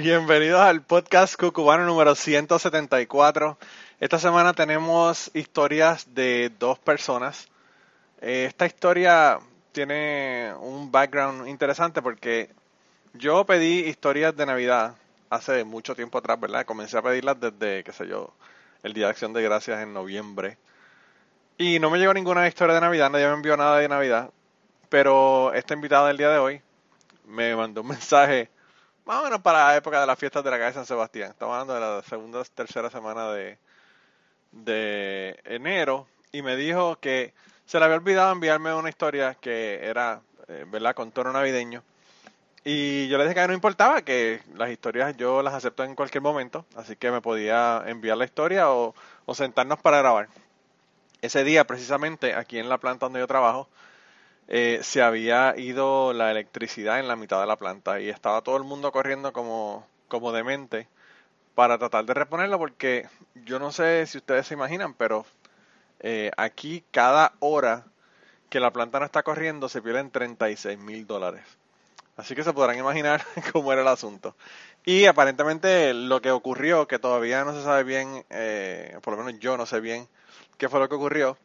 Bienvenidos 0.00 0.60
al 0.60 0.82
podcast 0.82 1.34
cucubano 1.34 1.84
número 1.84 2.14
174. 2.14 3.58
Esta 3.98 4.20
semana 4.20 4.52
tenemos 4.52 5.28
historias 5.34 6.14
de 6.14 6.52
dos 6.56 6.78
personas. 6.78 7.48
Eh, 8.20 8.44
esta 8.46 8.64
historia 8.64 9.40
tiene 9.72 10.52
un 10.60 10.92
background 10.92 11.48
interesante 11.48 12.00
porque 12.00 12.48
yo 13.12 13.44
pedí 13.44 13.88
historias 13.88 14.36
de 14.36 14.46
Navidad 14.46 14.94
hace 15.30 15.64
mucho 15.64 15.96
tiempo 15.96 16.18
atrás, 16.18 16.38
¿verdad? 16.38 16.64
Comencé 16.64 16.96
a 16.96 17.02
pedirlas 17.02 17.40
desde, 17.40 17.82
qué 17.82 17.92
sé 17.92 18.06
yo, 18.06 18.32
el 18.84 18.92
Día 18.92 19.06
de 19.06 19.10
Acción 19.10 19.32
de 19.32 19.42
Gracias 19.42 19.82
en 19.82 19.92
noviembre. 19.92 20.58
Y 21.56 21.80
no 21.80 21.90
me 21.90 21.98
llegó 21.98 22.14
ninguna 22.14 22.46
historia 22.46 22.76
de 22.76 22.82
Navidad, 22.82 23.10
nadie 23.10 23.26
me 23.26 23.34
envió 23.34 23.56
nada 23.56 23.78
de 23.78 23.88
Navidad. 23.88 24.30
Pero 24.90 25.52
esta 25.54 25.74
invitada 25.74 26.06
del 26.06 26.18
día 26.18 26.30
de 26.30 26.38
hoy 26.38 26.62
me 27.26 27.56
mandó 27.56 27.80
un 27.80 27.88
mensaje, 27.88 28.48
más 29.08 29.22
o 29.22 29.24
menos 29.24 29.40
para 29.40 29.68
la 29.68 29.76
época 29.76 30.02
de 30.02 30.06
las 30.06 30.18
fiestas 30.18 30.44
de 30.44 30.50
la 30.50 30.58
calle 30.58 30.74
San 30.74 30.84
Sebastián. 30.84 31.30
Estamos 31.30 31.54
hablando 31.54 31.72
de 31.72 31.80
la 31.80 32.02
segunda, 32.02 32.44
tercera 32.44 32.90
semana 32.90 33.32
de, 33.32 33.56
de 34.52 35.40
enero. 35.46 36.06
Y 36.30 36.42
me 36.42 36.56
dijo 36.56 36.96
que 37.00 37.32
se 37.64 37.78
le 37.78 37.86
había 37.86 37.96
olvidado 37.96 38.32
enviarme 38.32 38.74
una 38.74 38.90
historia 38.90 39.34
que 39.34 39.80
era, 39.82 40.20
eh, 40.46 40.66
¿verdad?, 40.68 40.94
con 40.94 41.10
tono 41.10 41.32
navideño. 41.32 41.82
Y 42.64 43.08
yo 43.08 43.16
le 43.16 43.24
dije 43.24 43.34
que 43.34 43.48
no 43.48 43.54
importaba, 43.54 44.02
que 44.02 44.42
las 44.54 44.68
historias 44.68 45.16
yo 45.16 45.40
las 45.40 45.54
acepto 45.54 45.84
en 45.84 45.94
cualquier 45.94 46.20
momento, 46.20 46.66
así 46.76 46.94
que 46.94 47.10
me 47.10 47.22
podía 47.22 47.84
enviar 47.86 48.18
la 48.18 48.26
historia 48.26 48.70
o, 48.70 48.94
sentarnos 49.32 49.78
para 49.78 50.00
grabar. 50.00 50.28
Ese 51.22 51.44
día, 51.44 51.66
precisamente, 51.66 52.34
aquí 52.34 52.58
en 52.58 52.68
la 52.68 52.76
planta 52.76 53.06
donde 53.06 53.20
yo 53.20 53.26
trabajo, 53.26 53.70
eh, 54.48 54.80
se 54.82 55.02
había 55.02 55.54
ido 55.58 56.12
la 56.14 56.30
electricidad 56.30 56.98
en 56.98 57.08
la 57.08 57.16
mitad 57.16 57.40
de 57.40 57.46
la 57.46 57.56
planta 57.56 58.00
y 58.00 58.08
estaba 58.08 58.40
todo 58.40 58.56
el 58.56 58.64
mundo 58.64 58.90
corriendo 58.92 59.32
como, 59.32 59.86
como 60.08 60.32
demente 60.32 60.88
para 61.54 61.76
tratar 61.78 62.06
de 62.06 62.14
reponerlo 62.14 62.58
porque 62.58 63.08
yo 63.44 63.58
no 63.58 63.72
sé 63.72 64.06
si 64.06 64.18
ustedes 64.18 64.46
se 64.46 64.54
imaginan, 64.54 64.94
pero 64.94 65.26
eh, 66.00 66.30
aquí 66.36 66.84
cada 66.90 67.34
hora 67.40 67.84
que 68.48 68.60
la 68.60 68.72
planta 68.72 69.00
no 69.00 69.04
está 69.04 69.22
corriendo 69.22 69.68
se 69.68 69.82
pierden 69.82 70.10
36 70.10 70.78
mil 70.78 71.06
dólares. 71.06 71.44
Así 72.16 72.34
que 72.34 72.42
se 72.42 72.52
podrán 72.52 72.78
imaginar 72.78 73.22
cómo 73.52 73.72
era 73.72 73.82
el 73.82 73.88
asunto. 73.88 74.34
Y 74.84 75.04
aparentemente 75.06 75.92
lo 75.92 76.22
que 76.22 76.30
ocurrió, 76.30 76.88
que 76.88 76.98
todavía 76.98 77.44
no 77.44 77.54
se 77.54 77.62
sabe 77.62 77.84
bien, 77.84 78.24
eh, 78.30 78.98
por 79.02 79.16
lo 79.16 79.22
menos 79.22 79.38
yo 79.40 79.56
no 79.56 79.66
sé 79.66 79.80
bien 79.80 80.08
qué 80.56 80.68
fue 80.68 80.80
lo 80.80 80.88
que 80.88 80.94
ocurrió, 80.94 81.36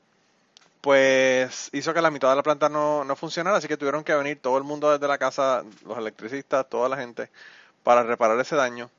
pues 0.84 1.70
hizo 1.72 1.94
que 1.94 2.02
la 2.02 2.12
mitad 2.12 2.30
de 2.30 2.36
la 2.36 2.44
planta 2.44 2.68
no, 2.68 3.06
no 3.06 3.16
funcionara, 3.16 3.56
así 3.56 3.70
que 3.70 3.78
tuvieron 3.78 4.04
que 4.04 4.14
venir 4.16 4.42
todo 4.42 4.58
el 4.58 4.66
mundo 4.66 4.92
desde 4.92 5.08
la 5.08 5.18
casa, 5.18 5.64
los 5.86 5.98
electricistas, 5.98 6.68
toda 6.70 6.90
la 6.90 6.98
gente, 6.98 7.30
para 7.84 8.04
reparar 8.04 8.38
ese 8.42 8.58
daño. 8.58 8.90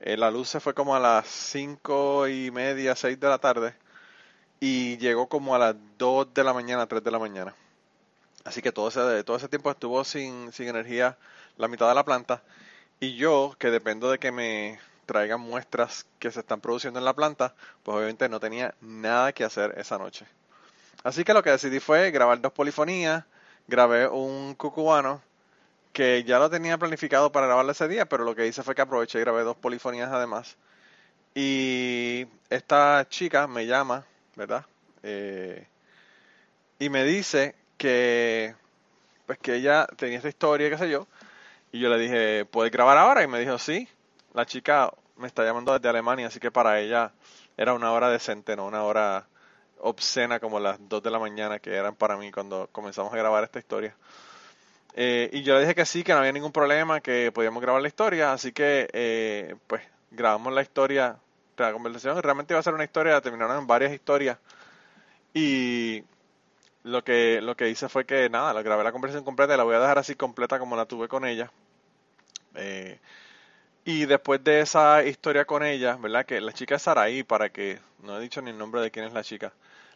Eh, 0.00 0.16
la 0.16 0.32
luz 0.32 0.48
se 0.48 0.58
fue 0.58 0.74
como 0.74 0.96
a 0.96 0.98
las 0.98 1.28
cinco 1.28 2.26
y 2.26 2.50
media, 2.50 2.96
seis 2.96 3.20
de 3.20 3.28
la 3.28 3.38
tarde, 3.38 3.76
y 4.58 4.98
llegó 4.98 5.28
como 5.28 5.54
a 5.54 5.60
las 5.60 5.76
dos 5.98 6.34
de 6.34 6.42
la 6.42 6.52
mañana, 6.52 6.86
tres 6.88 7.04
de 7.04 7.12
la 7.12 7.20
mañana. 7.20 7.54
Así 8.44 8.60
que 8.60 8.72
todo 8.72 8.88
ese, 8.88 9.22
todo 9.22 9.36
ese 9.36 9.48
tiempo 9.48 9.70
estuvo 9.70 10.02
sin, 10.04 10.50
sin 10.52 10.66
energía 10.66 11.16
la 11.58 11.68
mitad 11.68 11.88
de 11.88 11.94
la 11.94 12.04
planta. 12.04 12.42
Y 12.98 13.14
yo, 13.14 13.54
que 13.56 13.70
dependo 13.70 14.10
de 14.10 14.18
que 14.18 14.32
me 14.32 14.80
traigan 15.06 15.40
muestras 15.40 16.06
que 16.18 16.32
se 16.32 16.40
están 16.40 16.60
produciendo 16.60 16.98
en 16.98 17.04
la 17.04 17.14
planta, 17.14 17.54
pues 17.84 17.96
obviamente 17.96 18.28
no 18.28 18.40
tenía 18.40 18.74
nada 18.80 19.32
que 19.32 19.44
hacer 19.44 19.74
esa 19.78 19.96
noche. 19.96 20.26
Así 21.02 21.24
que 21.24 21.34
lo 21.34 21.42
que 21.42 21.50
decidí 21.50 21.80
fue 21.80 22.10
grabar 22.10 22.40
dos 22.40 22.52
polifonías, 22.52 23.24
grabé 23.66 24.06
un 24.08 24.54
cucubano 24.54 25.22
que 25.92 26.24
ya 26.24 26.38
lo 26.38 26.50
tenía 26.50 26.78
planificado 26.78 27.32
para 27.32 27.46
grabarlo 27.46 27.72
ese 27.72 27.88
día, 27.88 28.06
pero 28.06 28.24
lo 28.24 28.34
que 28.34 28.46
hice 28.46 28.62
fue 28.62 28.74
que 28.74 28.82
aproveché 28.82 29.18
y 29.18 29.22
grabé 29.22 29.42
dos 29.42 29.56
polifonías 29.56 30.10
además. 30.12 30.56
Y 31.34 32.26
esta 32.48 33.06
chica 33.08 33.46
me 33.46 33.66
llama, 33.66 34.04
¿verdad? 34.36 34.64
Eh, 35.02 35.66
y 36.78 36.88
me 36.88 37.04
dice 37.04 37.54
que 37.76 38.54
pues 39.26 39.38
que 39.38 39.54
ella 39.54 39.86
tenía 39.96 40.16
esta 40.16 40.28
historia, 40.28 40.68
qué 40.68 40.76
sé 40.76 40.90
yo, 40.90 41.06
y 41.72 41.78
yo 41.78 41.88
le 41.88 41.98
dije, 41.98 42.44
¿puedes 42.46 42.72
grabar 42.72 42.98
ahora? 42.98 43.22
Y 43.22 43.28
me 43.28 43.38
dijo, 43.38 43.58
sí, 43.58 43.88
la 44.34 44.44
chica 44.44 44.92
me 45.16 45.28
está 45.28 45.44
llamando 45.44 45.72
desde 45.72 45.88
Alemania, 45.88 46.26
así 46.26 46.40
que 46.40 46.50
para 46.50 46.80
ella 46.80 47.12
era 47.56 47.74
una 47.74 47.92
hora 47.92 48.08
decente, 48.08 48.56
no 48.56 48.66
una 48.66 48.82
hora 48.82 49.26
obscena 49.82 50.40
como 50.40 50.60
las 50.60 50.78
2 50.88 51.02
de 51.02 51.10
la 51.10 51.18
mañana 51.18 51.58
que 51.58 51.74
eran 51.74 51.94
para 51.94 52.16
mí 52.16 52.30
cuando 52.30 52.68
comenzamos 52.72 53.12
a 53.12 53.16
grabar 53.16 53.44
esta 53.44 53.58
historia. 53.58 53.94
Eh, 54.94 55.30
y 55.32 55.42
yo 55.42 55.54
le 55.54 55.60
dije 55.60 55.74
que 55.74 55.86
sí, 55.86 56.02
que 56.02 56.12
no 56.12 56.18
había 56.18 56.32
ningún 56.32 56.52
problema, 56.52 57.00
que 57.00 57.30
podíamos 57.32 57.62
grabar 57.62 57.80
la 57.80 57.88
historia, 57.88 58.32
así 58.32 58.52
que 58.52 58.88
eh, 58.92 59.54
pues 59.66 59.82
grabamos 60.10 60.52
la 60.52 60.62
historia 60.62 61.16
la 61.60 61.72
conversación. 61.72 62.20
Realmente 62.22 62.54
iba 62.54 62.60
a 62.60 62.62
ser 62.62 62.74
una 62.74 62.84
historia, 62.84 63.20
terminaron 63.20 63.58
en 63.58 63.66
varias 63.66 63.92
historias. 63.92 64.38
Y 65.34 66.02
lo 66.82 67.04
que, 67.04 67.40
lo 67.40 67.56
que 67.56 67.68
hice 67.68 67.88
fue 67.88 68.04
que 68.04 68.28
nada, 68.30 68.52
la 68.52 68.62
grabé 68.62 68.84
la 68.84 68.92
conversación 68.92 69.24
completa 69.24 69.54
y 69.54 69.56
la 69.56 69.64
voy 69.64 69.76
a 69.76 69.80
dejar 69.80 69.98
así 69.98 70.14
completa 70.14 70.58
como 70.58 70.76
la 70.76 70.86
tuve 70.86 71.08
con 71.08 71.24
ella. 71.24 71.50
Eh, 72.54 72.98
y 73.84 74.06
después 74.06 74.42
de 74.44 74.60
esa 74.60 75.04
historia 75.04 75.44
con 75.44 75.64
ella, 75.64 75.96
¿verdad? 75.96 76.26
Que 76.26 76.40
la 76.40 76.52
chica 76.52 76.76
es 76.76 76.82
Saraí, 76.82 77.22
para 77.22 77.50
que 77.50 77.78
no 78.02 78.18
he 78.18 78.20
dicho 78.20 78.42
ni 78.42 78.50
el 78.50 78.58
nombre 78.58 78.80
de 78.80 78.90
quién 78.90 79.06
es 79.06 79.12
la 79.12 79.24
chica. 79.24 79.52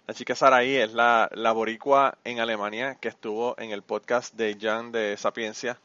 La 0.07 0.15
chica 0.15 0.35
Saraí 0.35 0.77
es 0.77 0.93
la, 0.93 1.31
la 1.33 1.53
boricua 1.53 2.19
en 2.25 2.41
Alemania 2.41 2.97
que 2.97 3.09
estuvo 3.09 3.59
en 3.59 3.71
el 3.71 3.83
podcast 3.83 4.35
de 4.35 4.57
Jan 4.61 4.93
de 4.93 5.17
Sapiencia. 5.17 5.79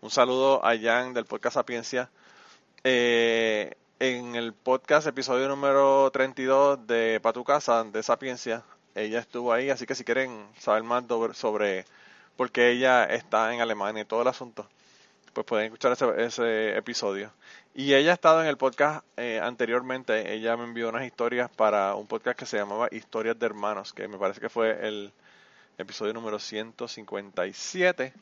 Un 0.00 0.10
saludo 0.10 0.64
a 0.64 0.76
Jan 0.78 1.14
del 1.14 1.24
podcast 1.26 1.54
Sapiencia. 1.54 2.10
Eh, 2.84 3.74
en 3.98 4.34
el 4.34 4.54
podcast 4.54 5.06
episodio 5.06 5.46
número 5.48 6.10
32 6.10 6.86
de 6.86 7.20
Pa' 7.22 7.34
tu 7.34 7.44
casa 7.44 7.84
de 7.84 8.02
Sapiencia, 8.02 8.64
ella 8.94 9.18
estuvo 9.18 9.52
ahí, 9.52 9.68
así 9.68 9.84
que 9.86 9.94
si 9.94 10.04
quieren 10.04 10.48
saber 10.58 10.82
más 10.82 11.04
sobre 11.34 11.84
por 12.36 12.50
qué 12.50 12.70
ella 12.70 13.04
está 13.04 13.52
en 13.52 13.60
Alemania 13.60 14.02
y 14.02 14.06
todo 14.06 14.22
el 14.22 14.28
asunto, 14.28 14.66
pues 15.32 15.46
pueden 15.46 15.66
escuchar 15.66 15.96
ese, 16.18 16.76
episodio. 16.76 17.32
Y 17.74 17.94
ella 17.94 18.10
ha 18.10 18.14
estado 18.14 18.42
en 18.42 18.48
el 18.48 18.56
podcast 18.56 19.04
eh, 19.16 19.40
anteriormente, 19.42 20.32
ella 20.32 20.56
me 20.56 20.64
envió 20.64 20.88
unas 20.88 21.04
historias 21.04 21.50
para 21.50 21.94
un 21.94 22.06
podcast 22.06 22.38
que 22.38 22.46
se 22.46 22.56
llamaba 22.56 22.88
Historias 22.90 23.38
de 23.38 23.46
Hermanos, 23.46 23.92
que 23.92 24.08
me 24.08 24.18
parece 24.18 24.40
que 24.40 24.48
fue 24.48 24.86
el 24.86 25.12
episodio 25.78 26.12
número 26.12 26.38
157. 26.38 28.12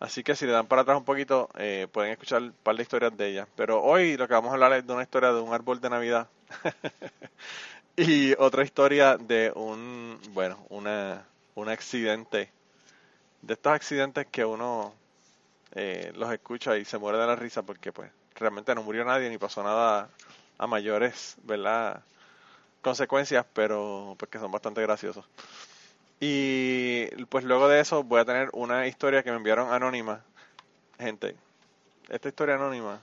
Así 0.00 0.22
que 0.22 0.34
si 0.34 0.44
le 0.44 0.52
dan 0.52 0.66
para 0.66 0.82
atrás 0.82 0.98
un 0.98 1.04
poquito, 1.04 1.48
eh, 1.56 1.86
pueden 1.90 2.12
escuchar 2.12 2.42
un 2.42 2.52
par 2.62 2.76
de 2.76 2.82
historias 2.82 3.16
de 3.16 3.28
ella. 3.28 3.48
Pero 3.56 3.82
hoy 3.82 4.16
lo 4.16 4.28
que 4.28 4.34
vamos 4.34 4.50
a 4.50 4.54
hablar 4.54 4.72
es 4.74 4.86
de 4.86 4.92
una 4.92 5.02
historia 5.02 5.32
de 5.32 5.40
un 5.40 5.54
árbol 5.54 5.80
de 5.80 5.90
Navidad. 5.90 6.28
Y 7.96 8.34
otra 8.38 8.64
historia 8.64 9.16
de 9.16 9.52
un, 9.54 10.18
bueno, 10.32 10.58
una, 10.68 11.24
un 11.54 11.68
accidente. 11.68 12.50
De 13.40 13.54
estos 13.54 13.72
accidentes 13.72 14.26
que 14.26 14.44
uno 14.44 14.92
eh, 15.74 16.12
los 16.14 16.32
escucha 16.32 16.76
y 16.76 16.84
se 16.84 16.98
muere 16.98 17.18
de 17.18 17.26
la 17.26 17.36
risa 17.36 17.62
porque 17.62 17.92
pues 17.92 18.10
realmente 18.34 18.74
no 18.74 18.82
murió 18.82 19.04
nadie 19.04 19.28
ni 19.28 19.38
pasó 19.38 19.62
nada 19.62 20.08
a 20.58 20.66
mayores, 20.66 21.36
¿verdad? 21.42 22.02
Consecuencias, 22.82 23.44
pero 23.52 24.14
pues 24.18 24.30
que 24.30 24.38
son 24.38 24.50
bastante 24.50 24.82
graciosos. 24.82 25.24
Y 26.20 27.06
pues 27.26 27.44
luego 27.44 27.68
de 27.68 27.80
eso 27.80 28.04
voy 28.04 28.20
a 28.20 28.24
tener 28.24 28.50
una 28.52 28.86
historia 28.86 29.22
que 29.22 29.30
me 29.30 29.36
enviaron 29.36 29.72
anónima. 29.72 30.22
Gente, 30.98 31.36
esta 32.08 32.28
historia 32.28 32.54
anónima, 32.54 33.00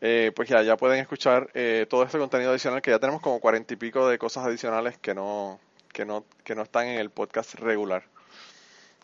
Eh, 0.00 0.32
pues 0.34 0.48
ya, 0.48 0.62
ya 0.62 0.76
pueden 0.76 0.98
escuchar 0.98 1.48
eh, 1.54 1.86
todo 1.88 2.02
este 2.02 2.18
contenido 2.18 2.50
adicional 2.50 2.82
que 2.82 2.90
ya 2.90 2.98
tenemos 2.98 3.22
como 3.22 3.38
cuarenta 3.38 3.74
y 3.74 3.76
pico 3.76 4.08
de 4.08 4.18
cosas 4.18 4.44
adicionales 4.46 4.98
que 4.98 5.14
no, 5.14 5.60
que 5.92 6.04
no, 6.04 6.24
que 6.42 6.56
no 6.56 6.62
están 6.62 6.86
en 6.88 6.98
el 6.98 7.10
podcast 7.10 7.54
regular. 7.54 8.02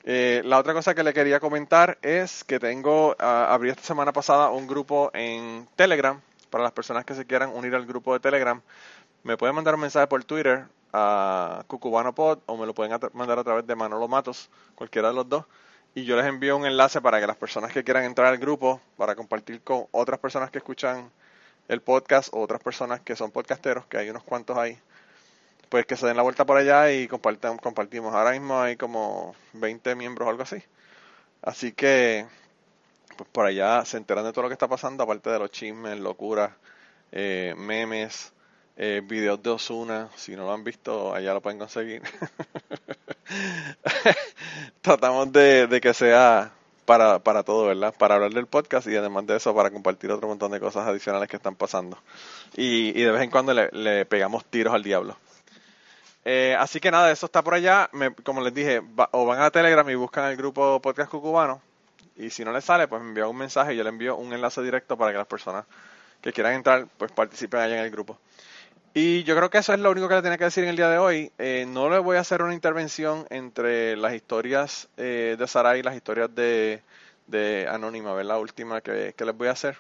Eh, 0.05 0.43
la 0.45 0.59
otra 0.59 0.73
cosa 0.73 0.95
que 0.95 1.05
le 1.05 1.13
quería 1.13 1.39
comentar 1.39 1.99
es 2.03 2.43
que 2.43 2.59
tengo, 2.59 3.15
ah, 3.19 3.53
abrí 3.53 3.71
esta 3.71 3.83
semana 3.83 4.13
pasada 4.13 4.51
un 4.51 4.67
grupo 4.67 5.11
en 5.15 5.69
Telegram 5.77 6.21
para 6.51 6.65
las 6.65 6.73
personas 6.73 7.05
que 7.05 7.15
se 7.15 7.27
quieran 7.27 7.51
unir 7.51 7.75
al 7.75 7.87
grupo 7.87 8.13
de 8.13 8.21
Telegram. 8.21 8.61
Me 9.23 9.37
pueden 9.37 9.55
mandar 9.55 9.75
un 9.75 9.83
mensaje 9.83 10.07
por 10.07 10.25
Twitter 10.25 10.67
a 10.93 11.63
CucubanoPod 11.67 12.39
o 12.47 12.57
me 12.57 12.67
lo 12.67 12.75
pueden 12.75 12.99
mandar 13.13 13.39
a 13.39 13.45
través 13.45 13.67
de 13.67 13.75
Manolo 13.77 14.09
Matos, 14.09 14.49
cualquiera 14.75 15.09
de 15.09 15.15
los 15.15 15.29
dos. 15.29 15.45
Y 15.95 16.05
yo 16.05 16.17
les 16.17 16.27
envío 16.27 16.57
un 16.57 16.67
enlace 16.67 17.01
para 17.01 17.21
que 17.21 17.27
las 17.27 17.37
personas 17.37 17.73
que 17.73 17.83
quieran 17.83 18.05
entrar 18.05 18.29
al 18.29 18.39
grupo, 18.39 18.81
para 18.97 19.15
compartir 19.15 19.63
con 19.63 19.87
otras 19.91 20.21
personas 20.21 20.51
que 20.51 20.59
escuchan 20.59 21.11
el 21.69 21.83
podcast 21.83 22.29
o 22.33 22.41
otras 22.41 22.63
personas 22.63 23.01
que 23.01 23.17
son 23.17 23.31
podcasteros, 23.31 23.87
que 23.87 23.99
hay 23.99 24.11
unos 24.11 24.23
cuantos 24.23 24.57
ahí, 24.57 24.79
pues 25.69 25.87
que 25.87 25.97
se 25.97 26.07
den 26.07 26.17
la 26.17 26.23
vuelta 26.23 26.47
por 26.47 26.57
allá 26.57 26.91
y 26.93 27.09
compartimos. 27.09 28.15
Ahora 28.15 28.33
mismo 28.33 28.61
hay 28.61 28.77
como 28.77 29.35
20 29.55 29.95
miembros 29.95 30.27
o 30.27 30.31
algo 30.31 30.43
así. 30.43 30.63
Así 31.43 31.73
que, 31.73 32.27
pues 33.17 33.29
por 33.31 33.47
allá 33.47 33.85
se 33.85 33.97
enteran 33.97 34.25
de 34.25 34.33
todo 34.33 34.43
lo 34.43 34.49
que 34.49 34.55
está 34.55 34.69
pasando, 34.69 35.05
aparte 35.05 35.31
de 35.31 35.39
los 35.39 35.51
chismes, 35.51 35.99
locuras, 35.99 36.53
eh, 37.13 37.55
memes, 37.57 38.33
eh, 38.79 39.03
videos 39.05 39.43
de 39.43 39.51
Osuna. 39.51 40.09
Si 40.17 40.37
no 40.37 40.45
lo 40.45 40.53
han 40.53 40.65
visto, 40.65 41.13
allá 41.13 41.35
lo 41.35 41.43
pueden 41.43 41.59
conseguir. 41.59 42.03
Tratamos 44.81 45.33
de, 45.33 45.81
que 45.83 45.93
sea 45.93 46.53
para, 46.87 47.19
para 47.19 47.43
todo, 47.43 47.67
¿verdad? 47.67 47.95
Para 47.99 48.15
hablar 48.15 48.33
del 48.33 48.47
podcast 48.47 48.87
y 48.87 48.97
además 48.97 49.27
de 49.27 49.37
eso 49.37 49.55
para 49.55 49.71
compartir 49.71 50.11
otro 50.13 50.29
montón 50.29 50.53
de 50.53 50.61
cosas 50.61 50.87
adicionales 50.87 51.29
que 51.29 51.37
están 51.37 51.57
pasando. 51.57 51.99
Y, 52.57 52.93
de 52.93 53.11
vez 53.11 53.23
en 53.23 53.31
cuando 53.31 53.53
le, 53.53 53.69
le 53.73 54.07
pegamos 54.07 54.45
tiros 54.45 54.73
al 54.73 54.85
diablo. 54.85 55.17
Eh, 56.25 56.55
así 56.59 56.79
que 56.79 56.91
nada, 56.91 57.11
eso 57.11 57.27
está 57.27 57.43
por 57.43 57.55
allá. 57.55 57.91
como 58.23 58.41
les 58.43 58.55
dije, 58.55 58.81
o 59.11 59.27
van 59.27 59.43
a 59.43 59.51
Telegram 59.51 59.89
y 59.91 59.97
buscan 59.97 60.31
el 60.31 60.37
grupo 60.37 60.81
Podcast 60.81 61.11
Cucubano. 61.11 61.61
Y 62.17 62.31
si 62.31 62.45
no 62.45 62.53
les 62.53 62.65
sale, 62.65 62.87
pues 62.87 63.03
me 63.03 63.09
envían 63.09 63.29
un 63.29 63.37
mensaje 63.37 63.75
y 63.75 63.77
yo 63.77 63.83
le 63.83 63.89
envío 63.89 64.17
un 64.17 64.33
enlace 64.33 64.63
directo 64.63 64.97
para 64.97 65.11
que 65.11 65.19
las 65.19 65.27
personas 65.27 65.67
que 66.21 66.33
quieran 66.33 66.55
entrar, 66.55 66.87
pues 66.97 67.13
participen 67.13 67.61
allá 67.61 67.79
en 67.79 67.85
el 67.85 67.91
grupo. 67.91 68.19
Y 69.01 69.23
yo 69.23 69.37
creo 69.37 69.49
que 69.49 69.59
eso 69.59 69.73
es 69.73 69.79
lo 69.79 69.93
único 69.93 70.09
que 70.09 70.17
le 70.17 70.23
tenía 70.23 70.39
que 70.39 70.45
decir 70.47 70.65
en 70.65 70.71
el 70.71 70.77
día 70.77 70.89
de 70.89 70.99
hoy. 70.99 71.31
Eh, 71.39 71.67
no 71.69 71.89
le 71.89 72.01
voy 72.01 72.17
a 72.17 72.21
hacer 72.21 72.43
una 72.43 72.53
intervención 72.53 73.29
entre 73.31 73.97
las 73.97 74.13
historias 74.13 74.89
eh, 74.97 75.37
de 75.39 75.47
Sarai 75.47 75.79
y 75.79 75.83
las 75.85 75.95
historias 75.95 76.35
de, 76.35 76.83
de 77.29 77.69
Anónima, 77.71 78.13
¿verdad? 78.13 78.31
La 78.31 78.39
última 78.41 78.81
que, 78.81 79.15
que 79.17 79.25
les 79.25 79.37
voy 79.37 79.47
a 79.47 79.53
hacer. 79.53 79.79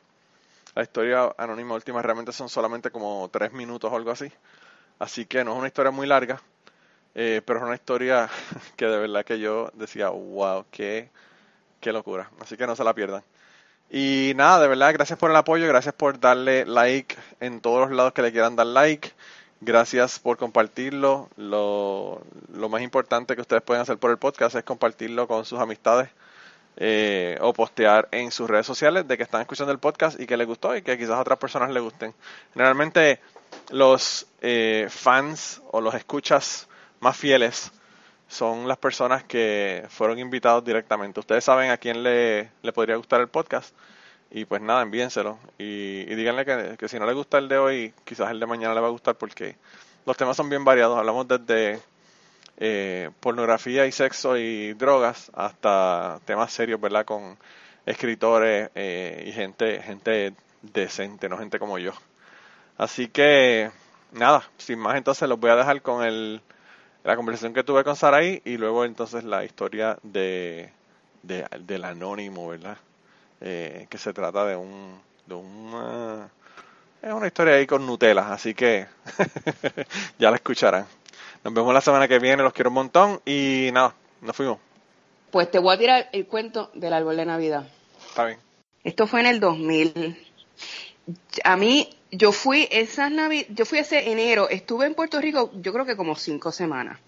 La 0.76 0.82
historia 0.84 1.34
Anónima 1.38 1.74
última 1.74 2.02
realmente 2.02 2.32
son 2.32 2.48
solamente 2.48 2.90
como 2.92 3.28
tres 3.32 3.52
minutos 3.52 3.92
o 3.92 3.96
algo 3.96 4.12
así. 4.12 4.30
Así 4.98 5.26
que 5.26 5.44
no 5.44 5.52
es 5.52 5.58
una 5.58 5.68
historia 5.68 5.92
muy 5.92 6.06
larga, 6.06 6.42
eh, 7.14 7.42
pero 7.46 7.60
es 7.60 7.64
una 7.66 7.74
historia 7.76 8.30
que 8.76 8.86
de 8.86 8.98
verdad 8.98 9.24
que 9.24 9.40
yo 9.40 9.70
decía, 9.74 10.10
wow, 10.10 10.66
qué, 10.70 11.10
qué 11.80 11.92
locura. 11.92 12.30
Así 12.40 12.56
que 12.56 12.66
no 12.66 12.76
se 12.76 12.84
la 12.84 12.94
pierdan. 12.94 13.24
Y 13.90 14.32
nada, 14.36 14.60
de 14.60 14.68
verdad, 14.68 14.92
gracias 14.92 15.18
por 15.18 15.30
el 15.30 15.36
apoyo, 15.36 15.66
gracias 15.66 15.94
por 15.94 16.20
darle 16.20 16.66
like 16.66 17.16
en 17.40 17.60
todos 17.60 17.88
los 17.88 17.96
lados 17.96 18.12
que 18.12 18.22
le 18.22 18.32
quieran 18.32 18.56
dar 18.56 18.66
like. 18.66 19.12
Gracias 19.60 20.18
por 20.18 20.36
compartirlo. 20.36 21.28
Lo, 21.36 22.22
lo 22.52 22.68
más 22.68 22.82
importante 22.82 23.34
que 23.34 23.40
ustedes 23.40 23.62
pueden 23.62 23.82
hacer 23.82 23.98
por 23.98 24.10
el 24.10 24.18
podcast 24.18 24.54
es 24.56 24.62
compartirlo 24.62 25.26
con 25.26 25.44
sus 25.44 25.58
amistades 25.58 26.10
eh, 26.76 27.36
o 27.40 27.52
postear 27.52 28.08
en 28.12 28.30
sus 28.30 28.48
redes 28.48 28.66
sociales 28.66 29.08
de 29.08 29.16
que 29.16 29.24
están 29.24 29.40
escuchando 29.40 29.72
el 29.72 29.80
podcast 29.80 30.20
y 30.20 30.26
que 30.26 30.36
les 30.36 30.46
gustó 30.46 30.76
y 30.76 30.82
que 30.82 30.96
quizás 30.96 31.14
a 31.16 31.20
otras 31.20 31.38
personas 31.38 31.70
les 31.70 31.82
gusten. 31.82 32.14
Generalmente 32.52 33.20
los 33.70 34.28
eh, 34.42 34.86
fans 34.88 35.60
o 35.72 35.80
los 35.80 35.94
escuchas 35.94 36.68
más 37.00 37.16
fieles 37.16 37.72
son 38.28 38.68
las 38.68 38.76
personas 38.78 39.24
que 39.24 39.84
fueron 39.88 40.18
invitados 40.18 40.64
directamente. 40.64 41.20
Ustedes 41.20 41.44
saben 41.44 41.70
a 41.70 41.78
quién 41.78 42.02
le, 42.02 42.50
le 42.62 42.72
podría 42.72 42.96
gustar 42.96 43.20
el 43.20 43.28
podcast. 43.28 43.74
Y 44.30 44.44
pues 44.44 44.60
nada, 44.60 44.82
envíenselo. 44.82 45.38
Y, 45.58 46.00
y 46.06 46.14
díganle 46.14 46.44
que, 46.44 46.76
que, 46.78 46.88
si 46.88 46.98
no 46.98 47.06
le 47.06 47.14
gusta 47.14 47.38
el 47.38 47.48
de 47.48 47.56
hoy, 47.56 47.94
quizás 48.04 48.30
el 48.30 48.38
de 48.38 48.46
mañana 48.46 48.74
le 48.74 48.80
va 48.80 48.88
a 48.88 48.90
gustar 48.90 49.16
porque 49.16 49.56
los 50.04 50.16
temas 50.16 50.36
son 50.36 50.50
bien 50.50 50.64
variados. 50.64 50.98
Hablamos 50.98 51.26
desde 51.26 51.80
eh, 52.58 53.10
pornografía 53.20 53.86
y 53.86 53.92
sexo 53.92 54.36
y 54.36 54.74
drogas 54.74 55.30
hasta 55.34 56.20
temas 56.26 56.52
serios, 56.52 56.80
¿verdad? 56.80 57.04
Con 57.06 57.38
escritores 57.86 58.70
eh, 58.74 59.24
y 59.26 59.32
gente, 59.32 59.80
gente 59.82 60.34
decente, 60.60 61.28
no 61.28 61.38
gente 61.38 61.58
como 61.58 61.78
yo. 61.78 61.92
Así 62.76 63.08
que, 63.08 63.70
nada, 64.12 64.42
sin 64.58 64.78
más 64.78 64.96
entonces 64.96 65.28
los 65.28 65.38
voy 65.40 65.50
a 65.50 65.56
dejar 65.56 65.82
con 65.82 66.04
el, 66.04 66.42
la 67.04 67.16
conversación 67.16 67.54
que 67.54 67.64
tuve 67.64 67.84
con 67.84 67.96
Saraí 67.96 68.42
y 68.44 68.56
luego 68.56 68.84
entonces 68.84 69.24
la 69.24 69.44
historia 69.44 69.98
de, 70.02 70.70
del 71.22 71.84
anónimo, 71.84 72.48
¿verdad? 72.48 72.76
Eh, 73.40 73.86
que 73.88 73.98
se 73.98 74.12
trata 74.12 74.44
de 74.44 74.56
un, 74.56 75.00
de 75.26 75.34
una, 75.34 76.28
es 77.00 77.12
una 77.12 77.26
historia 77.26 77.54
ahí 77.54 77.66
con 77.66 77.86
Nutella, 77.86 78.32
así 78.32 78.54
que 78.54 78.86
ya 80.18 80.30
la 80.30 80.36
escucharán. 80.36 80.86
Nos 81.44 81.54
vemos 81.54 81.72
la 81.72 81.80
semana 81.80 82.08
que 82.08 82.18
viene, 82.18 82.42
los 82.42 82.52
quiero 82.52 82.70
un 82.70 82.74
montón 82.74 83.20
y 83.24 83.70
nada, 83.72 83.94
nos 84.20 84.34
fuimos. 84.34 84.58
Pues 85.30 85.50
te 85.50 85.58
voy 85.58 85.74
a 85.74 85.78
tirar 85.78 86.08
el 86.12 86.26
cuento 86.26 86.70
del 86.74 86.92
árbol 86.92 87.16
de 87.16 87.26
Navidad. 87.26 87.68
Está 88.08 88.24
bien. 88.24 88.38
Esto 88.82 89.06
fue 89.06 89.20
en 89.20 89.26
el 89.26 89.40
2000. 89.40 90.16
A 91.44 91.56
mí 91.56 91.88
yo 92.10 92.32
fui 92.32 92.68
esa 92.70 93.10
Navi 93.10 93.46
yo 93.50 93.64
fui 93.64 93.78
ese 93.78 94.10
enero, 94.10 94.48
estuve 94.48 94.86
en 94.86 94.94
Puerto 94.94 95.20
Rico, 95.20 95.50
yo 95.54 95.72
creo 95.72 95.84
que 95.84 95.96
como 95.96 96.16
cinco 96.16 96.52
semanas. 96.52 96.98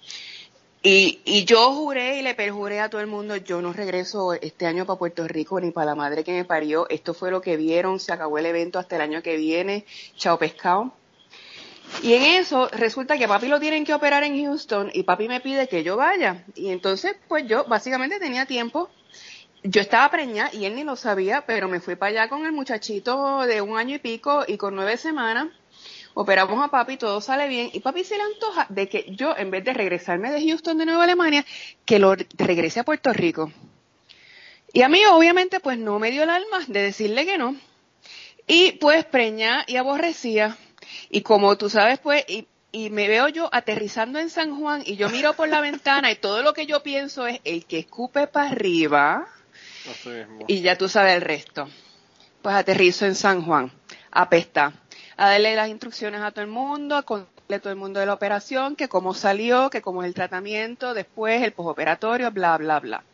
Y, 0.83 1.21
y 1.27 1.45
yo 1.45 1.75
juré 1.75 2.19
y 2.19 2.23
le 2.23 2.35
perjuré 2.35 2.81
a 2.81 2.89
todo 2.89 3.03
el 3.03 3.07
mundo, 3.07 3.37
yo 3.37 3.61
no 3.61 3.75
regreso 3.75 4.33
este 4.33 4.65
año 4.67 4.87
para 4.87 4.99
Puerto 4.99 5.29
Rico 5.29 5.61
ni 5.61 5.73
para 5.73 5.87
la 5.87 5.95
madre 5.95 6.25
que 6.25 6.33
me 6.33 6.47
parió. 6.47 6.89
Esto 6.89 7.13
fue 7.13 7.31
lo 7.31 7.43
que 7.43 7.59
vieron, 7.59 8.01
se 8.01 8.13
acabó 8.15 8.39
el 8.39 8.47
evento 8.47 8.79
hasta 8.79 8.97
el 8.97 9.03
año 9.03 9.23
que 9.23 9.37
viene. 9.37 9.85
Chao 10.17 10.39
pescado. 10.39 10.95
Y 12.03 12.15
en 12.15 12.23
eso 12.23 12.69
resulta 12.69 13.19
que 13.19 13.29
papi 13.29 13.49
lo 13.49 13.61
tienen 13.61 13.85
que 13.85 13.93
operar 13.93 14.23
en 14.25 14.43
Houston 14.43 14.91
y 14.95 15.03
papi 15.03 15.29
me 15.29 15.41
pide 15.41 15.69
que 15.69 15.83
yo 15.83 15.97
vaya. 15.97 16.45
Y 16.55 16.71
entonces, 16.71 17.15
pues 17.29 17.47
yo 17.47 17.65
básicamente 17.65 18.19
tenía 18.19 18.47
tiempo. 18.47 18.89
Yo 19.63 19.83
estaba 19.83 20.11
preñada 20.11 20.51
y 20.55 20.65
él 20.65 20.75
ni 20.75 20.85
lo 20.85 20.97
sabía, 20.97 21.45
pero 21.47 21.69
me 21.69 21.81
fui 21.81 21.95
para 21.95 22.11
allá 22.11 22.29
con 22.31 22.47
el 22.47 22.53
muchachito 22.53 23.41
de 23.41 23.61
un 23.61 23.77
año 23.77 23.97
y 23.97 23.99
pico 23.99 24.45
y 24.47 24.57
con 24.57 24.75
nueve 24.75 24.97
semanas. 24.97 25.49
Operamos 26.15 26.65
a 26.65 26.69
papi, 26.69 26.97
todo 26.97 27.21
sale 27.21 27.47
bien. 27.47 27.69
Y 27.73 27.81
papi 27.81 28.03
se 28.03 28.17
le 28.17 28.23
antoja 28.23 28.67
de 28.71 28.89
que 28.89 29.07
yo, 29.11 29.37
en 29.37 29.51
vez 29.51 29.63
de 29.65 29.75
regresarme 29.75 30.31
de 30.31 30.41
Houston 30.49 30.79
de 30.79 30.87
Nueva 30.87 31.05
Alemania, 31.05 31.45
que 31.85 31.99
lo 31.99 32.17
regrese 32.39 32.81
a 32.81 32.85
Puerto 32.85 33.13
Rico. 33.13 33.53
Y 34.73 34.81
a 34.81 34.89
mí, 34.89 35.05
obviamente, 35.05 35.61
pues 35.61 35.79
no 35.79 35.99
me 35.99 36.11
dio 36.11 36.23
el 36.23 36.31
alma 36.31 36.61
de 36.67 36.81
decirle 36.83 37.27
que 37.27 37.37
no. 37.37 37.55
Y 38.47 38.73
pues 38.73 39.05
preñada 39.05 39.65
y 39.67 39.77
aborrecía. 39.77 40.57
Y 41.11 41.21
como 41.21 41.59
tú 41.59 41.69
sabes, 41.69 41.99
pues, 41.99 42.25
y, 42.29 42.49
y 42.73 42.89
me 42.89 43.09
veo 43.09 43.29
yo 43.29 43.51
aterrizando 43.53 44.19
en 44.19 44.31
San 44.31 44.59
Juan 44.59 44.83
y 44.87 44.97
yo 44.97 45.11
miro 45.11 45.35
por 45.35 45.49
la 45.49 45.61
ventana 45.61 46.11
y 46.11 46.17
todo 46.17 46.43
lo 46.43 46.55
que 46.55 46.67
yo 46.67 46.83
pienso 46.83 47.27
es 47.27 47.41
el 47.45 47.67
que 47.67 47.81
escupe 47.81 48.27
para 48.27 48.49
arriba. 48.49 49.29
Así 49.89 50.09
mismo. 50.09 50.45
Y 50.49 50.61
ya 50.63 50.77
tú 50.77 50.89
sabes 50.89 51.15
el 51.15 51.23
resto. 51.23 51.69
Pues 52.43 52.55
aterrizo 52.55 53.07
en 53.07 53.15
San 53.15 53.43
Juan, 53.43 53.71
apesta. 54.11 54.73
A 55.17 55.31
darle 55.31 55.55
las 55.55 55.69
instrucciones 55.69 56.23
a 56.23 56.31
todo 56.31 56.43
el 56.43 56.51
mundo, 56.51 56.97
a 56.97 57.03
contarle 57.03 57.61
todo 57.61 57.73
el 57.73 57.79
mundo 57.79 58.01
de 58.01 58.07
la 58.07 58.15
operación, 58.15 58.77
que 58.77 58.89
cómo 58.89 59.13
salió, 59.13 59.69
que 59.69 59.83
cómo 59.83 60.03
es 60.03 60.09
el 60.09 60.15
tratamiento, 60.15 60.95
después 60.95 61.43
el 61.43 61.53
posoperatorio, 61.53 62.31
bla, 62.31 62.57
bla, 62.57 62.81
bla. 62.81 63.05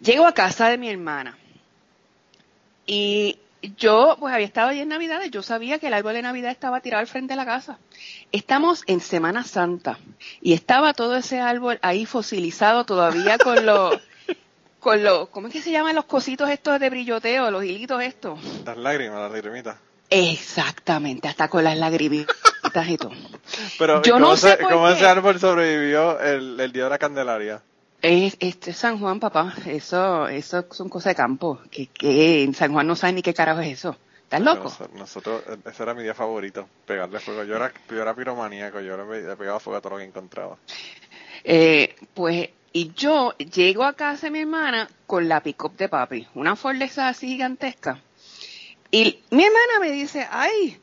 Llego 0.00 0.26
a 0.26 0.32
casa 0.32 0.68
de 0.68 0.78
mi 0.78 0.88
hermana. 0.88 1.38
Y 2.86 3.38
yo, 3.76 4.16
pues 4.18 4.34
había 4.34 4.46
estado 4.46 4.70
allí 4.70 4.80
en 4.80 4.88
Navidades, 4.88 5.30
yo 5.30 5.42
sabía 5.42 5.78
que 5.78 5.86
el 5.86 5.94
árbol 5.94 6.14
de 6.14 6.22
Navidad 6.22 6.50
estaba 6.50 6.80
tirado 6.80 7.00
al 7.00 7.06
frente 7.06 7.34
de 7.34 7.36
la 7.36 7.44
casa. 7.44 7.78
Estamos 8.32 8.82
en 8.86 9.00
Semana 9.00 9.44
Santa 9.44 9.98
y 10.40 10.52
estaba 10.54 10.94
todo 10.94 11.16
ese 11.16 11.38
árbol 11.38 11.78
ahí 11.82 12.04
fosilizado 12.04 12.84
todavía 12.84 13.38
con 13.38 13.64
los, 13.64 14.00
con 14.82 15.02
los, 15.02 15.28
¿cómo 15.28 15.46
es 15.46 15.52
que 15.52 15.62
se 15.62 15.70
llaman 15.70 15.94
los 15.94 16.04
cositos 16.06 16.50
estos 16.50 16.78
de 16.80 16.90
brilloteo, 16.90 17.50
los 17.50 17.64
hilitos 17.64 18.02
estos? 18.02 18.38
Las 18.66 18.76
lágrimas, 18.76 19.20
las 19.20 19.30
lagrimitas. 19.32 19.76
Exactamente, 20.10 21.28
hasta 21.28 21.48
con 21.48 21.62
las 21.64 21.76
lagrimitas 21.78 22.34
y 22.88 22.96
todo. 22.96 23.12
Pero, 23.78 24.02
Yo 24.02 24.14
¿cómo, 24.14 24.26
no 24.30 24.36
sé 24.36 24.56
se- 24.56 24.62
cómo 24.64 24.88
ese 24.88 25.06
árbol 25.06 25.38
sobrevivió 25.38 26.18
el, 26.20 26.58
el 26.60 26.72
día 26.72 26.84
de 26.84 26.90
la 26.90 26.98
Candelaria? 26.98 27.62
Es, 28.02 28.36
este 28.40 28.72
es 28.72 28.76
San 28.76 28.98
Juan, 28.98 29.20
papá, 29.20 29.54
eso, 29.66 30.26
eso 30.26 30.66
son 30.72 30.88
cosas 30.88 31.12
de 31.12 31.14
campo, 31.14 31.60
que, 31.70 31.86
que 31.86 32.42
en 32.42 32.52
San 32.54 32.72
Juan 32.72 32.86
no 32.86 32.96
saben 32.96 33.14
ni 33.14 33.22
qué 33.22 33.32
carajo 33.32 33.60
es 33.60 33.78
eso. 33.78 33.96
¿Estás 34.24 34.40
loco? 34.40 34.64
Nos- 34.64 34.90
Nosotros, 34.94 35.42
ese 35.64 35.82
era 35.82 35.94
mi 35.94 36.02
día 36.02 36.14
favorito, 36.14 36.66
pegarle 36.86 37.20
fuego. 37.20 37.44
Yo 37.44 37.54
era, 37.54 37.72
yo 37.88 38.02
era 38.02 38.14
piromaníaco, 38.14 38.80
yo 38.80 38.96
le, 38.96 39.22
le 39.22 39.36
pegaba 39.36 39.60
fuego 39.60 39.76
a 39.78 39.80
todo 39.80 39.92
lo 39.92 39.98
que 39.98 40.04
encontraba. 40.04 40.56
Eh, 41.44 41.96
pues, 42.14 42.50
y 42.72 42.92
yo 42.94 43.36
llego 43.36 43.84
a 43.84 43.94
casa 43.94 44.26
de 44.26 44.30
mi 44.30 44.40
hermana 44.40 44.88
con 45.06 45.28
la 45.28 45.42
pick-up 45.42 45.76
de 45.76 45.88
papi, 45.88 46.26
una 46.34 46.52
esas 46.52 47.16
así 47.16 47.28
gigantesca. 47.28 48.00
Y 48.90 49.20
mi 49.30 49.44
hermana 49.44 49.80
me 49.80 49.90
dice, 49.90 50.26
ay, 50.30 50.78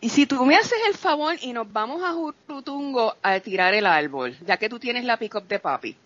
y 0.00 0.10
si 0.10 0.26
tú 0.26 0.44
me 0.44 0.56
haces 0.56 0.78
el 0.86 0.94
favor 0.94 1.34
y 1.40 1.52
nos 1.52 1.72
vamos 1.72 2.02
a 2.04 2.12
Jurutungo 2.12 3.16
a 3.22 3.40
tirar 3.40 3.74
el 3.74 3.86
árbol, 3.86 4.36
ya 4.46 4.56
que 4.56 4.68
tú 4.68 4.78
tienes 4.78 5.04
la 5.04 5.16
pick-up 5.16 5.48
de 5.48 5.58
papi. 5.58 5.96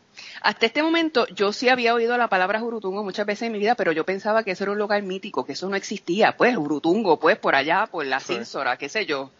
Hasta 0.42 0.66
este 0.66 0.82
momento 0.82 1.26
yo 1.28 1.52
sí 1.52 1.68
había 1.68 1.94
oído 1.94 2.16
la 2.16 2.28
palabra 2.28 2.60
Jurutungo 2.60 3.02
muchas 3.02 3.26
veces 3.26 3.46
en 3.46 3.52
mi 3.52 3.58
vida, 3.58 3.74
pero 3.74 3.92
yo 3.92 4.04
pensaba 4.04 4.44
que 4.44 4.52
eso 4.52 4.64
era 4.64 4.72
un 4.72 4.78
lugar 4.78 5.02
mítico, 5.02 5.44
que 5.44 5.52
eso 5.52 5.68
no 5.68 5.76
existía. 5.76 6.36
Pues 6.36 6.56
Jurutungo, 6.56 7.18
pues 7.18 7.38
por 7.38 7.54
allá, 7.54 7.86
por 7.90 8.06
la 8.06 8.20
Sí. 8.20 8.34
Cínsora, 8.34 8.76
qué 8.76 8.88
sé 8.88 9.06
yo. 9.06 9.30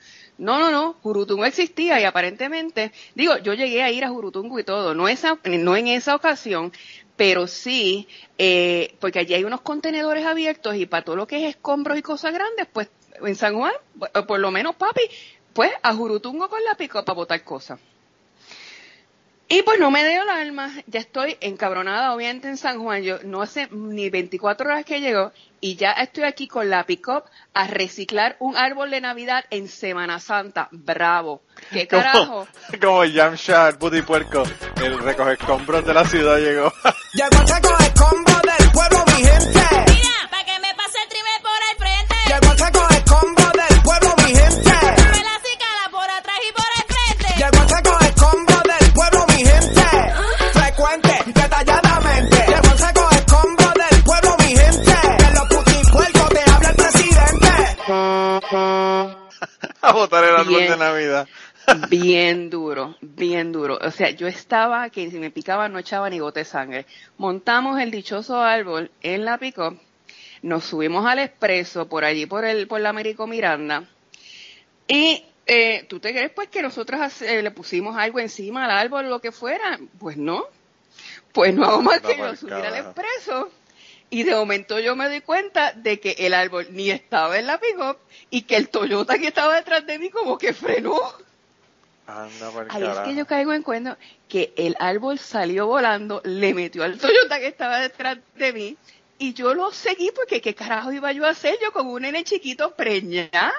No, 0.43 0.59
no, 0.59 0.73
no, 0.73 0.95
Jurutungo 0.95 1.45
existía 1.45 2.01
y 2.01 2.05
aparentemente, 2.05 2.91
digo, 3.15 3.39
yo 3.39 3.55
llegué 3.55 3.81
a 3.85 3.93
ir 3.93 4.05
a 4.05 4.09
Jurutungo 4.09 4.59
y 4.59 4.65
todo, 4.65 4.93
no, 4.93 5.07
esa, 5.07 5.39
no 5.45 5.77
en 5.77 5.87
esa 5.87 6.17
ocasión, 6.17 6.73
pero 7.15 7.47
sí, 7.47 8.09
eh, 8.39 8.97
porque 8.99 9.21
allí 9.21 9.35
hay 9.35 9.45
unos 9.45 9.61
contenedores 9.61 10.27
abiertos 10.27 10.75
y 10.75 10.87
para 10.87 11.05
todo 11.05 11.15
lo 11.15 11.29
que 11.29 11.37
es 11.37 11.51
escombros 11.55 11.97
y 11.97 12.03
cosas 12.03 12.35
grandes, 12.35 12.67
pues 12.73 12.91
en 13.25 13.37
San 13.37 13.55
Juan, 13.55 13.73
por 14.27 14.41
lo 14.41 14.51
menos 14.51 14.75
papi, 14.75 15.03
pues 15.53 15.71
a 15.81 15.95
Jurutungo 15.95 16.49
con 16.49 16.65
la 16.65 16.75
pico 16.75 17.05
para 17.05 17.15
botar 17.15 17.45
cosas. 17.45 17.79
Y 19.53 19.61
pues 19.65 19.79
no 19.79 19.91
me 19.91 20.09
dio 20.09 20.25
la 20.25 20.37
alma, 20.37 20.73
ya 20.87 20.99
estoy 20.99 21.37
encabronada 21.43 22.15
obviamente 22.15 22.49
en 22.49 22.57
San 22.57 22.83
Juan, 22.83 23.03
yo 23.03 23.19
no 23.23 23.43
hace 23.43 23.69
ni 23.71 24.09
24 24.09 24.67
horas 24.67 24.87
que 24.87 25.03
llegó 25.03 25.31
y 25.61 25.77
ya 25.77 25.93
estoy 25.93 26.25
aquí 26.25 26.49
con 26.49 26.71
la 26.71 26.87
pick-up 26.87 27.25
a 27.53 27.67
reciclar 27.67 28.37
un 28.39 28.57
árbol 28.57 28.91
de 28.91 29.03
Navidad 29.03 29.45
en 29.51 29.69
Semana 29.69 30.21
Santa, 30.21 30.69
bravo, 30.71 31.43
qué 31.71 31.87
carajo. 31.87 32.49
Como, 32.81 32.81
como 32.81 33.05
Yamcha, 33.05 33.69
el 33.69 33.77
puti 33.77 34.01
puerco, 34.01 34.43
el 34.83 34.99
recoge 34.99 35.35
escombros 35.35 35.85
de 35.85 35.93
la 35.93 36.07
ciudad 36.07 36.39
llegó. 36.39 36.73
Llegó 37.13 37.37
a 37.37 37.45
recoger 37.45 38.32
a 59.83 59.93
botar 59.93 60.25
el 60.25 60.37
árbol 60.37 60.57
Bien. 60.57 60.71
de 60.71 60.77
Navidad. 60.77 61.29
Bien 61.91 62.51
duro, 62.51 62.97
bien 63.01 63.53
duro. 63.53 63.79
O 63.81 63.91
sea, 63.93 64.11
yo 64.11 64.27
estaba 64.27 64.91
que 64.91 65.09
si 65.11 65.19
me 65.21 65.31
picaba 65.31 65.69
no 65.69 65.79
echaba 65.79 66.11
ni 66.11 66.19
gote 66.19 66.41
de 66.41 66.45
sangre. 66.45 66.87
Montamos 67.19 67.81
el 67.81 67.93
dichoso 67.93 68.41
árbol 68.41 68.91
en 69.01 69.25
la 69.25 69.39
pick 69.39 69.59
nos 70.43 70.65
subimos 70.65 71.07
al 71.07 71.21
expreso 71.21 71.89
por 71.89 72.05
allí 72.05 72.27
por 72.27 72.45
el 72.45 72.67
por 72.67 72.81
la 72.81 72.89
Américo 72.89 73.29
Miranda 73.29 73.85
y 74.89 75.25
eh, 75.47 75.87
¿tú 75.89 76.01
te 76.01 76.11
crees 76.11 76.31
pues 76.33 76.49
que 76.49 76.63
nosotros 76.63 77.23
eh, 77.23 77.43
le 77.43 77.51
pusimos 77.51 77.97
algo 77.97 78.19
encima 78.19 78.65
al 78.65 78.71
árbol 78.73 79.09
lo 79.09 79.21
que 79.21 79.33
fuera? 79.33 79.79
Pues 79.99 80.17
no. 80.17 80.45
Pues 81.33 81.55
no 81.55 81.65
hago 81.65 81.83
más 81.83 82.01
que 82.01 82.15
pa'l 82.15 82.33
yo 82.33 82.37
subir 82.37 82.55
al 82.55 82.77
expreso. 82.77 83.51
Y 84.13 84.25
de 84.25 84.35
momento 84.35 84.79
yo 84.79 84.95
me 84.95 85.09
doy 85.09 85.23
cuenta 85.23 85.73
de 85.73 85.99
que 85.99 86.15
el 86.19 86.35
árbol 86.35 86.67
ni 86.73 86.91
estaba 86.91 87.39
en 87.39 87.47
la 87.47 87.59
pick 87.59 87.97
y 88.29 88.43
que 88.43 88.57
el 88.57 88.69
Toyota 88.69 89.19
que 89.19 89.29
estaba 89.29 89.55
detrás 89.55 89.87
de 89.87 89.99
mí 89.99 90.11
como 90.11 90.37
que 90.37 90.53
frenó. 90.53 91.01
Anda 92.07 92.51
por 92.51 92.67
Ahí 92.69 92.83
es 92.83 92.99
que 92.99 93.15
yo 93.15 93.27
caigo 93.27 93.55
en 93.55 93.63
cuenta 93.63 93.97
que 94.29 94.53
el 94.57 94.77
árbol 94.79 95.19
salió 95.19 95.67
volando, 95.67 96.21
le 96.25 96.53
metió 96.53 96.85
al 96.85 96.99
Toyota 96.99 97.39
que 97.39 97.47
estaba 97.47 97.79
detrás 97.79 98.19
de 98.35 98.53
mí 98.53 98.77
y 99.17 99.33
yo 99.33 99.55
lo 99.55 99.73
seguí 99.73 100.11
porque 100.15 100.43
qué 100.43 100.55
carajo 100.55 100.93
iba 100.93 101.11
yo 101.13 101.25
a 101.25 101.31
hacer 101.31 101.57
yo 101.63 101.73
con 101.73 101.87
un 101.87 102.03
nene 102.03 102.23
chiquito 102.23 102.75
preñada 102.75 103.55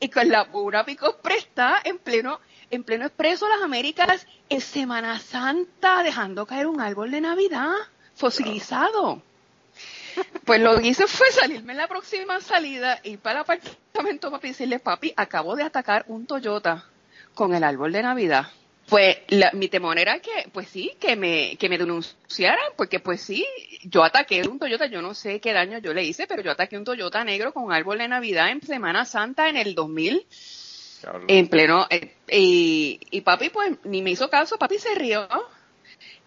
y 0.00 0.08
con 0.08 0.26
la 0.30 0.48
una 0.54 0.86
pico 0.86 1.18
presta 1.18 1.82
en 1.84 1.98
pleno 1.98 2.40
en 2.70 2.82
pleno 2.82 3.04
expreso 3.04 3.46
las 3.46 3.60
Américas 3.60 4.26
en 4.48 4.62
Semana 4.62 5.18
Santa 5.18 6.02
dejando 6.02 6.46
caer 6.46 6.66
un 6.66 6.80
árbol 6.80 7.10
de 7.10 7.20
Navidad 7.20 7.74
fosilizado. 8.14 9.27
Pues 10.44 10.60
lo 10.60 10.78
que 10.80 10.88
hice 10.88 11.06
fue 11.06 11.30
salirme 11.30 11.72
en 11.72 11.78
la 11.78 11.88
próxima 11.88 12.40
salida, 12.40 13.00
ir 13.04 13.18
para 13.18 13.40
el 13.40 13.42
apartamento 13.42 14.30
papi 14.30 14.48
y 14.48 14.50
decirle, 14.50 14.78
papi, 14.78 15.12
acabo 15.16 15.56
de 15.56 15.62
atacar 15.62 16.04
un 16.08 16.26
Toyota 16.26 16.84
con 17.34 17.54
el 17.54 17.62
árbol 17.64 17.92
de 17.92 18.02
Navidad. 18.02 18.46
Pues 18.88 19.18
la- 19.28 19.50
mi 19.52 19.68
temor 19.68 19.98
era 19.98 20.18
que, 20.20 20.48
pues 20.52 20.68
sí, 20.68 20.92
que 20.98 21.14
me, 21.14 21.56
que 21.58 21.68
me 21.68 21.76
denunciaran, 21.76 22.72
porque 22.76 23.00
pues 23.00 23.20
sí, 23.20 23.46
yo 23.84 24.02
ataqué 24.02 24.48
un 24.48 24.58
Toyota, 24.58 24.86
yo 24.86 25.02
no 25.02 25.12
sé 25.12 25.40
qué 25.40 25.52
daño 25.52 25.78
yo 25.78 25.92
le 25.92 26.04
hice, 26.04 26.26
pero 26.26 26.40
yo 26.42 26.50
ataqué 26.52 26.78
un 26.78 26.84
Toyota 26.84 27.22
negro 27.22 27.52
con 27.52 27.70
árbol 27.70 27.98
de 27.98 28.08
Navidad 28.08 28.48
en 28.50 28.62
Semana 28.62 29.04
Santa 29.04 29.50
en 29.50 29.58
el 29.58 29.74
2000, 29.74 30.26
Cabrón. 31.02 31.24
en 31.28 31.48
pleno, 31.48 31.86
eh, 31.90 32.14
y, 32.30 32.98
y 33.10 33.20
papi 33.20 33.50
pues 33.50 33.72
ni 33.84 34.00
me 34.00 34.10
hizo 34.12 34.30
caso, 34.30 34.56
papi 34.56 34.78
se 34.78 34.94
rió. 34.94 35.28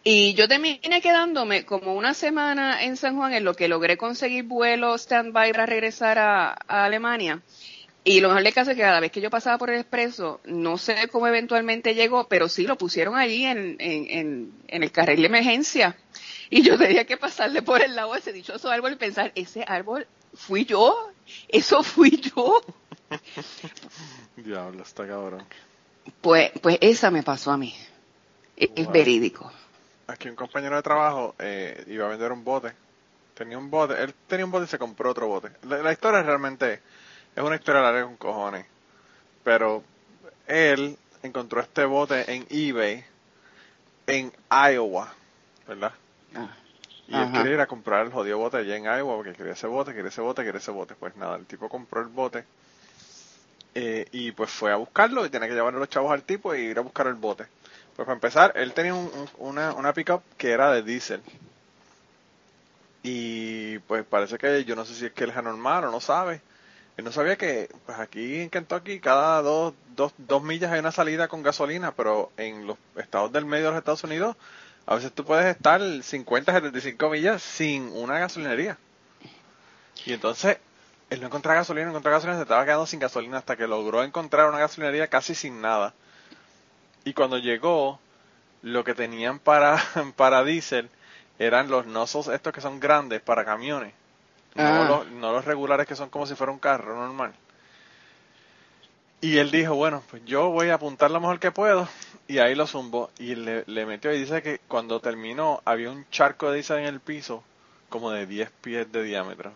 Y 0.03 0.33
yo 0.33 0.47
terminé 0.47 1.01
quedándome 1.01 1.63
como 1.65 1.93
una 1.93 2.13
semana 2.13 2.83
en 2.83 2.97
San 2.97 3.15
Juan 3.15 3.33
en 3.33 3.43
lo 3.43 3.53
que 3.53 3.67
logré 3.67 3.97
conseguir 3.97 4.45
vuelo 4.45 4.95
stand-by 4.95 5.51
para 5.51 5.65
regresar 5.67 6.17
a, 6.17 6.57
a 6.67 6.85
Alemania. 6.85 7.41
Y 8.03 8.19
lo 8.19 8.29
mejor 8.29 8.43
del 8.43 8.53
caso 8.53 8.71
es 8.71 8.77
que 8.77 8.81
cada 8.81 8.99
vez 8.99 9.11
que 9.11 9.21
yo 9.21 9.29
pasaba 9.29 9.59
por 9.59 9.69
el 9.69 9.79
expreso, 9.79 10.41
no 10.45 10.79
sé 10.79 11.07
cómo 11.11 11.27
eventualmente 11.27 11.93
llegó, 11.93 12.27
pero 12.27 12.49
sí 12.49 12.63
lo 12.63 12.75
pusieron 12.75 13.15
allí 13.15 13.45
en, 13.45 13.75
en, 13.79 14.07
en, 14.09 14.53
en 14.67 14.83
el 14.83 14.91
carril 14.91 15.19
de 15.21 15.27
emergencia. 15.27 15.95
Y 16.49 16.63
yo 16.63 16.79
tenía 16.79 17.05
que 17.05 17.17
pasarle 17.17 17.61
por 17.61 17.81
el 17.81 17.95
lado 17.95 18.13
de 18.13 18.19
ese 18.19 18.33
dichoso 18.33 18.71
árbol 18.71 18.93
y 18.93 18.95
pensar, 18.95 19.31
ese 19.35 19.63
árbol 19.67 20.07
fui 20.33 20.65
yo, 20.65 21.11
eso 21.47 21.83
fui 21.83 22.19
yo. 22.35 22.59
Diablo, 24.35 24.81
está 24.81 25.05
cabrón. 25.05 25.45
Pues, 26.21 26.51
pues 26.59 26.79
esa 26.81 27.11
me 27.11 27.21
pasó 27.21 27.51
a 27.51 27.57
mí. 27.57 27.75
Es, 28.57 28.91
verídico. 28.91 29.51
Aquí 30.11 30.27
un 30.29 30.35
compañero 30.35 30.75
de 30.75 30.81
trabajo 30.81 31.35
eh, 31.39 31.83
iba 31.87 32.05
a 32.05 32.09
vender 32.09 32.31
un 32.31 32.43
bote. 32.43 32.73
Tenía 33.33 33.57
un 33.57 33.69
bote, 33.71 34.01
él 34.03 34.13
tenía 34.27 34.45
un 34.45 34.51
bote 34.51 34.65
y 34.65 34.67
se 34.67 34.77
compró 34.77 35.11
otro 35.11 35.27
bote. 35.27 35.49
La, 35.63 35.77
la 35.77 35.91
historia 35.93 36.21
realmente 36.21 36.81
es 37.35 37.43
una 37.43 37.55
historia 37.55 37.81
larga 37.81 38.03
con 38.03 38.17
cojones. 38.17 38.65
Pero 39.43 39.83
él 40.47 40.97
encontró 41.23 41.61
este 41.61 41.85
bote 41.85 42.29
en 42.33 42.45
eBay 42.49 43.03
en 44.07 44.33
Iowa, 44.51 45.13
¿verdad? 45.67 45.93
Ah, 46.35 46.49
Y 47.07 47.13
él 47.15 47.31
quería 47.31 47.53
ir 47.53 47.59
a 47.61 47.67
comprar 47.67 48.05
el 48.05 48.11
jodido 48.11 48.37
bote 48.37 48.57
allá 48.57 48.75
en 48.75 48.83
Iowa 48.83 49.15
porque 49.15 49.33
quería 49.33 49.53
ese 49.53 49.67
bote, 49.67 49.93
quería 49.93 50.09
ese 50.09 50.21
bote, 50.21 50.43
quería 50.43 50.59
ese 50.59 50.71
bote. 50.71 50.95
Pues 50.95 51.15
nada, 51.15 51.37
el 51.37 51.45
tipo 51.45 51.69
compró 51.69 52.01
el 52.01 52.07
bote 52.07 52.43
eh, 53.75 54.05
y 54.11 54.31
pues 54.33 54.49
fue 54.51 54.71
a 54.71 54.75
buscarlo 54.75 55.25
y 55.25 55.29
tenía 55.29 55.47
que 55.47 55.53
llevarle 55.53 55.79
los 55.79 55.89
chavos 55.89 56.11
al 56.11 56.23
tipo 56.23 56.53
y 56.53 56.59
ir 56.61 56.77
a 56.77 56.81
buscar 56.81 57.07
el 57.07 57.13
bote. 57.15 57.45
Pues 57.95 58.05
para 58.05 58.13
empezar, 58.13 58.53
él 58.55 58.73
tenía 58.73 58.93
un- 58.93 59.11
un- 59.13 59.29
una, 59.37 59.73
una 59.73 59.93
pickup 59.93 60.21
que 60.37 60.51
era 60.51 60.71
de 60.71 60.81
diésel. 60.83 61.21
Y 63.03 63.79
pues 63.79 64.05
parece 64.05 64.37
que 64.37 64.63
yo 64.63 64.75
no 64.75 64.85
sé 64.85 64.93
si 64.93 65.05
es 65.07 65.11
que 65.13 65.23
él 65.23 65.31
es 65.31 65.37
anormal 65.37 65.85
o 65.85 65.91
no 65.91 65.99
sabe. 65.99 66.41
Él 66.97 67.05
no 67.05 67.11
sabía 67.11 67.37
que 67.37 67.69
pues 67.85 67.97
aquí 67.99 68.41
en 68.41 68.49
Kentucky 68.49 68.99
cada 68.99 69.41
dos, 69.41 69.73
dos, 69.95 70.13
dos 70.17 70.43
millas 70.43 70.71
hay 70.71 70.79
una 70.79 70.91
salida 70.91 71.27
con 71.27 71.41
gasolina, 71.41 71.93
pero 71.93 72.31
en 72.37 72.67
los 72.67 72.77
estados 72.97 73.31
del 73.31 73.45
medio 73.45 73.65
de 73.65 73.71
los 73.71 73.79
Estados 73.79 74.03
Unidos 74.03 74.35
a 74.85 74.95
veces 74.95 75.11
tú 75.13 75.23
puedes 75.25 75.45
estar 75.45 75.81
50, 76.03 76.51
75 76.53 77.09
millas 77.09 77.41
sin 77.41 77.83
una 77.93 78.19
gasolinería. 78.19 78.77
Y 80.05 80.13
entonces 80.13 80.57
él 81.09 81.21
no 81.21 81.27
encontraba 81.27 81.59
gasolina, 81.59 81.85
no 81.85 81.91
encontraba 81.91 82.17
gasolina, 82.17 82.37
se 82.37 82.43
estaba 82.43 82.65
quedando 82.65 82.85
sin 82.85 82.99
gasolina 82.99 83.37
hasta 83.37 83.55
que 83.55 83.67
logró 83.67 84.03
encontrar 84.03 84.47
una 84.49 84.59
gasolinería 84.59 85.07
casi 85.07 85.35
sin 85.35 85.61
nada. 85.61 85.93
Y 87.03 87.13
cuando 87.13 87.37
llegó, 87.37 87.99
lo 88.61 88.83
que 88.83 88.93
tenían 88.93 89.39
para, 89.39 89.77
para 90.15 90.43
diésel 90.43 90.89
eran 91.39 91.69
los 91.69 91.85
nozzles 91.87 92.27
estos 92.27 92.53
que 92.53 92.61
son 92.61 92.79
grandes 92.79 93.21
para 93.21 93.45
camiones. 93.45 93.93
No, 94.55 94.63
Ah. 94.63 94.85
los, 94.87 95.07
no 95.11 95.31
los 95.31 95.45
regulares 95.45 95.87
que 95.87 95.95
son 95.95 96.09
como 96.09 96.25
si 96.27 96.35
fuera 96.35 96.51
un 96.51 96.59
carro 96.59 96.95
normal. 96.95 97.33
Y 99.21 99.37
él 99.37 99.51
dijo, 99.51 99.75
bueno, 99.75 100.03
pues 100.09 100.23
yo 100.25 100.49
voy 100.49 100.69
a 100.69 100.75
apuntar 100.75 101.11
lo 101.11 101.19
mejor 101.19 101.39
que 101.39 101.51
puedo. 101.51 101.87
Y 102.27 102.39
ahí 102.39 102.55
lo 102.55 102.65
zumbó. 102.67 103.11
Y 103.19 103.35
le, 103.35 103.63
le 103.67 103.85
metió 103.85 104.11
y 104.13 104.19
dice 104.19 104.41
que 104.41 104.59
cuando 104.67 104.99
terminó 104.99 105.61
había 105.65 105.91
un 105.91 106.09
charco 106.09 106.49
de 106.49 106.55
diésel 106.55 106.79
en 106.79 106.85
el 106.85 106.99
piso 106.99 107.43
como 107.89 108.11
de 108.11 108.25
10 108.25 108.49
pies 108.61 108.91
de 108.91 109.03
diámetro. 109.03 109.53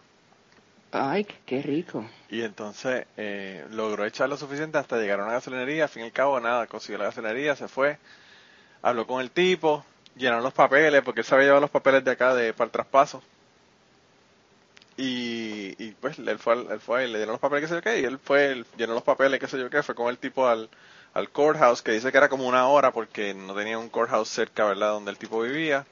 Ay, 0.97 1.27
qué 1.45 1.61
rico. 1.61 2.05
Y 2.29 2.41
entonces 2.41 3.05
eh, 3.17 3.65
logró 3.71 4.05
echar 4.05 4.29
lo 4.29 4.37
suficiente 4.37 4.77
hasta 4.77 4.97
llegar 4.97 5.19
a 5.19 5.23
una 5.23 5.33
gasolinería. 5.33 5.83
Al 5.83 5.89
fin 5.89 6.03
y 6.03 6.05
al 6.05 6.13
cabo, 6.13 6.39
nada, 6.39 6.67
consiguió 6.67 6.97
la 6.99 7.05
gasolinería, 7.05 7.53
se 7.57 7.67
fue, 7.67 7.97
habló 8.81 9.05
con 9.05 9.19
el 9.19 9.29
tipo, 9.29 9.83
llenaron 10.15 10.43
los 10.43 10.53
papeles, 10.53 11.01
porque 11.03 11.19
él 11.19 11.25
se 11.25 11.35
había 11.35 11.47
llevado 11.47 11.61
los 11.61 11.69
papeles 11.69 12.03
de 12.05 12.11
acá 12.11 12.33
de, 12.33 12.53
para 12.53 12.67
el 12.67 12.71
traspaso. 12.71 13.21
Y, 14.95 15.75
y 15.83 15.91
pues 15.99 16.17
él 16.17 16.39
fue, 16.39 16.53
él 16.53 16.79
fue 16.79 17.03
y 17.05 17.11
le 17.11 17.17
dieron 17.17 17.33
los 17.33 17.41
papeles, 17.41 17.63
qué 17.63 17.67
sé 17.67 17.75
yo 17.75 17.81
qué, 17.81 17.99
y 17.99 18.05
él 18.05 18.17
fue, 18.17 18.45
él 18.53 18.65
llenó 18.77 18.93
los 18.93 19.03
papeles, 19.03 19.41
qué 19.41 19.47
sé 19.47 19.59
yo 19.59 19.69
qué, 19.69 19.83
fue 19.83 19.95
con 19.95 20.07
el 20.07 20.17
tipo 20.17 20.47
al, 20.47 20.69
al 21.13 21.29
courthouse, 21.29 21.81
que 21.81 21.91
dice 21.91 22.09
que 22.09 22.17
era 22.17 22.29
como 22.29 22.47
una 22.47 22.69
hora 22.69 22.91
porque 22.91 23.33
no 23.33 23.53
tenía 23.53 23.77
un 23.77 23.89
courthouse 23.89 24.29
cerca, 24.29 24.63
¿verdad?, 24.63 24.91
donde 24.91 25.11
el 25.11 25.17
tipo 25.17 25.41
vivía. 25.41 25.85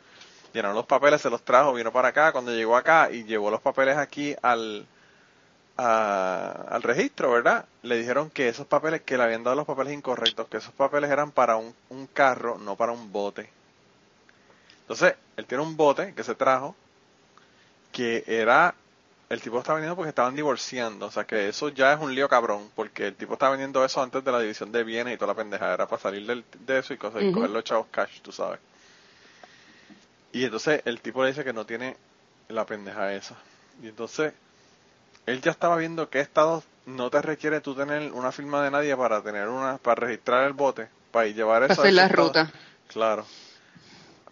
Llenaron 0.53 0.77
los 0.77 0.85
papeles, 0.85 1.19
se 1.21 1.29
los 1.29 1.41
trajo, 1.41 1.73
vino 1.73 1.91
para 1.91 2.09
acá, 2.09 2.31
cuando 2.31 2.53
llegó 2.53 2.77
acá 2.77 3.09
y 3.11 3.23
llevó 3.25 3.51
los 3.51 3.59
papeles 3.59 3.97
aquí 3.97 4.35
al, 4.41 4.85
a- 5.77 6.65
al 6.69 6.83
registro, 6.83 7.31
¿verdad? 7.31 7.65
Le 7.81 7.97
dijeron 7.97 8.29
que 8.29 8.47
esos 8.49 8.67
papeles, 8.67 9.01
que 9.01 9.17
le 9.17 9.23
habían 9.23 9.43
dado 9.43 9.55
los 9.55 9.65
papeles 9.65 9.93
incorrectos, 9.93 10.47
que 10.47 10.57
esos 10.57 10.73
papeles 10.73 11.09
eran 11.11 11.31
para 11.31 11.55
un, 11.57 11.73
un 11.89 12.07
carro, 12.07 12.57
no 12.57 12.75
para 12.75 12.91
un 12.91 13.11
bote. 13.11 13.49
Entonces, 14.81 15.15
él 15.37 15.45
tiene 15.45 15.63
un 15.63 15.75
bote 15.77 16.13
que 16.13 16.23
se 16.23 16.35
trajo, 16.35 16.75
que 17.91 18.23
era, 18.27 18.75
el 19.29 19.41
tipo 19.41 19.59
estaba 19.59 19.75
vendiendo 19.77 19.95
porque 19.95 20.09
estaban 20.09 20.35
divorciando, 20.35 21.07
o 21.07 21.11
sea 21.11 21.23
que 21.25 21.47
eso 21.49 21.69
ya 21.69 21.93
es 21.93 21.99
un 21.99 22.13
lío 22.13 22.27
cabrón, 22.29 22.69
porque 22.75 23.07
el 23.07 23.15
tipo 23.15 23.33
estaba 23.33 23.51
vendiendo 23.51 23.83
eso 23.85 24.01
antes 24.01 24.23
de 24.23 24.31
la 24.31 24.39
división 24.39 24.71
de 24.71 24.83
bienes 24.83 25.15
y 25.15 25.17
toda 25.17 25.33
la 25.33 25.37
pendeja, 25.37 25.73
era 25.73 25.87
para 25.87 26.01
salir 26.01 26.25
del- 26.27 26.43
de 26.65 26.79
eso 26.79 26.93
y, 26.93 26.97
cosas, 26.97 27.21
y 27.21 27.25
coger 27.33 27.49
los 27.51 27.63
chavos 27.63 27.87
cash, 27.91 28.21
tú 28.21 28.31
sabes. 28.31 28.59
Y 30.31 30.43
entonces 30.45 30.81
el 30.85 30.99
tipo 31.01 31.23
le 31.23 31.29
dice 31.29 31.43
que 31.43 31.53
no 31.53 31.65
tiene 31.65 31.95
la 32.49 32.65
pendeja 32.65 33.13
esa. 33.13 33.35
Y 33.81 33.87
entonces 33.87 34.33
él 35.25 35.41
ya 35.41 35.51
estaba 35.51 35.77
viendo 35.77 36.09
que 36.09 36.19
estados 36.19 36.63
no 36.85 37.09
te 37.09 37.21
requiere 37.21 37.61
tú 37.61 37.75
tener 37.75 38.11
una 38.11 38.31
firma 38.31 38.63
de 38.63 38.71
nadie 38.71 38.95
para 38.97 39.21
tener 39.21 39.47
una 39.47 39.77
para 39.77 40.01
registrar 40.07 40.45
el 40.45 40.53
bote 40.53 40.87
para 41.11 41.27
llevar 41.27 41.63
eso 41.63 41.81
Hacer 41.81 41.93
la 41.93 42.05
estado. 42.07 42.27
ruta. 42.27 42.51
claro 42.87 43.25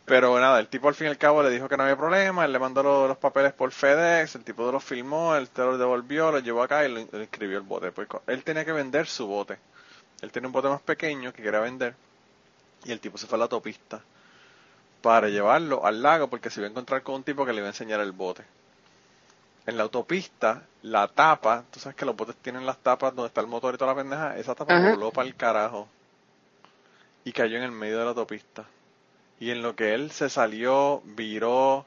pero 0.06 0.38
nada 0.40 0.60
el 0.60 0.68
tipo 0.68 0.88
al 0.90 0.96
fin 0.96 1.08
y 1.08 1.10
al 1.10 1.18
cabo 1.18 1.44
le 1.44 1.50
dijo 1.50 1.70
que 1.70 1.78
no 1.78 1.84
había 1.84 1.96
problema 1.96 2.44
él 2.46 2.52
le 2.52 2.60
mandó 2.60 2.84
lo- 2.84 3.08
los 3.08 3.18
papeles 3.18 3.54
por 3.54 3.72
FedEx 3.72 4.36
el 4.36 4.44
tipo 4.44 4.70
los 4.72 4.84
filmó 4.84 5.36
él 5.36 5.50
te 5.50 5.62
los 5.64 5.78
devolvió 5.80 6.32
los 6.32 6.44
llevó 6.44 6.64
acá 6.64 6.86
y 6.86 6.92
le, 6.92 7.08
le 7.12 7.22
inscribió 7.22 7.58
el 7.58 7.64
bote 7.64 7.92
pues 7.92 8.08
él 8.28 8.44
tenía 8.44 8.66
que 8.66 8.72
vender 8.74 9.08
su 9.08 9.28
bote 9.28 9.58
él 10.22 10.32
tenía 10.32 10.48
un 10.48 10.54
bote 10.54 10.68
más 10.70 10.82
pequeño 10.82 11.32
que 11.32 11.44
quería 11.44 11.60
vender 11.62 11.96
y 12.84 12.92
el 12.92 13.00
tipo 13.00 13.18
se 13.18 13.28
fue 13.28 13.38
a 13.38 13.40
la 13.40 13.44
autopista 13.46 14.02
para 15.02 15.30
llevarlo 15.30 15.86
al 15.86 16.02
lago 16.02 16.28
porque 16.30 16.50
se 16.50 16.60
iba 16.60 16.68
a 16.68 16.72
encontrar 16.72 17.02
con 17.04 17.16
un 17.16 17.24
tipo 17.24 17.46
que 17.46 17.54
le 17.54 17.60
iba 17.60 17.68
a 17.68 17.72
enseñar 17.72 18.00
el 18.02 18.12
bote 18.12 18.44
en 19.66 19.78
la 19.78 19.84
autopista, 19.84 20.64
la 20.84 21.08
tapa, 21.08 21.64
tú 21.72 21.80
sabes 21.80 21.96
que 21.96 22.06
los 22.06 22.16
botes 22.16 22.36
tienen 22.38 22.66
las 22.66 22.78
tapas 22.80 23.16
donde 23.16 23.28
está 23.28 23.42
el 23.42 23.48
motor 23.48 23.74
y 23.74 23.78
toda 23.78 23.92
la 23.94 23.98
pendeja, 24.02 24.38
esa 24.38 24.56
tapa 24.56 24.76
Ajá. 24.76 24.92
voló 24.92 25.12
para 25.12 25.28
el 25.28 25.36
carajo 25.36 25.88
y 27.24 27.32
cayó 27.32 27.58
en 27.58 27.64
el 27.64 27.72
medio 27.72 27.98
de 28.00 28.04
la 28.04 28.10
autopista. 28.12 28.66
Y 29.40 29.52
en 29.52 29.62
lo 29.62 29.76
que 29.76 29.94
él 29.94 30.12
se 30.12 30.30
salió, 30.30 31.02
viró, 31.06 31.86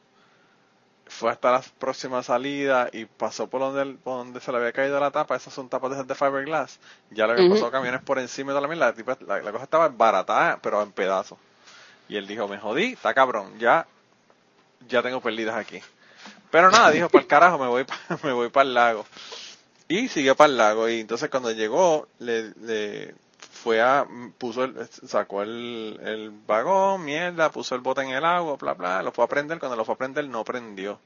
fue 1.07 1.31
hasta 1.31 1.53
la 1.53 1.63
próxima 1.79 2.23
salida 2.23 2.89
y 2.93 3.05
pasó 3.05 3.47
por 3.49 3.61
donde, 3.61 3.95
por 3.99 4.19
donde 4.19 4.41
se 4.41 4.51
le 4.51 4.59
había 4.59 4.73
caído 4.73 4.99
la 4.99 5.11
tapa, 5.11 5.37
esas 5.37 5.53
son 5.53 5.69
tapas 5.69 5.91
de 5.91 5.97
esas 5.97 6.09
de 6.09 6.15
fiberglass, 6.15 6.79
ya 7.11 7.27
le 7.27 7.33
habían 7.35 7.47
Ujú. 7.47 7.55
pasado 7.55 7.71
camiones 7.71 8.03
por 8.03 8.19
encima 8.19 8.51
y 8.51 8.53
toda 8.53 8.63
la 8.63 8.69
mierda, 8.69 8.87
la, 8.87 8.95
tipa- 8.95 9.19
la- 9.27 9.43
la 9.43 9.53
cosa 9.53 9.65
estaba 9.65 9.89
baratada, 9.89 10.59
pero 10.63 10.83
en 10.83 10.93
pedazos. 10.93 11.39
Y 12.09 12.17
él 12.17 12.27
dijo, 12.27 12.49
me 12.49 12.59
jodí, 12.59 12.93
está 12.95 13.15
cabrón, 13.15 13.59
ya, 13.59 13.87
ya 14.89 15.03
tengo 15.03 15.21
pérdidas 15.21 15.57
aquí. 15.57 15.81
Pero 16.55 16.71
nada, 16.71 16.93
dijo, 16.93 17.09
para 17.09 17.23
el 17.23 17.27
carajo, 17.27 17.59
me 17.59 17.67
voy 17.67 17.85
me 18.23 18.33
voy 18.33 18.49
para 18.49 18.69
el 18.69 18.75
lago. 18.75 19.05
Y 19.89 20.07
siguió 20.07 20.37
para 20.37 20.53
el 20.53 20.57
lago. 20.57 20.89
Y 20.89 21.01
entonces 21.01 21.29
cuando 21.29 21.51
llegó, 21.51 22.07
le, 22.21 22.53
le 22.63 23.17
fue 23.51 23.83
a, 23.83 24.07
puso 24.39 24.63
el, 24.63 24.87
sacó 24.89 25.43
el, 25.43 25.99
el 26.01 26.31
vagón, 26.31 27.05
mierda, 27.05 27.51
puso 27.51 27.75
el 27.75 27.81
bote 27.81 28.03
en 28.03 28.11
el 28.11 28.25
agua, 28.25 28.55
bla, 28.55 28.75
bla, 28.75 29.03
lo 29.03 29.11
fue 29.11 29.25
a 29.25 29.27
prender. 29.27 29.59
Cuando 29.59 29.75
lo 29.75 29.85
fue 29.85 29.97
a 29.97 29.99
prender, 29.99 30.29
no 30.29 30.45
prendió. 30.45 31.01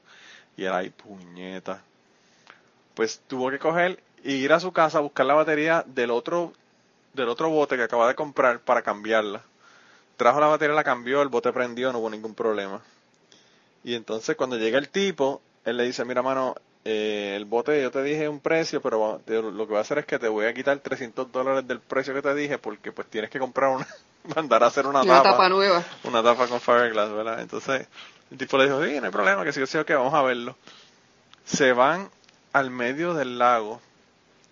Y 0.55 0.65
era 0.65 0.77
ahí, 0.77 0.91
puñeta. 0.91 1.81
Pues 2.93 3.19
tuvo 3.25 3.49
que 3.49 3.57
coger 3.57 4.03
y 4.23 4.33
ir 4.33 4.53
a 4.53 4.59
su 4.59 4.71
casa 4.71 4.99
a 4.99 5.01
buscar 5.01 5.25
la 5.25 5.33
batería 5.33 5.83
del 5.87 6.11
otro, 6.11 6.53
del 7.15 7.27
otro 7.27 7.49
bote 7.49 7.75
que 7.75 7.81
acaba 7.81 8.07
de 8.07 8.13
comprar 8.13 8.59
para 8.59 8.83
cambiarla. 8.83 9.41
Trajo 10.15 10.39
la 10.39 10.45
batería, 10.45 10.75
la 10.75 10.83
cambió, 10.83 11.23
el 11.23 11.29
bote 11.29 11.51
prendió, 11.51 11.91
no 11.91 11.97
hubo 11.97 12.11
ningún 12.11 12.35
problema. 12.35 12.83
Y 13.83 13.95
entonces 13.95 14.35
cuando 14.35 14.57
llega 14.57 14.77
el 14.77 14.89
tipo, 14.89 15.41
él 15.65 15.77
le 15.77 15.83
dice, 15.85 16.03
mira 16.05 16.21
mano, 16.21 16.55
eh, 16.85 17.33
el 17.35 17.45
bote 17.45 17.81
yo 17.81 17.91
te 17.91 18.01
dije 18.03 18.27
un 18.29 18.39
precio, 18.39 18.81
pero 18.81 19.21
lo 19.27 19.65
que 19.65 19.69
voy 19.69 19.77
a 19.77 19.81
hacer 19.81 19.99
es 19.99 20.05
que 20.05 20.19
te 20.19 20.27
voy 20.27 20.45
a 20.45 20.53
quitar 20.53 20.77
300 20.79 21.31
dólares 21.31 21.67
del 21.67 21.79
precio 21.79 22.13
que 22.13 22.21
te 22.21 22.33
dije 22.35 22.57
porque 22.57 22.91
pues 22.91 23.07
tienes 23.09 23.29
que 23.29 23.39
comprar 23.39 23.69
una, 23.75 23.87
mandar 24.35 24.63
a 24.63 24.67
hacer 24.67 24.85
una, 24.87 25.01
Una 25.01 25.17
tapa, 25.17 25.31
tapa 25.31 25.49
nueva. 25.49 25.83
una 26.03 26.23
tapa 26.23 26.47
con 26.47 26.59
fiberglass, 26.61 27.11
¿verdad? 27.11 27.41
Entonces 27.41 27.87
el 28.31 28.37
tipo 28.37 28.57
le 28.57 28.65
dijo, 28.65 28.83
sí, 28.83 28.99
no 28.99 29.05
hay 29.05 29.11
problema, 29.11 29.43
que 29.43 29.53
sí, 29.53 29.59
que 29.59 29.67
sí, 29.67 29.77
que 29.85 29.95
vamos 29.95 30.13
a 30.13 30.21
verlo. 30.21 30.55
Se 31.45 31.73
van 31.73 32.09
al 32.53 32.69
medio 32.69 33.13
del 33.13 33.37
lago, 33.39 33.81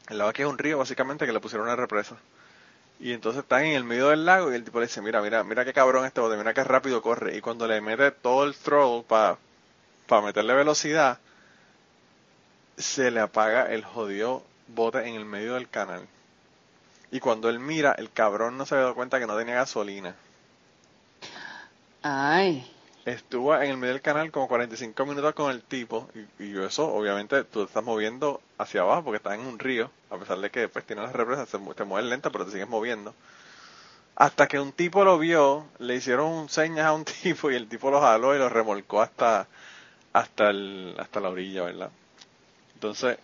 el 0.10 0.18
lago 0.20 0.30
aquí 0.30 0.42
es 0.42 0.48
un 0.48 0.58
río 0.58 0.78
básicamente 0.78 1.26
que 1.26 1.32
le 1.32 1.40
pusieron 1.40 1.68
una 1.68 1.76
represa. 1.76 2.16
Y 3.00 3.14
entonces 3.14 3.44
están 3.44 3.64
en 3.64 3.76
el 3.76 3.84
medio 3.84 4.10
del 4.10 4.26
lago 4.26 4.52
y 4.52 4.56
el 4.56 4.64
tipo 4.64 4.80
le 4.80 4.88
dice, 4.88 5.02
mira, 5.02 5.22
mira, 5.22 5.44
mira 5.44 5.64
qué 5.64 5.74
cabrón 5.74 6.06
este 6.06 6.20
bote, 6.20 6.36
mira 6.36 6.54
qué 6.54 6.64
rápido 6.64 7.02
corre. 7.02 7.38
Y 7.38 7.42
cuando 7.42 7.68
le 7.68 7.80
mete 7.80 8.12
todo 8.12 8.44
el 8.44 8.56
throttle 8.56 9.04
para 9.08 9.38
meterle 10.24 10.54
velocidad, 10.56 11.20
se 12.78 13.12
le 13.12 13.20
apaga 13.20 13.72
el 13.72 13.84
jodido 13.84 14.44
bote 14.68 15.08
en 15.08 15.16
el 15.16 15.26
medio 15.26 15.54
del 15.54 15.70
canal. 15.70 16.08
Y 17.12 17.20
cuando 17.20 17.50
él 17.50 17.60
mira, 17.60 17.94
el 17.94 18.12
cabrón 18.12 18.58
no 18.58 18.66
se 18.66 18.76
dio 18.76 18.96
cuenta 18.96 19.20
que 19.20 19.28
no 19.28 19.38
tenía 19.38 19.56
gasolina. 19.56 20.16
Ay. 22.02 22.70
Estuvo 23.08 23.56
en 23.56 23.72
el 23.72 23.78
medio 23.78 23.94
del 23.94 24.02
canal 24.02 24.32
como 24.34 24.50
45 24.50 25.06
minutos 25.06 25.34
con 25.34 25.50
el 25.50 25.62
tipo 25.62 26.10
y, 26.14 26.44
y 26.44 26.62
eso 26.62 26.94
obviamente 26.94 27.42
tú 27.46 27.62
te 27.62 27.68
estás 27.68 27.82
moviendo 27.82 28.42
hacia 28.58 28.82
abajo 28.82 29.06
porque 29.06 29.16
estás 29.16 29.36
en 29.36 29.48
un 29.48 29.60
río, 29.60 29.90
a 30.10 30.18
pesar 30.18 30.40
de 30.40 30.50
que 30.50 30.68
pues 30.68 30.84
tiene 30.84 31.04
las 31.04 31.14
represas, 31.14 31.48
te 31.48 31.86
mueves 31.86 32.10
lenta 32.10 32.30
pero 32.32 32.46
te 32.46 32.52
sigues 32.52 32.68
moviendo. 32.68 33.16
Hasta 34.18 34.50
que 34.50 34.60
un 34.60 34.74
tipo 34.74 35.06
lo 35.06 35.18
vio, 35.18 35.68
le 35.80 35.96
hicieron 35.96 36.50
señas 36.50 36.86
a 36.88 36.92
un 36.92 37.06
tipo 37.24 37.50
y 37.50 37.56
el 37.56 37.70
tipo 37.70 37.90
lo 37.90 38.02
jaló 38.02 38.36
y 38.36 38.40
lo 38.40 38.50
remolcó 38.50 39.02
hasta 39.02 39.48
hasta 40.12 40.50
el, 40.50 40.94
hasta 41.00 41.22
la 41.22 41.30
orilla, 41.30 41.64
¿verdad? 41.64 41.92
Entonces, 42.74 43.20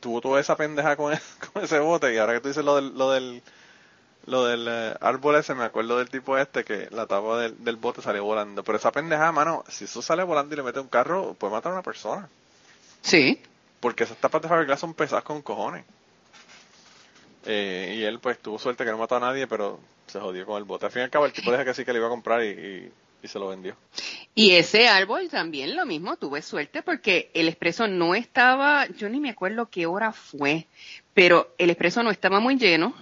tuvo 0.00 0.20
toda 0.20 0.42
esa 0.42 0.56
pendeja 0.56 0.94
con, 0.96 1.14
con 1.54 1.64
ese 1.64 1.78
bote 1.78 2.12
y 2.12 2.18
ahora 2.18 2.34
que 2.34 2.40
tú 2.40 2.48
dices 2.48 2.66
lo 2.66 2.76
del, 2.76 2.98
lo 2.98 3.10
del 3.12 3.42
lo 4.26 4.44
del 4.44 4.66
eh, 4.68 4.94
árbol 5.00 5.36
ese, 5.36 5.54
me 5.54 5.64
acuerdo 5.64 5.98
del 5.98 6.08
tipo 6.10 6.38
este 6.38 6.64
que 6.64 6.88
la 6.90 7.06
tapa 7.06 7.38
del, 7.40 7.64
del 7.64 7.76
bote 7.76 8.02
salió 8.02 8.24
volando. 8.24 8.62
Pero 8.62 8.78
esa 8.78 8.92
pendeja, 8.92 9.32
mano, 9.32 9.64
si 9.68 9.84
eso 9.84 10.00
sale 10.02 10.22
volando 10.22 10.54
y 10.54 10.56
le 10.56 10.62
mete 10.62 10.80
un 10.80 10.88
carro, 10.88 11.34
puede 11.34 11.52
matar 11.52 11.72
a 11.72 11.76
una 11.76 11.82
persona. 11.82 12.28
Sí. 13.00 13.40
Porque 13.80 14.04
esas 14.04 14.16
tapas 14.18 14.42
de 14.42 14.48
fiberglass 14.48 14.80
son 14.80 14.94
pesadas 14.94 15.24
con 15.24 15.42
cojones. 15.42 15.84
Eh, 17.44 17.96
y 17.98 18.04
él 18.04 18.20
pues 18.20 18.38
tuvo 18.38 18.58
suerte 18.58 18.84
que 18.84 18.90
no 18.90 18.98
mató 18.98 19.16
a 19.16 19.20
nadie, 19.20 19.46
pero 19.46 19.80
se 20.06 20.20
jodió 20.20 20.46
con 20.46 20.58
el 20.58 20.64
bote. 20.64 20.86
Al 20.86 20.92
fin 20.92 21.00
y 21.00 21.04
al 21.04 21.10
cabo 21.10 21.26
el 21.26 21.32
tipo 21.32 21.50
dijo 21.50 21.64
que 21.64 21.74
sí 21.74 21.84
que 21.84 21.92
le 21.92 21.98
iba 21.98 22.06
a 22.06 22.10
comprar 22.10 22.42
y, 22.44 22.48
y- 22.48 22.92
y 23.24 23.28
se 23.28 23.38
lo 23.38 23.48
vendió. 23.48 23.76
Y 24.34 24.52
ese 24.52 24.88
árbol 24.88 25.28
también 25.28 25.76
lo 25.76 25.86
mismo, 25.86 26.16
tuve 26.16 26.42
suerte 26.42 26.82
porque 26.82 27.30
el 27.34 27.46
expreso 27.48 27.86
no 27.86 28.14
estaba, 28.16 28.86
yo 28.88 29.08
ni 29.08 29.20
me 29.20 29.30
acuerdo 29.30 29.68
qué 29.70 29.86
hora 29.86 30.12
fue, 30.12 30.66
pero 31.14 31.54
el 31.58 31.70
expreso 31.70 32.02
no 32.02 32.10
estaba 32.10 32.40
muy 32.40 32.56
lleno, 32.56 32.92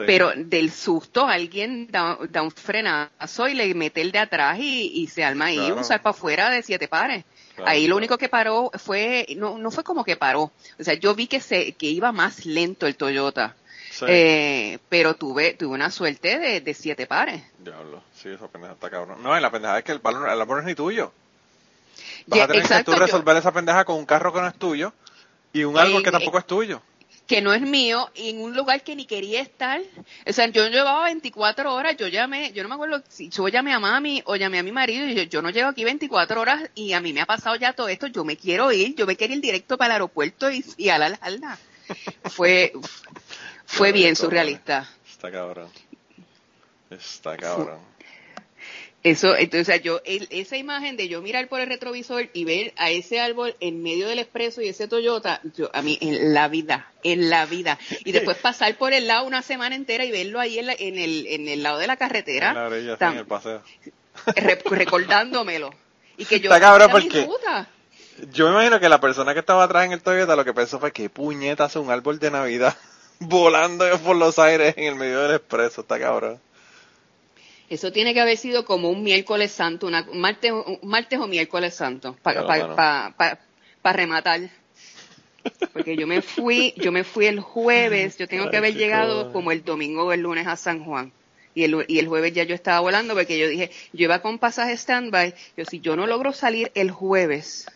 Sí. 0.00 0.04
pero 0.06 0.32
del 0.36 0.70
susto 0.70 1.26
alguien 1.26 1.88
da, 1.90 2.18
da 2.28 2.42
un 2.42 2.50
frenazo 2.50 3.48
y 3.48 3.54
le 3.54 3.74
mete 3.74 4.00
el 4.00 4.12
de 4.12 4.18
atrás 4.18 4.58
y, 4.58 4.90
y 4.94 5.06
se 5.08 5.24
arma 5.24 5.46
ahí 5.46 5.56
Claro. 5.56 5.76
un 5.76 5.84
salpa 5.84 6.10
afuera 6.10 6.50
de 6.50 6.62
siete 6.62 6.88
pares. 6.88 7.24
Claro, 7.54 7.70
ahí 7.70 7.82
lo 7.82 7.86
claro. 7.86 7.96
único 7.98 8.18
que 8.18 8.28
paró 8.28 8.70
fue, 8.78 9.26
no, 9.36 9.58
no 9.58 9.70
fue 9.70 9.84
como 9.84 10.04
que 10.04 10.16
paró, 10.16 10.42
o 10.78 10.84
sea, 10.84 10.94
yo 10.94 11.14
vi 11.14 11.26
que 11.26 11.40
se, 11.40 11.72
que 11.72 11.86
iba 11.86 12.12
más 12.12 12.46
lento 12.46 12.86
el 12.86 12.96
Toyota. 12.96 13.54
Sí. 13.90 14.04
Eh, 14.08 14.78
pero 14.88 15.14
tuve, 15.14 15.54
tuve 15.54 15.74
una 15.74 15.90
suerte 15.90 16.38
de, 16.38 16.60
de 16.60 16.74
siete 16.74 17.06
pares. 17.06 17.42
Diablo, 17.58 18.02
sí, 18.14 18.28
esa 18.30 18.48
pendeja 18.48 18.72
está 18.74 18.88
cabrón. 18.88 19.22
No, 19.22 19.36
y 19.36 19.40
la 19.40 19.50
pendeja 19.50 19.78
es 19.78 19.84
que 19.84 19.92
el 19.92 19.98
balón, 19.98 20.30
el 20.30 20.38
no 20.48 20.58
es 20.58 20.64
ni 20.64 20.74
tuyo. 20.74 21.12
Vas 22.26 22.38
Ya, 22.38 22.44
a 22.44 22.46
tener 22.46 22.62
exacto, 22.62 22.92
que 22.92 22.96
tú 22.96 23.00
yo- 23.00 23.06
resolver 23.06 23.36
esa 23.36 23.52
pendeja 23.52 23.84
con 23.84 23.96
un 23.96 24.06
carro 24.06 24.32
que 24.32 24.40
no 24.40 24.46
es 24.46 24.54
tuyo 24.54 24.92
y 25.52 25.64
un 25.64 25.76
Eh, 25.76 26.02
que 26.02 26.10
tampoco 26.12 26.38
eh, 26.38 26.40
es 26.40 26.46
tuyo. 26.46 26.80
Que 27.30 27.40
no 27.40 27.54
es 27.54 27.62
mío, 27.62 28.10
y 28.16 28.30
en 28.30 28.40
un 28.40 28.56
lugar 28.56 28.82
que 28.82 28.96
ni 28.96 29.06
quería 29.06 29.40
estar. 29.40 29.80
O 30.26 30.32
sea, 30.32 30.48
yo 30.48 30.66
llevaba 30.66 31.04
24 31.04 31.72
horas, 31.72 31.96
yo 31.96 32.08
llamé, 32.08 32.50
yo 32.52 32.64
no 32.64 32.68
me 32.68 32.74
acuerdo 32.74 33.04
si 33.08 33.28
yo 33.28 33.46
llamé 33.46 33.72
a 33.72 33.78
mami 33.78 34.20
o 34.26 34.34
llamé 34.34 34.58
a 34.58 34.64
mi 34.64 34.72
marido 34.72 35.06
y 35.06 35.14
yo, 35.14 35.22
yo 35.22 35.40
no 35.40 35.50
llevo 35.50 35.68
aquí 35.68 35.84
24 35.84 36.40
horas 36.40 36.68
y 36.74 36.92
a 36.92 37.00
mí 37.00 37.12
me 37.12 37.20
ha 37.20 37.26
pasado 37.26 37.54
ya 37.54 37.72
todo 37.72 37.86
esto, 37.86 38.08
yo 38.08 38.24
me 38.24 38.36
quiero 38.36 38.72
ir, 38.72 38.96
yo 38.96 39.06
me 39.06 39.14
quiero 39.14 39.34
ir 39.34 39.40
directo 39.40 39.78
para 39.78 39.90
el 39.90 39.92
aeropuerto 39.92 40.50
y, 40.50 40.64
y 40.76 40.88
a 40.88 40.98
la 40.98 41.06
alda. 41.20 41.56
Fue, 42.24 42.72
fue 43.64 43.92
bien 43.92 44.16
surrealista. 44.16 44.90
Está 45.08 45.30
cabrón. 45.30 45.70
Está 46.90 47.36
cabrón. 47.36 47.78
Eso, 49.02 49.34
entonces 49.34 49.80
yo, 49.82 50.00
el- 50.04 50.26
esa 50.30 50.58
imagen 50.58 50.98
de 50.98 51.08
yo 51.08 51.22
mirar 51.22 51.48
por 51.48 51.60
el 51.60 51.68
retrovisor 51.68 52.28
y 52.34 52.44
ver 52.44 52.74
a 52.76 52.90
ese 52.90 53.18
árbol 53.18 53.56
en 53.60 53.82
medio 53.82 54.06
del 54.06 54.18
expreso 54.18 54.60
y 54.60 54.68
ese 54.68 54.88
Toyota, 54.88 55.40
yo, 55.56 55.70
a 55.74 55.80
mí 55.80 55.96
en 56.02 56.34
la 56.34 56.48
vida, 56.48 56.92
en 57.02 57.30
la 57.30 57.46
vida. 57.46 57.78
Y 58.04 58.12
después 58.12 58.36
pasar 58.36 58.76
por 58.76 58.92
el 58.92 59.06
lado 59.06 59.24
una 59.26 59.40
semana 59.40 59.74
entera 59.74 60.04
y 60.04 60.10
verlo 60.10 60.38
ahí 60.38 60.58
en, 60.58 60.66
la- 60.66 60.76
en 60.78 60.98
el, 60.98 61.26
en 61.28 61.48
el 61.48 61.62
lado 61.62 61.78
de 61.78 61.86
la 61.86 61.96
carretera, 61.96 62.50
En 62.50 62.54
la 62.56 62.66
orilla, 62.66 62.96
sí, 62.98 63.04
en 63.04 63.16
el 63.18 63.26
paseo. 63.26 63.62
re- 64.36 64.60
recordándomelo. 64.66 65.70
Y 66.18 66.26
que 66.26 66.40
yo 66.40 66.50
Está 66.52 66.60
cabrón 66.60 66.90
porque-. 66.90 67.26
Yo 68.32 68.44
me 68.46 68.50
imagino 68.52 68.80
que 68.80 68.88
la 68.90 69.00
persona 69.00 69.32
que 69.32 69.40
estaba 69.40 69.64
atrás 69.64 69.86
en 69.86 69.92
el 69.92 70.02
Toyota 70.02 70.36
lo 70.36 70.44
que 70.44 70.52
pensó 70.52 70.78
fue 70.78 70.92
que 70.92 71.08
puñeta 71.08 71.64
hace 71.64 71.78
un 71.78 71.90
árbol 71.90 72.18
de 72.18 72.30
Navidad 72.30 72.76
volando 73.18 73.86
por 74.00 74.14
los 74.16 74.38
aires 74.38 74.74
en 74.76 74.84
el 74.88 74.94
medio 74.96 75.20
del 75.22 75.36
expreso. 75.36 75.80
Está 75.80 75.98
cabrón. 75.98 76.38
Eso 77.70 77.92
tiene 77.92 78.12
que 78.12 78.20
haber 78.20 78.36
sido 78.36 78.64
como 78.64 78.90
un 78.90 79.04
miércoles 79.04 79.52
santo, 79.52 79.86
una, 79.86 80.04
un 80.10 80.20
martes, 80.20 80.50
un 80.52 80.80
martes 80.82 81.18
o 81.20 81.28
miércoles 81.28 81.72
santo, 81.74 82.16
para 82.22 82.42
Claro, 82.42 82.76
mano. 82.76 83.38
rematar. 83.84 84.50
Porque 85.72 85.96
yo 85.96 86.06
me 86.06 86.20
fui, 86.20 86.74
yo 86.76 86.90
me 86.90 87.04
fui 87.04 87.26
el 87.26 87.38
jueves, 87.40 88.18
yo 88.18 88.26
tengo 88.26 88.44
Ay, 88.44 88.50
que 88.50 88.56
haber 88.56 88.74
llegado 88.74 89.32
como 89.32 89.52
el 89.52 89.64
domingo 89.64 90.04
o 90.04 90.12
el 90.12 90.20
lunes 90.20 90.48
a 90.48 90.56
San 90.56 90.84
Juan. 90.84 91.12
Y 91.54 91.64
el, 91.64 91.84
y 91.88 91.98
el 92.00 92.08
jueves 92.08 92.32
ya 92.32 92.42
yo 92.44 92.54
estaba 92.54 92.80
volando 92.80 93.14
porque 93.14 93.38
yo 93.38 93.48
dije, 93.48 93.70
yo 93.92 94.04
iba 94.04 94.20
con 94.20 94.38
pasaje 94.38 94.76
standby, 94.76 95.34
yo 95.56 95.64
si 95.64 95.80
yo 95.80 95.96
no 95.96 96.06
logro 96.06 96.32
salir 96.32 96.70
el 96.74 96.90
jueves, 96.90 97.66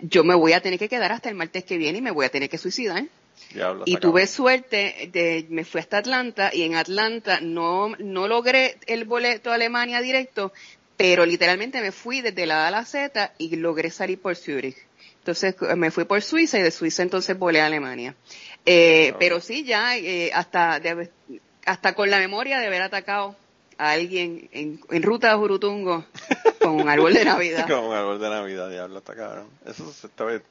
yo 0.00 0.24
me 0.24 0.34
voy 0.34 0.52
a 0.52 0.60
tener 0.60 0.78
que 0.78 0.88
quedar 0.88 1.12
hasta 1.12 1.28
el 1.28 1.34
martes 1.34 1.64
que 1.64 1.78
viene 1.78 1.98
y 1.98 2.02
me 2.02 2.10
voy 2.10 2.26
a 2.26 2.30
tener 2.30 2.48
que 2.48 2.58
suicidar. 2.58 3.04
Diablo. 3.52 3.84
Y 3.86 3.96
tuve 3.96 4.26
suerte, 4.26 5.08
de, 5.12 5.46
me 5.48 5.64
fui 5.64 5.80
hasta 5.80 5.98
Atlanta 5.98 6.50
y 6.52 6.62
en 6.62 6.74
Atlanta 6.74 7.40
no, 7.40 7.94
no 7.98 8.28
logré 8.28 8.76
el 8.86 9.04
boleto 9.04 9.50
a 9.50 9.54
Alemania 9.54 10.00
directo, 10.00 10.52
pero 10.96 11.24
literalmente 11.24 11.80
me 11.80 11.92
fui 11.92 12.20
desde 12.20 12.44
la 12.44 12.64
A 12.64 12.68
a 12.68 12.70
la 12.70 12.84
Z 12.84 13.32
y 13.38 13.56
logré 13.56 13.90
salir 13.90 14.20
por 14.20 14.36
Zurich. 14.36 14.76
Entonces 15.20 15.56
eh, 15.62 15.76
me 15.76 15.90
fui 15.90 16.04
por 16.04 16.22
Suiza 16.22 16.58
y 16.58 16.62
de 16.62 16.70
Suiza 16.70 17.02
entonces 17.02 17.38
volé 17.38 17.60
a 17.60 17.66
Alemania. 17.66 18.14
Eh. 18.66 19.14
Pero 19.18 19.40
sí, 19.40 19.64
ya 19.64 19.96
eh, 19.96 20.30
hasta, 20.34 20.80
de 20.80 21.10
hasta 21.64 21.94
con 21.94 22.10
la 22.10 22.18
memoria 22.18 22.58
de 22.58 22.66
haber 22.66 22.82
atacado 22.82 23.36
a 23.78 23.92
alguien 23.92 24.48
en, 24.52 24.80
en 24.90 25.02
ruta 25.02 25.32
a 25.32 25.36
Jurutungo 25.36 26.04
con 26.60 26.80
un 26.80 26.88
árbol 26.88 27.14
de 27.14 27.24
Navidad. 27.24 27.66
Como 27.68 27.90
un 27.90 27.94
árbol 27.94 28.20
de 28.20 28.28
Navidad, 28.28 28.68
diablo, 28.68 28.98
está 28.98 29.14
cabrón. 29.14 29.48
Eso 29.64 29.84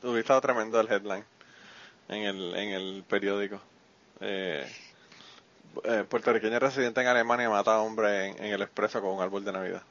hubiera 0.04 0.20
estado 0.20 0.42
tremendo 0.42 0.80
el 0.80 0.92
headline 0.92 1.26
en 2.10 2.24
el, 2.24 2.56
en 2.56 2.70
el 2.70 3.04
periódico. 3.08 3.60
Eh, 4.20 4.66
eh, 5.84 6.04
puertorriqueño 6.10 6.60
residente 6.60 7.02
en 7.02 7.08
Alemania 7.08 7.50
mata 7.50 7.76
a 7.76 7.80
hombre 7.82 8.28
en, 8.28 8.44
en 8.44 8.54
el 8.54 8.62
expreso 8.62 9.02
con 9.02 9.12
un 9.12 9.22
árbol 9.22 9.44
de 9.46 9.52
Navidad. 9.52 9.84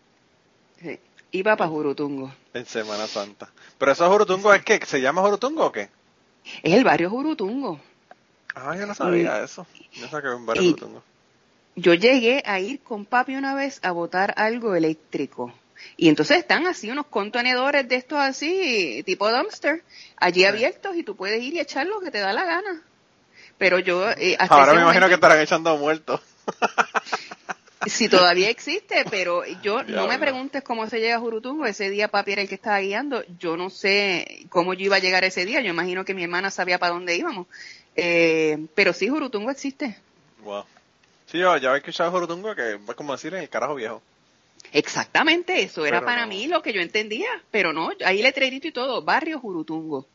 Sí. 0.81 0.99
Iba 1.33 1.57
para 1.57 1.69
Jurutungo. 1.69 2.33
En 2.55 2.65
Semana 2.67 3.07
Santa. 3.07 3.51
Pero 3.79 3.93
eso 3.93 4.11
Jurutungo 4.11 4.55
es 4.55 4.65
que, 4.65 4.85
¿se 4.87 5.01
llama 5.01 5.23
Jurutungo 5.23 5.67
o 5.67 5.73
qué? 5.73 5.91
Es 6.63 6.73
el 6.73 6.85
barrio 6.85 7.11
Jurutungo. 7.11 7.81
Ah, 8.55 8.75
yo 8.77 8.87
no 8.87 8.95
sabía 8.95 9.43
eso. 9.43 9.67
Yo 9.93 10.07
sabía 10.07 10.23
que 10.23 10.27
era 10.29 10.37
un 10.37 10.47
barrio 10.47 10.63
Jurutungo. 10.63 11.03
yo 11.75 11.95
llegué 11.95 12.43
a 12.47 12.61
ir 12.61 12.81
con 12.81 13.05
papi 13.05 13.35
una 13.35 13.55
vez 13.55 13.81
a 13.83 13.91
botar 13.91 14.35
algo 14.37 14.75
eléctrico. 14.75 15.53
Y 15.97 16.09
entonces 16.09 16.39
están 16.39 16.67
así 16.67 16.91
unos 16.91 17.07
contenedores 17.07 17.89
de 17.89 17.97
estos 17.97 18.19
así, 18.19 19.03
tipo 19.05 19.31
dumpster, 19.31 19.83
allí 20.17 20.45
abiertos 20.45 20.97
y 20.97 21.03
tú 21.03 21.17
puedes 21.17 21.43
ir 21.43 21.55
y 21.55 21.61
echar 21.61 21.87
lo 21.87 22.01
que 22.01 22.11
te 22.11 22.19
da 22.19 22.33
la 22.33 22.45
gana. 22.45 22.83
Pero 23.59 23.79
yo, 23.79 24.11
eh, 24.11 24.37
hasta 24.39 24.55
Ahora 24.55 24.73
ese 24.73 24.77
me 24.77 24.83
imagino 24.83 25.09
que 25.09 25.15
estarán 25.15 25.41
echando 25.41 25.77
muertos. 25.77 26.21
si 27.87 28.09
todavía 28.09 28.51
existe, 28.51 29.05
pero 29.11 29.45
yo 29.63 29.83
no 29.87 30.07
me 30.07 30.19
preguntes 30.19 30.63
cómo 30.63 30.89
se 30.89 31.01
llega 31.01 31.17
a 31.17 31.21
Jurutungo. 31.21 31.67
Ese 31.67 31.91
día 31.91 32.09
papi 32.09 32.33
era 32.33 32.43
el 32.43 32.49
que 32.49 32.57
estaba 32.57 32.79
guiando. 32.81 33.25
Yo 33.39 33.57
no 33.57 33.71
sé 33.71 34.47
cómo 34.51 34.75
yo 34.75 34.87
iba 34.87 34.97
a 34.97 35.01
llegar 35.01 35.25
ese 35.25 35.45
día. 35.45 35.61
Yo 35.61 35.71
imagino 35.71 36.05
que 36.05 36.15
mi 36.15 36.25
hermana 36.25 36.51
sabía 36.51 36.79
para 36.79 36.93
dónde 36.93 37.17
íbamos. 37.17 37.47
Eh, 37.95 38.67
pero 38.75 38.93
sí, 38.93 39.09
Jurutungo 39.09 39.51
existe. 39.51 39.99
Wow. 40.43 40.65
Sí, 41.27 41.39
yo 41.39 41.57
ya 41.57 41.71
había 41.71 41.79
escuchado 41.79 42.11
Jurutungo 42.11 42.55
que 42.55 42.75
es 42.75 42.95
como 42.95 43.13
decir 43.13 43.35
en 43.35 43.43
el 43.43 43.49
carajo 43.49 43.75
viejo. 43.75 44.03
Exactamente, 44.73 45.63
eso 45.63 45.87
era 45.87 45.99
Pero 46.01 46.07
para 46.07 46.23
no. 46.23 46.29
mí 46.29 46.49
lo 46.49 46.61
que 46.63 46.73
yo 46.73 46.81
entendía, 46.81 47.29
pero 47.51 47.73
no, 47.73 47.91
ahí 48.05 48.21
letrerito 48.23 48.69
y 48.69 48.73
todo, 48.73 49.03
barrio 49.03 49.39
Jurutungo. 49.41 50.07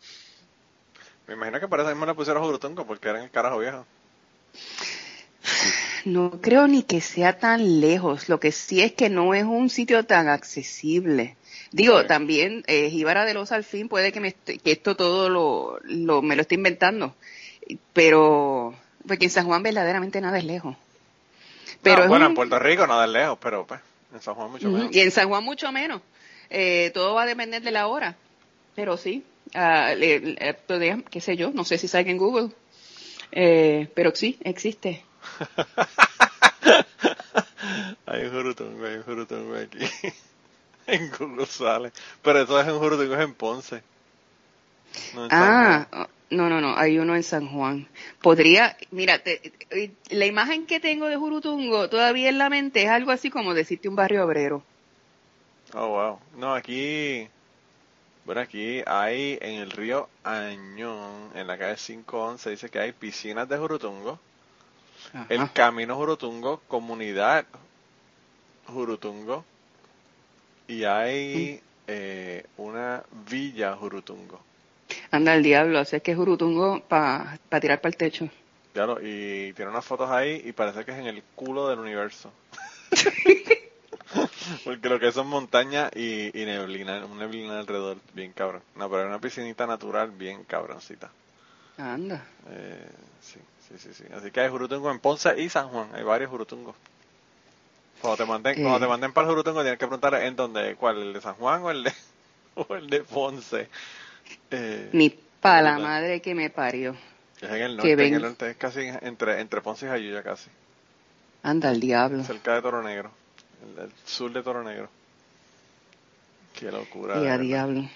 Me 1.28 1.34
imagino 1.36 1.60
que 1.60 1.68
por 1.68 1.80
eso 1.80 1.90
mismo 1.90 2.06
le 2.06 2.14
pusieron 2.14 2.44
Jurutungo 2.44 2.86
porque 2.86 3.10
era 3.10 3.20
en 3.20 3.26
el 3.26 3.32
carajo 3.32 3.60
viejo. 3.60 3.86
No 6.06 6.42
creo 6.42 6.68
ni 6.68 6.82
que 6.82 7.00
sea 7.00 7.38
tan 7.38 7.80
lejos, 7.80 8.28
lo 8.28 8.40
que 8.40 8.52
sí 8.52 8.82
es 8.82 8.92
que 8.94 9.08
no 9.10 9.36
es 9.36 9.44
un 9.44 9.70
sitio 9.70 10.04
tan 10.04 10.30
accesible. 10.30 11.36
Digo, 11.72 12.02
Sí. 12.02 12.08
también 12.08 12.64
eh, 12.66 12.90
Jíbara 12.90 13.24
de 13.24 13.36
los 13.36 13.52
Alfín 13.52 13.88
puede 13.88 14.12
que, 14.12 14.20
me 14.20 14.34
que 14.34 14.72
esto 14.72 14.96
todo 14.96 15.30
lo, 15.30 15.80
lo- 15.84 16.24
me 16.24 16.36
lo 16.36 16.42
esté 16.42 16.56
inventando, 16.56 17.14
pero 17.94 18.74
porque 19.08 19.26
en 19.26 19.32
San 19.32 19.46
Juan 19.46 19.62
verdaderamente 19.62 20.20
nada 20.22 20.40
es 20.40 20.44
lejos. 20.44 20.76
Pero 21.84 21.98
No, 21.98 22.04
es 22.04 22.10
bueno, 22.10 22.26
un- 22.26 22.32
en 22.32 22.36
Puerto 22.36 22.58
Rico 22.58 22.88
nada 22.88 23.06
es 23.06 23.12
lejos, 23.12 23.38
pero 23.40 23.68
pues, 23.68 23.80
en 24.14 24.22
San 24.22 24.36
Juan 24.36 24.52
mucho 24.52 24.70
menos. 24.70 24.96
Y 24.96 25.00
en 25.00 25.12
San 25.12 25.28
Juan 25.30 25.44
mucho 25.44 25.72
menos. 25.72 26.02
Eh, 26.50 26.92
todo 26.94 27.16
va 27.16 27.24
a 27.24 27.26
depender 27.26 27.62
de 27.62 27.72
la 27.72 27.88
hora. 27.88 28.16
Pero 28.76 28.98
sí, 28.98 29.24
ah, 29.54 29.94
le- 29.98 30.20
le- 30.20 30.54
podría- 30.54 31.02
qué 31.10 31.22
sé 31.22 31.36
yo, 31.38 31.52
no 31.52 31.64
sé 31.66 31.78
si 31.78 31.88
salga 31.88 32.12
en 32.12 32.18
Google. 32.18 32.50
Eh, 33.32 33.90
pero 33.96 34.14
sí, 34.16 34.38
existe. 34.44 35.04
hay 38.06 38.24
un 38.26 38.32
Jurutungo, 38.32 38.86
hay 38.86 38.96
un 38.96 39.04
Jurutungo 39.04 39.56
aquí. 39.56 39.80
en 40.88 41.12
Google 41.18 41.46
sale. 41.46 41.92
Pero 42.22 42.42
eso 42.42 42.60
es 42.60 42.68
en 42.68 42.78
Jurutungo, 42.80 43.16
en 43.16 43.34
Ponce. 43.34 43.82
No 45.16 45.26
en 45.26 45.30
Ah, 45.32 45.88
Juan. 45.90 46.08
No, 46.32 46.50
no, 46.50 46.62
no, 46.62 46.76
hay 46.78 46.98
uno 47.00 47.16
en 47.16 47.24
San 47.24 47.48
Juan. 47.48 47.88
Podría, 48.22 48.78
mira, 48.92 49.20
te- 49.20 49.54
eh, 49.72 49.92
la 50.10 50.26
imagen 50.26 50.66
que 50.66 50.80
tengo 50.80 51.08
de 51.08 51.18
Jurutungo 51.18 51.90
todavía 51.90 52.30
en 52.30 52.38
la 52.38 52.50
mente 52.50 52.84
es 52.84 52.90
algo 52.90 53.12
así 53.12 53.30
como 53.30 53.54
decirte 53.54 53.90
un 53.90 53.96
barrio 53.96 54.26
obrero. 54.26 54.64
Oh, 55.74 55.88
wow. 55.90 56.20
No, 56.38 56.54
aquí. 56.54 57.28
Bueno, 58.26 58.42
aquí 58.42 58.82
hay 58.86 59.38
en 59.42 59.62
el 59.62 59.72
río 59.72 60.10
Añón, 60.24 61.32
en 61.36 61.48
la 61.48 61.58
calle 61.58 61.76
511, 61.78 62.50
dice 62.52 62.70
que 62.70 62.80
hay 62.80 62.92
piscinas 62.92 63.48
de 63.50 63.58
Jurutungo. 63.58 64.20
El. 65.30 65.52
Camino 65.54 65.96
Jurutungo, 65.96 66.62
Comunidad 66.68 67.46
Jurutungo. 68.68 69.44
Y 70.68 70.84
hay 70.86 71.62
eh, 71.88 72.46
una 72.58 73.04
Villa 73.30 73.76
Jurutungo. 73.76 74.40
Anda 75.12 75.36
el 75.36 75.44
diablo, 75.44 75.82
o 75.82 75.86
sea 75.86 76.00
que 76.00 76.12
es 76.12 76.18
Jurutungo 76.18 76.82
para 76.88 77.38
tirar 77.60 77.82
para 77.82 77.90
el 77.90 77.98
techo. 77.98 78.30
Claro, 78.74 79.00
y 79.02 79.52
tiene 79.54 79.70
unas 79.70 79.84
fotos 79.86 80.10
ahí 80.10 80.42
y 80.46 80.54
parece 80.54 80.86
que 80.86 80.92
es 80.92 80.98
en 80.98 81.08
el 81.08 81.22
culo 81.36 81.68
del 81.68 81.80
universo. 81.80 82.32
Porque 84.66 84.90
lo 84.90 85.00
que 85.00 85.12
son 85.12 85.28
montañas 85.28 85.92
y, 85.96 86.28
y 86.40 86.46
neblina, 86.46 87.06
un 87.06 87.18
neblina 87.18 87.60
alrededor, 87.60 87.98
bien 88.14 88.34
cabrón. 88.34 88.62
No, 88.76 88.90
pero 88.90 89.04
es 89.04 89.08
una 89.08 89.20
piscinita 89.20 89.66
natural 89.68 90.12
bien 90.12 90.44
cabroncita. 90.44 91.10
Anda. 91.78 92.26
Eh, 92.50 92.88
sí, 93.22 93.40
sí. 93.68 93.78
Sí, 93.78 93.94
sí, 93.94 93.94
sí. 93.94 94.04
Así 94.14 94.32
que 94.32 94.42
hay 94.42 94.50
jurutungo 94.50 94.92
en 94.92 95.00
Ponce 95.00 95.40
y 95.42 95.48
San 95.48 95.70
Juan. 95.70 95.88
Hay 95.96 96.04
varios 96.04 96.30
jurutungos. 96.30 96.76
Cuando 98.02 98.18
te 98.18 98.26
manden, 98.26 98.60
Eh. 98.60 98.62
cuando 98.62 98.82
te 98.82 98.88
manden 98.88 99.14
para 99.14 99.28
el 99.28 99.32
jurutungo 99.32 99.62
tienes 99.62 99.80
que 99.80 99.88
preguntar 99.88 100.14
en 100.16 100.36
dónde, 100.36 100.76
cuál, 100.76 100.98
el 101.02 101.14
de 101.14 101.22
San 101.22 101.36
Juan 101.36 101.64
o 101.64 101.72
el 101.72 101.84
de, 101.86 101.94
o 102.56 102.76
el 102.76 102.90
de 102.90 103.00
Ponce. 103.04 103.70
Eh, 104.52 104.90
Ni 104.94 105.10
pa' 105.10 105.62
la 105.62 105.78
madre 105.80 106.22
que 106.22 106.36
me 106.36 106.50
parió. 106.50 106.96
es 107.42 107.50
en 107.50 107.56
el 107.56 107.78
que 107.82 107.90
norte, 107.96 108.08
en 108.08 108.14
el 108.16 108.22
norte 108.22 108.50
es 108.52 108.58
casi 108.58 108.82
entre, 109.02 109.40
entre 109.42 109.62
Ponce 109.62 109.86
y 109.86 109.90
Jayuya 109.90 110.24
casi. 110.24 110.50
Anda 111.44 111.70
al 111.70 111.80
diablo. 111.80 112.24
Cerca 112.24 112.54
de 112.56 112.62
Toro 112.62 112.84
Negro. 112.84 113.12
El, 113.64 113.84
el 113.86 113.92
sur 114.06 114.32
de 114.32 114.44
Toro 114.44 114.64
Negro. 114.64 114.90
Qué 116.54 116.72
locura. 116.72 117.20
Y 117.22 117.28
a 117.28 117.38
diablo. 117.38 117.90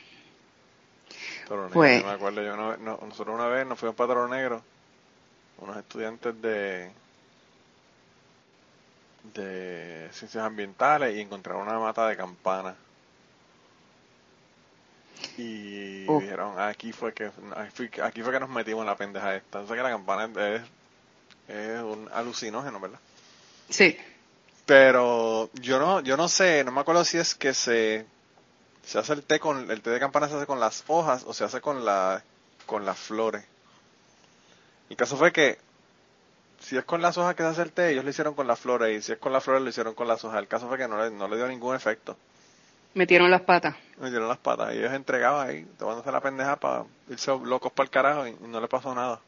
Toro 1.47 1.63
Negro, 1.63 1.73
Pues- 1.73 2.01
yo 2.01 2.07
me 2.07 2.13
acuerdo, 2.13 2.41
yo 2.41 2.55
no- 2.55 2.77
no- 2.77 2.99
nosotros 3.05 3.35
una 3.35 3.47
vez 3.47 3.67
nos 3.67 3.77
fuimos 3.77 3.95
para 3.95 4.07
Toro 4.07 4.27
Negro, 4.27 4.63
unos 5.59 5.77
estudiantes 5.77 6.41
de 6.41 6.91
de 9.33 10.07
ciencias 10.11 10.43
ambientales 10.43 11.15
y 11.15 11.21
encontraron 11.21 11.63
una 11.67 11.79
mata 11.79 12.07
de 12.07 12.15
campana. 12.15 12.75
Y 15.37 16.05
Oh. 16.07 16.19
dijeron, 16.19 16.59
aquí 16.59 16.91
fue 16.91 17.13
que 17.13 17.25
aquí 17.55 17.71
fue- 17.73 18.03
aquí 18.03 18.21
fue 18.21 18.31
que 18.31 18.39
nos 18.39 18.49
metimos 18.49 18.81
en 18.81 18.87
la 18.87 18.95
pendeja 18.95 19.35
esta. 19.35 19.59
Entonces 19.59 19.75
que 19.77 19.83
la 19.83 19.89
campana 19.89 20.29
es, 20.55 20.61
es 21.47 21.81
un 21.81 22.09
alucinógeno, 22.13 22.79
¿verdad? 22.79 22.99
Sí. 23.69 23.97
Pero 24.65 25.49
yo 25.53 25.79
no, 25.79 25.99
yo 26.01 26.17
no 26.17 26.27
sé, 26.27 26.63
no 26.63 26.71
me 26.71 26.81
acuerdo 26.81 27.03
si 27.05 27.17
es 27.17 27.35
que 27.35 27.53
se, 27.53 28.05
se 28.83 28.97
hace 28.99 29.13
el 29.13 29.23
té 29.23 29.39
con, 29.39 29.69
el 29.69 29.81
té 29.81 29.89
de 29.91 29.99
campana 29.99 30.27
se 30.27 30.35
hace 30.35 30.45
con 30.47 30.59
las 30.59 30.83
hojas 30.87 31.23
o 31.27 31.33
se 31.33 31.43
hace 31.43 31.61
con 31.61 31.85
la, 31.85 32.23
con 32.65 32.85
las 32.85 32.97
flores. 32.97 33.43
El 34.89 34.95
caso 34.97 35.17
fue 35.17 35.31
que 35.31 35.57
si 36.59 36.77
es 36.77 36.83
con 36.85 37.01
las 37.01 37.17
hojas 37.17 37.35
que 37.35 37.43
se 37.43 37.49
hace 37.49 37.61
el 37.61 37.71
té, 37.71 37.91
ellos 37.91 38.03
lo 38.03 38.09
hicieron 38.09 38.33
con 38.33 38.47
las 38.47 38.59
flores 38.59 38.97
y 38.97 39.01
si 39.05 39.11
es 39.11 39.17
con 39.19 39.33
las 39.33 39.43
flores 39.43 39.61
lo 39.63 39.69
hicieron 39.69 39.93
con 39.93 40.07
las 40.07 40.23
hojas. 40.23 40.39
El 40.39 40.47
caso 40.47 40.67
fue 40.67 40.77
que 40.77 40.87
no 40.87 40.97
le, 41.03 41.11
no 41.11 41.27
le 41.27 41.35
dio 41.35 41.47
ningún 41.47 41.75
efecto. 41.75 42.17
Metieron 42.95 43.29
las 43.29 43.41
patas. 43.41 43.75
Me 43.99 44.09
dieron 44.09 44.29
las 44.29 44.37
patas 44.37 44.73
y 44.73 44.77
ellos 44.77 44.93
entregaban 44.93 45.49
ahí, 45.49 45.67
tomándose 45.77 46.11
la 46.11 46.21
pendeja 46.21 46.55
para 46.55 46.85
irse 47.09 47.29
locos 47.43 47.71
para 47.73 47.85
el 47.85 47.91
carajo 47.91 48.27
y, 48.27 48.35
no 48.47 48.59
le 48.61 48.67
pasó 48.69 48.95
nada. 48.95 49.19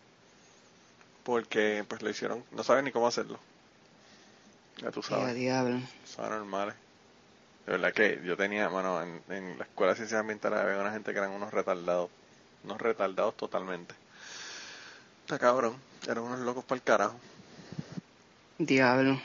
Porque 1.24 1.84
pues 1.88 2.02
lo 2.02 2.10
hicieron, 2.10 2.44
no 2.52 2.64
saben 2.64 2.86
ni 2.86 2.92
cómo 2.92 3.08
hacerlo. 3.08 3.38
Ya 4.78 4.90
tú 4.90 5.04
sabes. 5.04 5.36
diablo. 5.36 5.82
Son 6.06 6.30
normales. 6.30 6.76
De 7.66 7.74
verdad 7.74 7.94
que 7.94 8.22
yo 8.24 8.38
tenía, 8.38 8.70
bueno, 8.70 9.02
en, 9.04 9.22
en 9.30 9.58
la 9.58 9.66
escuela 9.66 9.92
de 9.92 9.98
ciencias 9.98 10.22
ambientales 10.22 10.60
había 10.60 10.80
una 10.80 10.94
gente 10.94 11.12
que 11.12 11.18
eran 11.18 11.32
unos 11.32 11.54
retardados. 11.54 12.10
Unos 12.64 12.82
retardados 12.82 13.36
totalmente. 13.36 13.94
Está 15.26 15.38
cabrón. 15.38 15.76
Eran 16.04 16.24
unos 16.24 16.40
locos 16.40 16.64
para 16.64 16.78
el 16.78 16.84
carajo. 16.84 17.20
Diablo. 18.58 19.20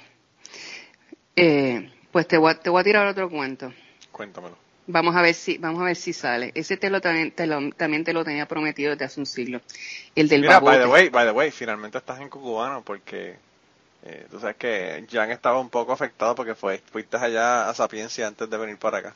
Eh, 1.36 1.92
pues 2.10 2.26
te 2.26 2.38
voy, 2.38 2.50
a, 2.50 2.58
te 2.58 2.70
voy 2.70 2.80
a 2.80 2.84
tirar 2.84 3.06
otro 3.06 3.30
cuento. 3.30 3.72
Cuéntamelo. 4.12 4.56
Vamos 4.86 5.14
a 5.16 5.22
ver 5.22 5.34
si, 5.34 5.58
vamos 5.58 5.80
a 5.80 5.84
ver 5.84 5.96
si 5.96 6.12
sale. 6.12 6.52
Ese 6.54 6.76
te 6.76 6.90
lo, 6.90 7.00
también, 7.00 7.30
te 7.30 7.46
lo, 7.46 7.70
también 7.72 8.04
te 8.04 8.12
lo 8.12 8.24
tenía 8.24 8.46
prometido 8.46 8.90
desde 8.90 9.04
hace 9.04 9.20
un 9.20 9.26
siglo. 9.26 9.60
El 10.14 10.28
del 10.28 10.42
Mira, 10.42 10.60
by 10.60 10.78
the 10.78 10.86
way, 10.86 11.08
by 11.08 11.24
the 11.24 11.32
way, 11.32 11.50
finalmente 11.50 11.98
estás 11.98 12.20
en 12.20 12.28
Cucubano 12.28 12.82
porque 12.82 13.36
eh, 14.04 14.26
tú 14.30 14.40
sabes 14.40 14.56
que 14.56 15.06
Jan 15.10 15.30
estaba 15.30 15.60
un 15.60 15.70
poco 15.70 15.92
afectado 15.92 16.34
porque 16.34 16.54
fue, 16.54 16.82
fuiste 16.90 17.16
allá 17.16 17.68
a 17.68 17.74
Sapiencia 17.74 18.26
antes 18.26 18.50
de 18.50 18.56
venir 18.56 18.76
para 18.76 18.98
acá. 18.98 19.14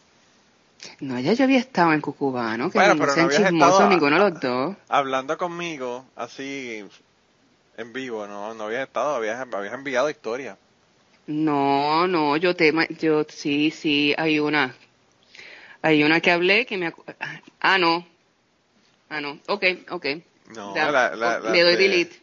No, 1.01 1.19
ya 1.19 1.33
yo 1.33 1.45
había 1.45 1.59
estado 1.59 1.93
en 1.93 2.01
Cucubano, 2.01 2.71
que 2.71 2.79
Bueno, 2.79 2.95
no 2.95 3.01
pero 3.01 3.17
no 3.17 3.31
sean 3.31 3.45
chismosos 3.45 3.89
ninguno 3.89 4.17
de 4.23 4.31
los 4.31 4.41
dos. 4.41 4.77
Hablando 4.89 5.37
conmigo, 5.37 6.05
así 6.15 6.85
en 7.77 7.93
vivo, 7.93 8.27
no, 8.27 8.55
no 8.55 8.65
habías 8.65 8.87
estado, 8.87 9.17
habías, 9.17 9.41
habías 9.53 9.75
enviado 9.75 10.09
historia. 10.09 10.57
No, 11.27 12.07
no, 12.07 12.37
yo 12.37 12.55
te, 12.55 12.73
yo 13.01 13.25
sí, 13.29 13.73
sí, 13.73 14.15
hay 14.17 14.39
una, 14.39 14.77
hay 15.87 16.03
una 16.03 16.21
que 16.21 16.31
hablé 16.33 16.67
que 16.67 16.77
me, 16.77 16.93
ah, 17.61 17.79
no, 17.79 18.07
ah, 19.09 19.21
no, 19.21 19.39
ok, 19.47 19.65
ok. 19.91 20.07
No, 20.49 20.75
la- 20.75 20.91
la- 20.91 21.11
oh, 21.13 21.41
la 21.41 21.51
le 21.53 21.63
doy 21.63 21.73
de- 21.77 21.83
delete. 21.83 22.21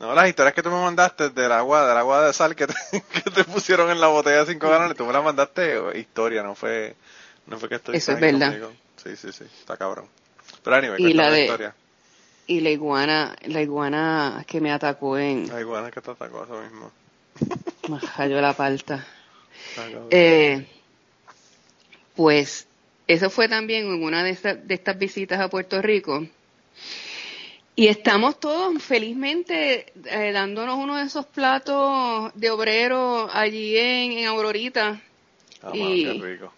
No, 0.00 0.14
las 0.14 0.28
historias 0.28 0.54
que 0.54 0.62
tú 0.62 0.70
me 0.70 0.80
mandaste 0.80 1.30
del 1.30 1.50
agua, 1.52 1.86
del 1.86 1.96
agua 1.96 2.26
de 2.26 2.32
sal 2.32 2.54
que 2.54 2.66
te, 2.66 2.74
que 3.12 3.30
te 3.30 3.44
pusieron 3.44 3.90
en 3.90 4.00
la 4.00 4.08
botella 4.08 4.44
de 4.44 4.52
5 4.52 4.68
galones, 4.68 4.96
tú 4.96 5.04
me 5.04 5.12
las 5.12 5.24
mandaste 5.24 5.76
eh, 5.76 5.98
historia, 5.98 6.42
no 6.42 6.54
fue, 6.54 6.94
no 7.46 7.58
fue 7.58 7.68
que 7.68 7.76
estoy 7.76 7.96
Eso 7.96 8.12
es 8.12 8.20
verdad. 8.20 8.48
conmigo. 8.52 8.72
Sí, 9.02 9.16
sí, 9.16 9.32
sí, 9.32 9.44
está 9.60 9.76
cabrón. 9.76 10.06
Pero 10.62 10.76
anyway, 10.76 11.00
Y 11.02 11.12
la 11.14 11.24
la 11.24 11.30
de- 11.30 11.42
historia. 11.44 11.74
Y 12.46 12.60
la 12.60 12.70
iguana, 12.70 13.36
la 13.46 13.60
iguana 13.60 14.44
que 14.46 14.60
me 14.60 14.72
atacó 14.72 15.18
en, 15.18 15.46
bueno, 15.66 15.86
es 15.86 15.92
que 15.92 16.00
te 16.00 16.10
atacó 16.10 16.44
eso 16.44 16.60
mismo. 16.62 16.90
me 17.88 17.98
cayó 18.16 18.40
la 18.40 18.52
palta. 18.54 19.06
Eh, 20.10 20.66
pues 22.14 22.67
eso 23.08 23.30
fue 23.30 23.48
también 23.48 23.86
en 23.86 24.02
una 24.02 24.22
de, 24.22 24.30
estas- 24.30 24.66
de 24.66 24.74
estas 24.74 24.98
visitas 24.98 25.40
a 25.40 25.48
Puerto 25.48 25.82
Rico. 25.82 26.26
Y 27.74 27.86
estamos 27.86 28.40
todos 28.40 28.82
felizmente 28.82 29.92
eh, 30.04 30.32
dándonos 30.32 30.78
uno 30.78 30.96
de 30.96 31.04
esos 31.04 31.26
platos 31.26 32.32
de 32.34 32.50
obrero 32.50 33.28
allí 33.32 33.76
en, 33.76 34.12
en 34.12 34.26
Aurorita. 34.26 35.00
Ah, 35.62 35.70
y- 35.74 36.02
qué 36.04 36.12
rico. 36.26 36.52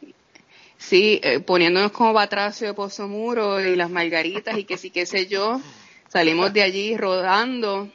Sí, 0.79 1.21
eh, 1.23 1.41
poniéndonos 1.41 1.93
como 1.93 2.15
batracio 2.15 2.69
de 2.69 2.75
Pozo 2.75 3.07
Muro 3.07 3.61
y 3.61 3.77
las 3.77 3.91
margaritas 3.91 4.57
y 4.59 4.65
que 4.65 4.79
sí, 4.79 4.89
qué 4.91 5.05
sé 5.05 5.27
yo. 5.27 5.61
Salimos 6.09 6.53
de 6.55 6.63
allí 6.63 6.97
rodando 6.97 7.89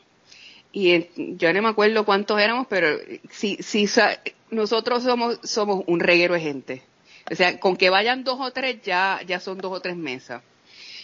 y 0.71 0.91
eh, 0.91 1.09
yo 1.15 1.51
no 1.51 1.63
me 1.63 1.69
acuerdo 1.69 2.05
cuántos 2.05 2.39
éramos, 2.39 2.67
pero 2.69 2.95
sí, 3.31 3.57
sí, 3.59 3.87
sa- 3.87 4.19
nosotros 4.51 5.01
somos, 5.03 5.39
somos 5.43 5.83
un 5.87 5.99
reguero 5.99 6.35
de 6.35 6.41
gente. 6.41 6.81
O 7.29 7.35
sea, 7.35 7.59
con 7.59 7.75
que 7.75 7.89
vayan 7.89 8.23
dos 8.23 8.39
o 8.39 8.51
tres 8.51 8.81
ya, 8.83 9.19
ya 9.25 9.39
son 9.39 9.57
dos 9.57 9.71
o 9.71 9.79
tres 9.79 9.95
mesas. 9.95 10.41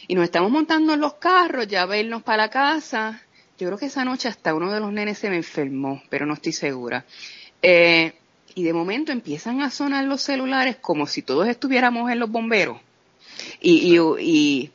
Y 0.07 0.15
nos 0.15 0.25
estamos 0.25 0.51
montando 0.51 0.93
en 0.93 1.01
los 1.01 1.15
carros, 1.15 1.67
ya 1.67 1.83
a 1.83 1.97
irnos 1.97 2.23
para 2.23 2.43
la 2.43 2.49
casa. 2.49 3.21
Yo 3.57 3.67
creo 3.67 3.77
que 3.77 3.85
esa 3.85 4.05
noche 4.05 4.27
hasta 4.27 4.53
uno 4.53 4.71
de 4.71 4.79
los 4.79 4.91
nenes 4.91 5.17
se 5.17 5.29
me 5.29 5.37
enfermó, 5.37 6.01
pero 6.09 6.25
no 6.25 6.33
estoy 6.33 6.51
segura. 6.51 7.05
Eh, 7.61 8.13
y 8.55 8.63
de 8.63 8.73
momento 8.73 9.11
empiezan 9.11 9.61
a 9.61 9.69
sonar 9.69 10.05
los 10.05 10.21
celulares 10.21 10.77
como 10.77 11.07
si 11.07 11.21
todos 11.21 11.47
estuviéramos 11.47 12.11
en 12.11 12.19
los 12.19 12.29
bomberos. 12.29 12.77
Y, 13.59 13.95
y, 13.95 13.99
y, 14.19 14.71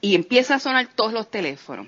y 0.00 0.14
empieza 0.14 0.56
a 0.56 0.58
sonar 0.58 0.88
todos 0.94 1.12
los 1.12 1.30
teléfonos. 1.30 1.86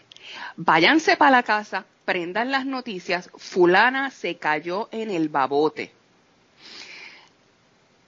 Váyanse 0.56 1.16
para 1.16 1.32
la 1.32 1.42
casa, 1.42 1.84
prendan 2.04 2.50
las 2.50 2.66
noticias, 2.66 3.30
fulana 3.36 4.10
se 4.10 4.36
cayó 4.36 4.88
en 4.92 5.10
el 5.10 5.28
babote. 5.28 5.92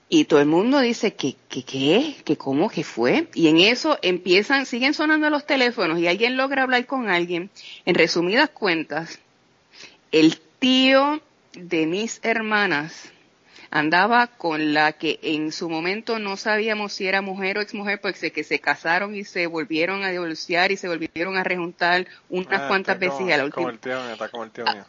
Y 0.07 0.25
todo 0.25 0.39
el 0.39 0.45
mundo 0.45 0.79
dice 0.79 1.15
que, 1.15 1.35
que, 1.49 1.63
qué, 1.63 2.15
que 2.23 2.37
cómo, 2.37 2.69
que 2.69 2.83
fue. 2.83 3.27
Y 3.33 3.47
en 3.47 3.57
eso 3.59 3.97
empiezan, 4.03 4.65
siguen 4.67 4.93
sonando 4.93 5.29
los 5.31 5.45
teléfonos 5.47 5.99
y 5.99 6.07
alguien 6.07 6.37
logra 6.37 6.63
hablar 6.63 6.85
con 6.85 7.09
alguien. 7.09 7.49
En 7.85 7.95
resumidas 7.95 8.49
cuentas, 8.51 9.19
el 10.11 10.37
tío 10.59 11.21
de 11.53 11.87
mis 11.87 12.19
hermanas 12.23 13.11
andaba 13.71 14.27
con 14.27 14.73
la 14.73 14.93
que 14.93 15.19
en 15.23 15.51
su 15.51 15.69
momento 15.69 16.19
no 16.19 16.37
sabíamos 16.37 16.93
si 16.93 17.07
era 17.07 17.21
mujer 17.21 17.57
o 17.57 17.61
exmujer, 17.61 17.99
porque 17.99 18.31
que 18.31 18.43
se 18.43 18.59
casaron 18.59 19.15
y 19.15 19.23
se 19.25 19.47
volvieron 19.47 20.03
a 20.03 20.11
divorciar 20.11 20.71
y 20.71 20.77
se 20.77 20.87
volvieron 20.87 21.35
a 21.35 21.43
rejuntar 21.43 22.05
unas 22.29 22.61
Ah, 22.61 22.67
cuantas 22.67 22.99
veces 22.99 23.17
como- 23.17 23.29
y 23.29 23.33
a 23.33 23.37
la 23.37 23.49
Como 23.49 23.67
última, 23.67 23.71
el 23.71 23.79
tío 23.79 24.03
mío, 24.03 24.13
está 24.13 24.29
como 24.29 24.43
el 24.43 24.51
tío 24.51 24.65
mío. 24.65 24.85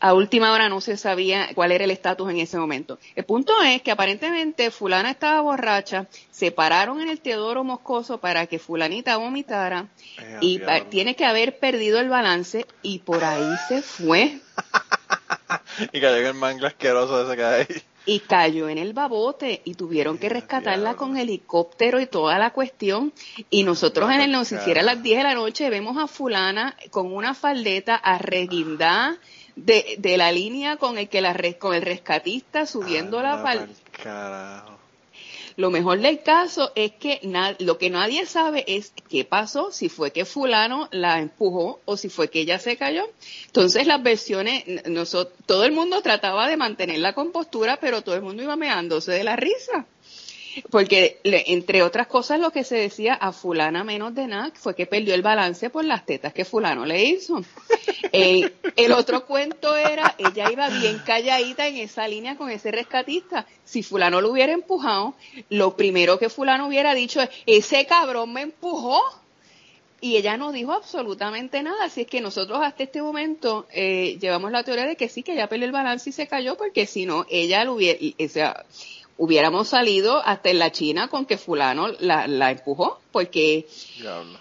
A 0.00 0.12
última 0.14 0.52
hora 0.52 0.68
no 0.68 0.80
se 0.80 0.96
sabía 0.96 1.48
cuál 1.54 1.72
era 1.72 1.84
el 1.84 1.90
estatus 1.90 2.30
en 2.30 2.38
ese 2.38 2.58
momento. 2.58 2.98
El 3.14 3.24
punto 3.24 3.52
es 3.62 3.80
que 3.82 3.90
aparentemente 3.90 4.70
fulana 4.70 5.10
estaba 5.10 5.40
borracha, 5.40 6.06
se 6.30 6.50
pararon 6.50 7.00
en 7.00 7.08
el 7.08 7.20
Teodoro 7.20 7.64
Moscoso 7.64 8.18
para 8.18 8.46
que 8.46 8.58
fulanita 8.58 9.16
vomitara 9.16 9.88
Eh, 10.18 10.38
y 10.40 10.60
tiene 10.90 11.16
que 11.16 11.24
haber 11.24 11.58
perdido 11.58 11.98
el 11.98 12.08
balance 12.08 12.66
y 12.82 12.98
por 13.00 13.24
ahí 13.24 13.50
se 13.68 13.82
fue. 13.82 14.38
Y 15.92 16.00
cayó 16.00 16.16
en 16.16 16.26
el 16.26 16.34
mango 16.34 16.66
asqueroso 16.66 17.22
ese 17.24 17.36
que 17.36 17.44
hay. 17.44 17.66
Y 18.06 18.20
cayó 18.20 18.68
en 18.68 18.78
el 18.78 18.92
babote 18.92 19.60
y 19.64 19.74
tuvieron 19.74 20.16
que 20.16 20.26
Eh, 20.28 20.30
rescatarla 20.30 20.90
diablo. 20.90 20.96
con 20.96 21.16
helicóptero 21.16 22.00
y 22.00 22.06
toda 22.06 22.38
la 22.38 22.50
cuestión. 22.50 23.12
Y 23.50 23.64
nosotros 23.64 24.08
en 24.10 24.20
el 24.20 24.30
Diablo, 24.30 24.38
noticiero 24.38 24.80
a 24.80 24.82
las 24.84 25.02
10 25.02 25.18
de 25.18 25.24
la 25.24 25.34
noche 25.34 25.68
vemos 25.68 25.96
a 25.98 26.06
fulana 26.06 26.76
con 26.90 27.12
una 27.12 27.34
faldeta 27.34 27.96
arreguindada 27.96 29.18
de, 29.56 29.96
de 29.98 30.16
la 30.16 30.30
línea 30.32 30.76
con 30.76 30.98
el 30.98 31.08
que 31.08 31.20
la 31.20 31.34
con 31.58 31.74
el 31.74 31.82
rescatista 31.82 32.66
subiendo 32.66 33.20
la 33.22 33.42
pa'l 33.42 33.58
Carajo. 34.02 34.76
Lo 35.56 35.70
mejor 35.70 35.98
del 36.00 36.22
caso 36.22 36.70
es 36.74 36.92
que 36.92 37.18
lo 37.60 37.78
que 37.78 37.88
nadie 37.88 38.26
sabe 38.26 38.64
es 38.68 38.92
qué 39.08 39.24
pasó, 39.24 39.72
si 39.72 39.88
fue 39.88 40.10
que 40.10 40.26
fulano 40.26 40.86
la 40.92 41.18
empujó 41.18 41.80
o 41.86 41.96
si 41.96 42.10
fue 42.10 42.28
que 42.28 42.40
ella 42.40 42.58
se 42.58 42.76
cayó. 42.76 43.08
Entonces 43.46 43.86
las 43.86 44.02
versiones, 44.02 44.64
n- 44.68 44.82
noso- 44.88 45.28
todo 45.46 45.64
el 45.64 45.72
mundo 45.72 46.02
trataba 46.02 46.46
de 46.46 46.58
mantener 46.58 46.98
la 46.98 47.14
compostura, 47.14 47.78
pero 47.80 48.02
todo 48.02 48.14
el 48.16 48.20
mundo 48.22 48.42
iba 48.42 48.54
meándose 48.56 49.12
de 49.12 49.24
la 49.24 49.34
risa. 49.36 49.86
Porque 50.70 51.20
entre 51.22 51.82
otras 51.82 52.06
cosas 52.06 52.40
lo 52.40 52.50
que 52.50 52.64
se 52.64 52.76
decía 52.76 53.14
a 53.14 53.32
fulana 53.32 53.84
menos 53.84 54.14
de 54.14 54.26
nada 54.26 54.52
fue 54.54 54.74
que 54.74 54.86
perdió 54.86 55.14
el 55.14 55.22
balance 55.22 55.70
por 55.70 55.84
las 55.84 56.06
tetas 56.06 56.32
que 56.32 56.44
fulano 56.44 56.86
le 56.86 57.04
hizo. 57.04 57.42
El, 58.12 58.52
otro 58.92 59.26
cuento 59.26 59.76
era, 59.76 60.14
ella 60.18 60.50
iba 60.50 60.68
bien 60.68 61.00
calladita 61.04 61.66
en 61.66 61.76
esa 61.76 62.08
línea 62.08 62.36
con 62.36 62.50
ese 62.50 62.70
rescatista. 62.70 63.46
Si 63.64 63.82
fulano 63.82 64.20
lo 64.20 64.30
hubiera 64.30 64.52
empujado, 64.52 65.14
lo 65.50 65.76
primero 65.76 66.18
que 66.18 66.28
fulano 66.28 66.66
hubiera 66.68 66.94
dicho 66.94 67.20
es, 67.20 67.30
ese 67.46 67.86
cabrón 67.86 68.32
me 68.32 68.42
empujó. 68.42 69.02
Y 69.98 70.16
ella 70.16 70.36
no 70.36 70.52
dijo 70.52 70.72
absolutamente 70.72 71.62
nada, 71.62 71.84
así 71.84 72.02
es 72.02 72.06
que 72.06 72.20
nosotros 72.20 72.60
hasta 72.62 72.82
este 72.82 73.00
momento 73.00 73.66
eh, 73.72 74.18
llevamos 74.20 74.52
la 74.52 74.62
teoría 74.62 74.84
de 74.84 74.94
que 74.94 75.08
sí, 75.08 75.22
que 75.22 75.32
ella 75.32 75.48
perdió 75.48 75.64
el 75.64 75.72
balance 75.72 76.10
y 76.10 76.12
se 76.12 76.26
cayó, 76.26 76.54
porque 76.56 76.86
si 76.86 77.06
no, 77.06 77.24
ella 77.30 77.64
lo 77.64 77.72
hubiera, 77.72 77.98
o 77.98 78.28
sea, 78.28 78.66
hubiéramos 79.18 79.68
salido 79.68 80.22
hasta 80.24 80.50
en 80.50 80.58
la 80.58 80.72
China 80.72 81.08
con 81.08 81.26
que 81.26 81.38
fulano 81.38 81.88
la, 82.00 82.26
la 82.26 82.50
empujó, 82.50 83.00
porque 83.12 83.66
Diablo. 83.98 84.38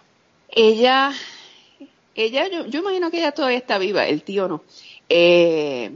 ella, 0.50 1.14
ella, 2.16 2.48
yo, 2.50 2.66
yo 2.66 2.80
imagino 2.80 3.12
que 3.12 3.18
ella 3.18 3.32
todavía 3.32 3.58
está 3.58 3.78
viva, 3.78 4.08
el 4.08 4.24
tío 4.24 4.48
no. 4.48 4.64
Eh, 5.10 5.92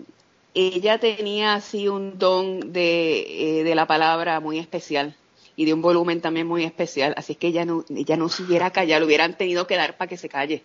ella 0.53 0.99
tenía 0.99 1.53
así 1.55 1.87
un 1.87 2.17
don 2.17 2.73
de, 2.73 3.59
eh, 3.59 3.63
de 3.63 3.75
la 3.75 3.87
palabra 3.87 4.39
muy 4.39 4.59
especial 4.59 5.15
y 5.55 5.65
de 5.65 5.73
un 5.73 5.81
volumen 5.81 6.21
también 6.21 6.47
muy 6.47 6.63
especial, 6.63 7.13
así 7.17 7.33
es 7.33 7.37
que 7.37 7.47
ella 7.47 7.65
no, 7.65 7.83
ella 7.89 8.15
no 8.15 8.29
se 8.29 8.43
hubiera 8.43 8.71
callado, 8.71 9.01
le 9.01 9.05
hubieran 9.07 9.37
tenido 9.37 9.67
que 9.67 9.75
dar 9.75 9.97
para 9.97 10.07
que 10.07 10.15
se 10.15 10.29
calle. 10.29 10.63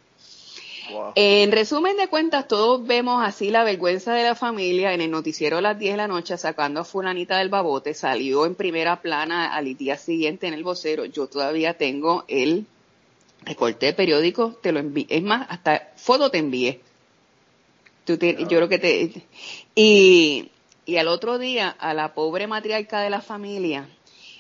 Wow. 0.91 1.13
En 1.15 1.51
resumen 1.53 1.97
de 1.97 2.09
cuentas, 2.09 2.47
todos 2.49 2.87
vemos 2.87 3.23
así 3.25 3.51
la 3.51 3.65
vergüenza 3.65 4.13
de 4.13 4.23
la 4.25 4.35
familia 4.35 4.93
en 4.93 5.01
el 5.01 5.11
noticiero 5.11 5.59
a 5.59 5.61
las 5.61 5.79
10 5.79 5.95
de 5.95 5.97
la 5.97 6.09
noche 6.09 6.37
sacando 6.37 6.81
a 6.81 6.85
fulanita 6.85 7.39
del 7.39 7.49
babote, 7.49 7.95
salió 7.95 8.45
en 8.47 8.55
primera 8.55 9.01
plana 9.01 9.55
al 9.55 9.77
día 9.77 9.97
siguiente 9.97 10.47
en 10.47 10.55
el 10.55 10.63
vocero. 10.65 11.05
Yo 11.07 11.27
todavía 11.27 11.75
tengo 11.79 12.25
el 12.29 12.67
recorte 13.45 13.87
de 13.87 13.93
periódico, 13.95 14.59
te 14.63 14.73
lo 14.73 14.79
envié, 14.81 15.07
es 15.09 15.23
más, 15.23 15.47
hasta 15.51 15.93
foto 15.97 16.31
te 16.31 16.39
envié. 16.39 16.81
Tú 18.05 18.19
te- 18.19 18.37
yo 18.37 18.47
creo 18.49 18.69
que 18.69 18.79
te... 18.79 19.23
Y, 19.75 20.51
y 20.85 20.97
al 20.99 21.09
otro 21.09 21.39
día, 21.39 21.71
a 21.79 21.95
la 21.95 22.13
pobre 22.15 22.47
matriarca 22.47 23.01
de 23.01 23.09
la 23.11 23.23
familia, 23.23 23.89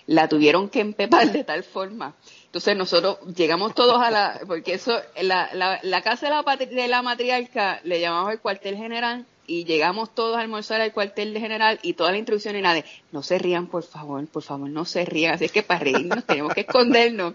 la 0.06 0.28
tuvieron 0.28 0.68
que 0.68 0.80
empepar 0.80 1.32
de 1.32 1.44
tal 1.44 1.64
forma. 1.64 2.14
Entonces 2.54 2.76
nosotros 2.76 3.18
llegamos 3.34 3.74
todos 3.74 4.00
a 4.00 4.12
la, 4.12 4.40
porque 4.46 4.74
eso, 4.74 4.96
la, 5.20 5.52
la, 5.54 5.80
la 5.82 6.02
casa 6.02 6.26
de 6.26 6.32
la, 6.32 6.56
de 6.56 6.86
la 6.86 7.02
matriarca 7.02 7.80
le 7.82 7.98
llamamos 7.98 8.30
el 8.30 8.38
cuartel 8.38 8.76
general 8.76 9.26
y 9.48 9.64
llegamos 9.64 10.14
todos 10.14 10.36
a 10.36 10.40
almorzar 10.40 10.80
al 10.80 10.92
cuartel 10.92 11.34
de 11.34 11.40
general 11.40 11.80
y 11.82 11.94
toda 11.94 12.12
la 12.12 12.18
instrucción 12.18 12.54
era 12.54 12.72
de, 12.72 12.84
no 13.10 13.24
se 13.24 13.40
rían 13.40 13.66
por 13.66 13.82
favor, 13.82 14.24
por 14.28 14.44
favor, 14.44 14.70
no 14.70 14.84
se 14.84 15.04
rían, 15.04 15.34
así 15.34 15.46
es 15.46 15.50
que 15.50 15.64
para 15.64 15.80
reírnos 15.80 16.24
tenemos 16.26 16.54
que 16.54 16.60
escondernos. 16.60 17.34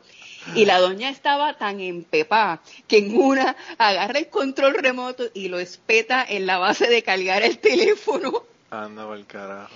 Y 0.55 0.63
la 0.63 0.79
doña 0.79 1.09
estaba 1.09 1.57
tan 1.57 1.81
empepada 1.81 2.61
que 2.87 2.99
en 2.99 3.17
una 3.17 3.57
agarra 3.77 4.19
el 4.19 4.29
control 4.29 4.75
remoto 4.75 5.25
y 5.33 5.49
lo 5.49 5.59
espeta 5.59 6.25
en 6.25 6.45
la 6.45 6.59
base 6.59 6.87
de 6.87 7.03
cargar 7.03 7.43
el 7.43 7.59
teléfono. 7.59 8.43
Anda 8.71 9.05
por 9.05 9.17
el 9.17 9.25
carajo. 9.25 9.73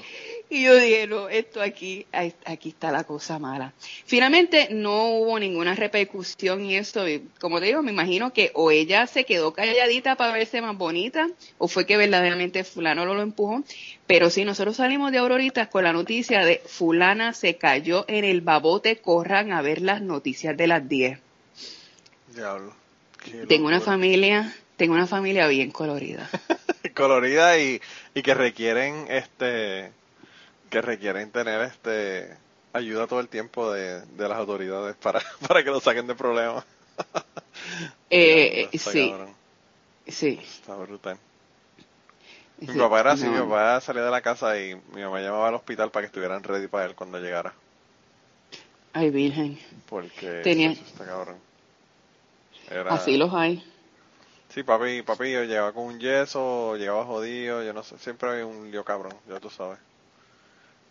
Y 0.49 0.65
yo 0.65 0.75
dije, 0.75 1.07
no, 1.07 1.27
esto 1.29 1.61
aquí, 1.63 2.05
aquí 2.11 2.69
está 2.69 2.91
la 2.91 3.05
cosa 3.05 3.39
mala. 3.39 3.73
Finalmente 4.05 4.67
no 4.69 5.15
hubo 5.15 5.39
ninguna 5.39 5.73
repercusión 5.73 6.63
y 6.63 6.75
eso, 6.75 7.07
y 7.07 7.27
como 7.39 7.59
te 7.59 7.65
digo, 7.67 7.81
me 7.81 7.91
imagino 7.91 8.33
que 8.33 8.51
o 8.53 8.69
ella 8.69 9.07
se 9.07 9.25
quedó 9.25 9.51
calladita 9.51 10.15
para 10.15 10.33
verse 10.33 10.61
más 10.61 10.77
bonita, 10.77 11.27
o 11.57 11.67
fue 11.67 11.87
que 11.87 11.97
verdaderamente 11.97 12.63
fulano 12.63 13.03
lo, 13.03 13.15
lo 13.15 13.23
empujó. 13.23 13.63
Pero 14.05 14.29
sí, 14.29 14.45
nosotros 14.45 14.75
salimos 14.75 15.11
de 15.11 15.17
Auroritas 15.17 15.69
con 15.69 15.85
la 15.85 15.93
noticia 15.93 16.45
de 16.45 16.61
fulana 16.63 17.33
se 17.33 17.55
cayó 17.55 18.05
en 18.07 18.25
el 18.25 18.41
babote, 18.41 18.97
corran 18.97 19.51
a 19.51 19.63
ver 19.63 19.81
las 19.81 20.03
noticias 20.03 20.55
de 20.55 20.67
las 20.67 20.87
10. 20.87 21.19
Diablo. 22.35 22.75
Tengo 23.47 23.67
una 23.67 23.79
familia, 23.79 24.53
tengo 24.75 24.93
una 24.93 25.07
familia 25.07 25.47
bien 25.47 25.71
colorida. 25.71 26.29
colorida 26.93 27.57
y, 27.57 27.81
y 28.13 28.21
que 28.21 28.33
requieren 28.33 29.07
este 29.09 29.91
que 30.69 30.81
requieren 30.81 31.31
tener 31.31 31.61
este 31.61 32.35
ayuda 32.73 33.05
todo 33.07 33.19
el 33.19 33.27
tiempo 33.27 33.71
de, 33.71 34.01
de 34.01 34.27
las 34.29 34.37
autoridades 34.37 34.95
para, 34.95 35.21
para 35.47 35.63
que 35.63 35.69
lo 35.69 35.79
saquen 35.79 36.07
de 36.07 36.15
problemas. 36.15 36.65
Eh, 38.09 38.69
está 38.71 38.91
sí, 38.91 39.09
cabrón, 39.09 39.35
sí. 40.07 40.39
está 40.43 40.75
brutal. 40.75 41.17
Mi 42.59 42.77
papá 42.79 42.99
era 43.01 43.11
así, 43.13 43.25
no. 43.25 43.31
mi 43.31 43.39
papá 43.39 43.81
salía 43.81 44.03
de 44.03 44.11
la 44.11 44.21
casa 44.21 44.57
y 44.59 44.75
mi 44.93 45.01
mamá 45.01 45.19
llamaba 45.19 45.49
al 45.49 45.55
hospital 45.55 45.91
para 45.91 46.03
que 46.03 46.07
estuvieran 46.07 46.43
ready 46.43 46.67
para 46.67 46.85
él 46.85 46.95
cuando 46.95 47.19
llegara. 47.19 47.53
Ay, 48.93 49.09
virgen. 49.09 49.59
Porque 49.89 50.41
Tenía- 50.43 50.71
eso 50.71 50.83
está 50.85 51.05
cabrón. 51.05 51.37
Era- 52.69 52.93
Así 52.93 53.17
los 53.17 53.33
hay. 53.33 53.63
Sí, 54.53 54.61
papi, 54.61 55.01
papi 55.01 55.31
yo 55.31 55.43
llegaba 55.45 55.71
con 55.71 55.85
un 55.85 55.99
yeso, 55.99 56.75
llegaba 56.75 57.05
jodido, 57.05 57.63
yo 57.63 57.73
no 57.73 57.81
sé, 57.81 57.97
siempre 57.97 58.29
había 58.29 58.45
un 58.45 58.69
lío 58.69 58.83
cabrón, 58.85 59.13
ya 59.27 59.39
tú 59.39 59.49
sabes. 59.49 59.79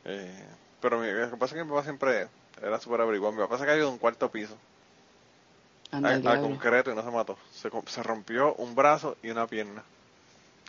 Eh, 0.05 0.45
pero 0.81 0.99
mi, 0.99 1.07
lo 1.09 1.31
que 1.31 1.37
pasa 1.37 1.55
es 1.55 1.61
que 1.61 1.65
mi 1.65 1.71
papá 1.71 1.85
siempre 1.85 2.27
era 2.61 2.81
súper 2.81 3.01
averiguado. 3.03 3.33
Mi 3.33 3.39
papá 3.43 3.59
se 3.59 3.67
cayó 3.67 3.85
de 3.85 3.91
un 3.93 3.99
cuarto 3.99 4.31
piso 4.31 4.57
Anda, 5.93 6.33
al, 6.33 6.41
concreto 6.41 6.91
y 6.91 6.95
no 6.97 7.03
se 7.05 7.11
mató. 7.11 7.39
Se, 7.53 8.03
rompió 8.03 8.55
un 8.55 8.75
brazo 8.75 9.17
y 9.23 9.31
una 9.31 9.47
pierna. 9.47 9.85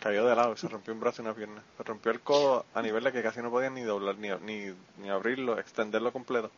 Cayó 0.02 0.26
de 0.26 0.36
lado 0.36 0.56
se 0.58 0.68
rompió 0.68 0.94
un 0.94 1.00
brazo 1.00 1.22
y 1.22 1.26
una 1.26 1.34
pierna. 1.34 1.64
Se 1.78 1.84
rompió 1.84 2.12
el 2.12 2.20
codo 2.20 2.66
a 2.76 2.82
nivel 2.84 3.04
de 3.06 3.12
que 3.12 3.24
casi 3.24 3.42
no 3.42 3.50
podía 3.50 3.72
ni 3.72 3.82
doblar, 3.82 4.18
ni, 4.18 4.30
ni, 4.42 4.76
ni 4.98 5.10
abrirlo, 5.10 5.58
extenderlo 5.58 6.12
completo. 6.12 6.52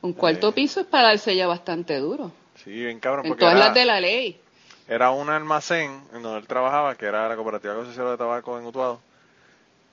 Un 0.00 0.14
cuarto 0.14 0.48
Eh, 0.48 0.52
piso 0.52 0.80
es 0.80 0.86
para 0.86 1.08
darse 1.08 1.36
ya 1.36 1.46
bastante 1.46 1.98
duro. 1.98 2.32
Sí, 2.64 2.70
bien 2.70 2.98
cabrón. 2.98 3.26
En 3.26 3.30
porque 3.30 3.40
todas 3.40 3.54
era- 3.54 3.66
las 3.66 3.74
de 3.74 3.84
la 3.84 4.00
ley. 4.00 4.40
Era 4.88 5.10
un 5.10 5.30
almacén 5.30 6.02
en 6.12 6.22
donde 6.22 6.40
él 6.40 6.46
trabajaba, 6.46 6.96
que 6.96 7.06
era 7.06 7.28
la 7.28 7.36
cooperativa 7.36 7.74
consejero 7.74 8.10
de 8.10 8.18
tabaco 8.18 8.58
en 8.58 8.66
Utuado, 8.66 9.00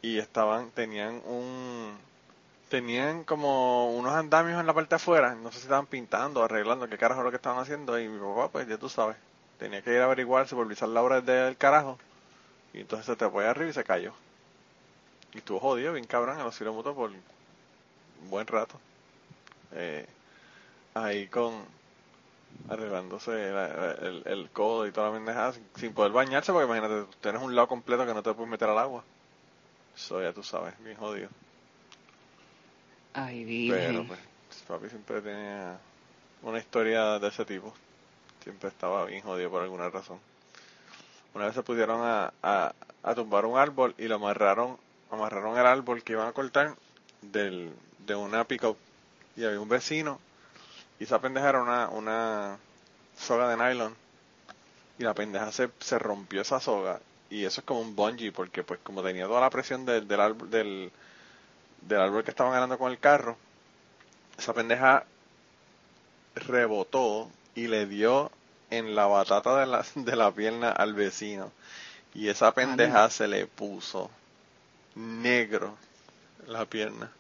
y 0.02 0.17
estaban, 0.17 0.71
tenían 0.71 1.21
un, 1.25 1.97
tenían 2.69 3.23
como 3.23 3.93
unos 3.95 4.13
andamios 4.13 4.60
en 4.60 4.65
la 4.65 4.73
parte 4.73 4.91
de 4.91 4.95
afuera, 4.95 5.36
no 5.36 5.52
sé 5.52 5.58
si 5.58 5.63
estaban 5.63 5.86
pintando, 5.86 6.43
arreglando, 6.43 6.88
qué 6.88 6.97
carajo 6.97 7.23
lo 7.23 7.30
que 7.30 7.36
estaban 7.38 7.60
haciendo, 7.60 7.99
y 7.99 8.08
mi 8.08 8.19
papá, 8.19 8.49
pues 8.49 8.67
ya 8.67 8.78
tú 8.78 8.89
sabes, 8.89 9.17
tenía 9.60 9.82
que 9.82 9.93
ir 9.93 10.02
a 10.02 10.06
averiguar, 10.06 10.47
supervisar 10.47 10.89
la 10.89 11.04
obra 11.04 11.21
del 11.21 11.58
carajo, 11.58 11.99
y 12.73 12.82
entonces 12.82 13.06
se 13.06 13.15
te 13.15 13.30
fue 13.30 13.47
arriba 13.47 13.69
y 13.69 13.73
se 13.73 13.84
cayó. 13.84 14.13
Y 15.34 15.39
estuvo 15.39 15.60
jodido, 15.60 15.93
bien 15.93 16.06
cabrón, 16.06 16.39
en 16.39 16.43
los 16.43 16.60
mutuo 16.62 16.95
por 16.95 17.12
un 17.12 18.30
buen 18.30 18.47
rato. 18.47 18.80
Eh, 19.73 20.08
ahí 20.95 21.28
con, 21.28 21.63
arreglándose 22.67 23.51
la- 23.51 23.91
el, 24.01 24.23
el 24.25 24.49
codo 24.51 24.88
y 24.88 24.91
toda 24.91 25.07
la 25.09 25.13
pendejada 25.15 25.53
sin, 25.53 25.67
sin 25.75 25.93
poder 25.93 26.12
bañarse 26.12 26.51
porque 26.51 26.65
imagínate, 26.67 27.05
tienes 27.21 27.41
un 27.41 27.55
lado 27.55 27.67
completo 27.67 28.05
que 28.05 28.13
no 28.13 28.23
te 28.23 28.33
puedes 28.33 28.49
meter 28.51 28.69
al 28.69 28.79
agua. 28.79 29.03
Eso 29.95 30.21
ya 30.21 30.33
tú 30.33 30.43
sabes, 30.43 30.73
bien 30.83 30.97
jodido. 30.97 31.29
Ay, 33.13 33.43
Pero 33.67 34.03
virgen. 34.03 34.05
pues, 34.05 34.19
papi 34.67 34.89
siempre 34.89 35.21
tenía 35.21 35.79
una 36.43 36.59
historia 36.59 37.19
de 37.19 37.27
ese 37.27 37.45
tipo. 37.45 37.73
Siempre 38.43 38.69
estaba 38.69 39.05
bien 39.05 39.21
jodido 39.23 39.51
por 39.51 39.63
alguna 39.63 39.89
razón. 39.89 40.19
Una 41.33 41.45
vez 41.45 41.56
se 41.56 41.63
pusieron 41.63 42.02
a, 42.04 42.33
a, 42.43 42.73
a 43.04 43.15
tumbar 43.15 43.45
un 43.45 43.58
árbol 43.58 43.95
y 43.97 44.08
lo 44.08 44.15
amarraron, 44.15 44.77
amarraron 45.12 45.58
el 45.58 45.65
árbol 45.65 46.04
que 46.04 46.13
iban 46.13 46.27
a 46.27 46.33
cortar 46.33 46.75
del, 47.21 47.71
de 48.00 48.15
una 48.15 48.45
pick 48.45 48.63
Y 49.35 49.45
había 49.45 49.60
un 49.62 49.69
vecino 49.69 50.19
y 51.00 51.04
esa 51.06 51.19
pendeja 51.21 51.50
era 51.50 51.62
una, 51.62 51.89
una 51.89 52.58
soga 53.17 53.50
de 53.50 53.58
nylon. 53.58 53.95
Y 55.00 55.04
la 55.04 55.13
pendeja 55.15 55.52
se, 55.52 55.69
se 55.79 55.97
rompió 55.97 56.41
esa 56.41 56.60
soga. 56.60 57.00
Y 57.29 57.45
eso 57.45 57.62
es 57.62 57.65
como 57.65 57.81
un 57.81 57.95
bungee 57.95 58.31
porque 58.31 58.63
pues 58.63 58.79
como 58.83 59.02
tenía 59.04 59.25
toda 59.27 59.41
la 59.41 59.50
presión 59.50 59.85
del, 59.85 60.08
del 60.08 60.19
árbol, 60.19 60.50
del, 60.50 60.91
del 61.81 62.02
árbol 62.02 62.23
que 62.23 62.31
estaban 62.31 62.54
ganando 62.54 62.77
con 62.77 62.91
el 62.91 63.00
carro, 63.00 63.37
esa 64.37 64.54
pendeja 64.54 65.06
rebotó 66.35 67.29
y 67.56 67.67
le 67.67 67.85
dio 67.85 68.31
en 68.71 68.95
la 68.95 69.06
batata 69.08 69.60
de 69.60 69.65
la, 69.67 69.85
de 69.95 70.15
la 70.15 70.31
pierna 70.31 70.71
al 70.71 70.93
vecino. 70.93 71.52
Y 72.13 72.29
esa 72.29 72.54
pendeja 72.54 73.10
se 73.10 73.27
le 73.27 73.47
puso 73.47 74.10
negro 74.95 75.77
la 76.47 76.65
pierna. 76.65 77.12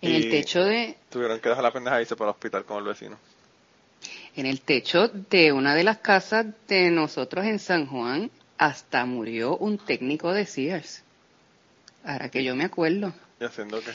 En 0.00 0.12
el 0.14 0.30
techo 0.30 0.64
de, 0.64 0.96
Tuvieron 1.10 1.40
que 1.40 1.48
dejar 1.48 1.64
la 1.64 1.72
pendeja 1.72 2.00
irse 2.00 2.16
para 2.16 2.30
el 2.30 2.34
hospital 2.34 2.64
con 2.64 2.78
el 2.78 2.84
vecino. 2.84 3.18
en 4.36 4.46
el 4.46 4.60
techo 4.60 5.08
de 5.08 5.52
una 5.52 5.74
de 5.74 5.84
las 5.84 5.98
casas 5.98 6.46
de 6.68 6.90
nosotros 6.90 7.44
en 7.44 7.58
San 7.58 7.86
Juan, 7.86 8.30
hasta 8.58 9.04
murió 9.04 9.56
un 9.56 9.78
técnico 9.78 10.32
de 10.32 10.46
Sears. 10.46 11.02
Ahora 12.04 12.28
que 12.28 12.44
yo 12.44 12.54
me 12.54 12.64
acuerdo. 12.64 13.12
¿Y 13.40 13.44
haciendo 13.44 13.80
qué? 13.80 13.90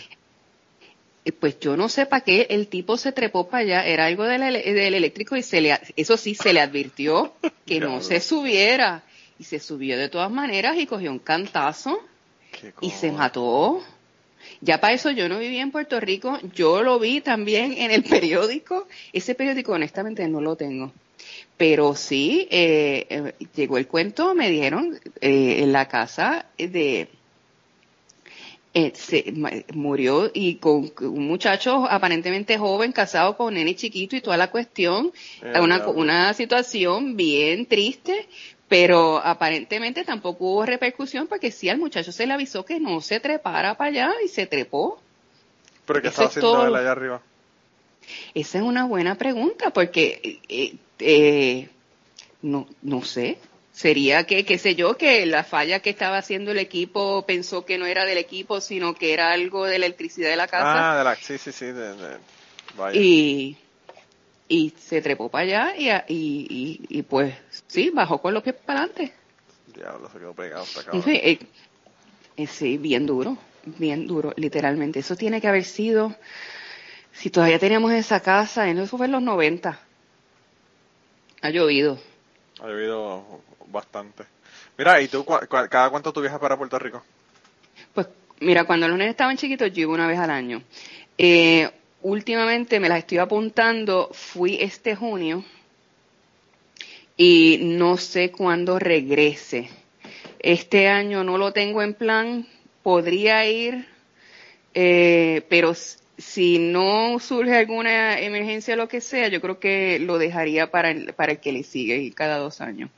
Eh, 1.26 1.32
Pues 1.32 1.60
yo 1.60 1.78
no 1.78 1.90
sé 1.90 2.06
para 2.06 2.24
qué 2.24 2.48
el 2.50 2.68
tipo 2.68 2.98
se 2.98 3.12
trepó 3.12 3.48
para 3.50 3.64
allá, 3.64 3.86
era 3.86 4.06
algo 4.06 4.24
del, 4.24 4.42
del 4.42 4.94
eléctrico 4.94 5.36
y 5.36 5.44
se 5.44 5.62
le, 5.62 5.80
eso 5.96 6.18
sí, 6.18 6.36
se 6.36 6.54
le 6.54 6.62
advirtió 6.62 7.34
que 7.66 7.80
no 7.80 8.02
se 8.02 8.20
subiera. 8.20 9.04
Y 9.38 9.46
se 9.46 9.60
subió 9.60 9.98
de 9.98 10.10
todas 10.10 10.30
maneras 10.32 10.76
y 10.78 10.86
cogió 10.86 11.12
un 11.12 11.20
cantazo 11.20 11.98
¿Qué 12.52 12.74
y 12.82 12.90
se 12.90 13.10
mató. 13.12 13.82
Ya 14.62 14.80
para 14.82 14.94
eso 14.94 15.10
yo 15.12 15.30
no 15.30 15.40
vivía 15.40 15.62
en 15.62 15.72
Puerto 15.72 16.00
Rico, 16.00 16.38
yo 16.54 16.84
lo 16.84 17.00
vi 17.00 17.22
también 17.22 17.74
en 17.78 17.92
el 17.92 18.04
periódico. 18.04 18.88
Ese 19.14 19.34
periódico 19.36 19.72
honestamente 19.72 20.28
no 20.28 20.42
lo 20.42 20.56
tengo. 20.56 20.92
Pero 21.58 21.96
sí, 21.96 22.48
eh, 22.52 23.06
eh, 23.10 23.34
llegó 23.56 23.78
el 23.78 23.88
cuento, 23.88 24.36
me 24.36 24.50
dijeron, 24.50 25.00
eh, 25.22 25.58
en 25.64 25.72
la 25.72 25.88
casa 25.88 26.46
de... 26.58 27.10
eh, 28.74 28.92
se 28.96 29.34
murió 29.74 30.30
y 30.34 30.56
con 30.56 30.92
un 31.02 31.28
muchacho 31.28 31.86
aparentemente 31.90 32.58
joven, 32.58 32.92
casado 32.92 33.36
con 33.36 33.48
un 33.48 33.54
nene 33.56 33.76
chiquito 33.76 34.16
y 34.16 34.22
toda 34.22 34.38
la 34.38 34.52
cuestión, 34.52 35.12
Eh, 35.42 35.60
una, 35.60 35.88
una 35.90 36.34
situación 36.34 37.16
bien 37.18 37.66
triste, 37.66 38.28
pero 38.70 39.18
aparentemente 39.18 40.06
tampoco 40.06 40.46
hubo 40.46 40.66
repercusión 40.66 41.28
porque 41.28 41.52
sí 41.52 41.70
al 41.70 41.80
muchacho 41.80 42.12
se 42.12 42.28
le 42.28 42.34
avisó 42.34 42.64
que 42.66 42.80
no 42.80 43.02
se 43.02 43.20
trepara 43.20 43.76
para 43.76 43.90
allá 43.90 44.14
y 44.24 44.28
se 44.30 44.46
trepó. 44.48 45.02
¿Pero 45.86 46.02
qué 46.02 46.08
estaba 46.10 46.28
es 46.28 46.32
haciendo 46.32 46.52
todo. 46.54 46.68
él 46.68 46.76
allá 46.76 46.92
arriba? 46.92 47.22
Esa 48.34 48.60
es 48.60 48.64
una 48.64 48.86
buena 48.86 49.16
pregunta 49.16 49.72
porque 49.72 50.40
eh, 50.50 50.76
eh, 51.00 51.70
no, 52.42 52.68
no 52.82 53.04
sé. 53.04 53.38
Sería 53.72 54.26
que, 54.26 54.44
qué 54.46 54.58
sé 54.58 54.76
yo, 54.76 54.98
que 54.98 55.26
la 55.26 55.44
falla 55.46 55.80
que 55.80 55.90
estaba 55.90 56.18
haciendo 56.18 56.52
el 56.52 56.58
equipo 56.60 57.26
pensó 57.26 57.66
que 57.66 57.78
no 57.78 57.86
era 57.86 58.04
del 58.06 58.18
equipo, 58.18 58.60
sino 58.60 58.94
que 58.94 59.14
era 59.14 59.32
algo 59.32 59.66
de 59.66 59.80
la 59.80 59.86
electricidad 59.86 60.30
de 60.30 60.36
la 60.36 60.48
casa 60.48 60.94
Ah, 60.94 60.98
de 60.98 61.04
la, 61.06 61.16
sí, 61.16 61.38
sí, 61.38 61.52
sí. 61.54 61.66
De, 61.68 61.96
de- 61.96 62.18
vaya. 62.78 63.00
y, 63.00 63.56
y 64.50 64.72
se 64.78 65.02
trepó 65.02 65.30
para 65.30 65.44
allá 65.44 65.74
y, 65.78 65.90
y, 65.90 66.48
y, 66.90 67.00
y 67.00 67.02
pues 67.04 67.34
sí, 67.68 67.92
bajó 67.94 68.20
con 68.22 68.34
los 68.34 68.44
pies 68.44 68.56
para 68.66 68.82
adelante. 68.82 69.14
Diablo, 69.74 70.10
se 70.12 70.18
quedó 70.20 70.34
pegado 70.34 70.64
hasta 70.64 70.82
acá. 70.82 70.92
Eh, 71.08 71.40
eh, 72.36 72.48
sí, 72.48 72.78
bien 72.78 73.06
duro, 73.06 73.38
bien 73.64 74.08
duro, 74.08 74.34
literalmente. 74.36 75.00
Eso 75.00 75.16
tiene 75.16 75.40
que 75.40 75.48
haber 75.48 75.64
sido, 75.64 76.16
si 77.14 77.30
todavía 77.30 77.60
teníamos 77.60 77.92
esa 77.94 78.20
casa, 78.22 78.68
en 78.70 78.80
eso 78.80 78.98
fue 78.98 79.06
en 79.06 79.12
los 79.14 79.22
90. 79.22 79.80
Ha 81.42 81.50
llovido. 81.52 82.00
Ha 82.62 82.68
llovido 82.68 83.24
bastante. 83.68 84.24
Mira, 84.78 85.00
¿y 85.02 85.08
tú 85.08 85.24
cua- 85.24 85.48
cua- 85.48 85.70
cada 85.70 85.90
cuánto 85.90 86.12
tú 86.12 86.22
viajas 86.22 86.40
para 86.40 86.58
Puerto 86.58 86.80
Rico? 86.80 87.04
Pues 87.94 88.08
mira, 88.40 88.64
cuando 88.66 88.88
los 88.88 88.98
nenes 88.98 89.12
estaban 89.12 89.38
chiquitos, 89.38 89.72
yo 89.72 89.82
iba 89.84 89.94
una 89.94 90.08
vez 90.08 90.20
al 90.20 90.32
año. 90.32 90.64
Eh, 91.18 91.70
últimamente 92.02 92.80
me 92.80 92.90
las 92.90 93.00
estoy 93.00 93.18
apuntando, 93.18 94.10
fui 94.14 94.58
este 94.62 94.96
junio 94.96 95.44
y 97.18 97.60
no 97.62 97.98
sé 97.98 98.32
cuándo 98.32 98.80
regrese. 98.80 99.70
Este 100.40 100.88
año 100.88 101.24
no 101.24 101.38
lo 101.38 101.52
tengo 101.52 101.82
en 101.82 101.94
plan, 101.94 102.48
podría 102.82 103.46
ir, 103.46 103.88
eh, 104.74 105.42
pero 105.50 105.74
si 106.18 106.60
no 106.60 107.20
surge 107.20 107.56
alguna 107.56 108.20
emergencia 108.20 108.74
o 108.74 108.78
lo 108.78 108.88
que 108.88 109.02
sea, 109.02 109.28
yo 109.28 109.42
creo 109.42 109.60
que 109.60 110.00
lo 110.00 110.18
dejaría 110.18 110.72
para 110.72 110.92
el, 110.92 111.14
para 111.14 111.34
el 111.34 111.40
que 111.40 111.52
le 111.52 111.64
sigue 111.64 112.12
cada 112.14 112.38
dos 112.38 112.62
años. 112.62 112.90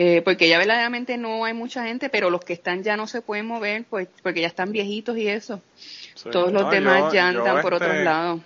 Eh, 0.00 0.22
porque 0.22 0.48
ya 0.48 0.58
verdaderamente 0.58 1.16
no 1.16 1.44
hay 1.44 1.54
mucha 1.54 1.82
gente, 1.82 2.08
pero 2.08 2.30
los 2.30 2.44
que 2.44 2.52
están 2.52 2.84
ya 2.84 2.96
no 2.96 3.08
se 3.08 3.20
pueden 3.20 3.46
mover, 3.46 3.82
pues 3.90 4.06
porque 4.22 4.40
ya 4.42 4.46
están 4.46 4.70
viejitos 4.70 5.18
y 5.18 5.26
eso. 5.26 5.60
Sí. 6.14 6.30
Todos 6.30 6.52
los 6.52 6.62
No, 6.62 6.70
demás 6.70 7.00
yo- 7.06 7.14
ya 7.14 7.28
andan 7.28 7.60
por 7.62 7.72
este, 7.74 7.84
otros 7.84 8.04
lados. 8.04 8.40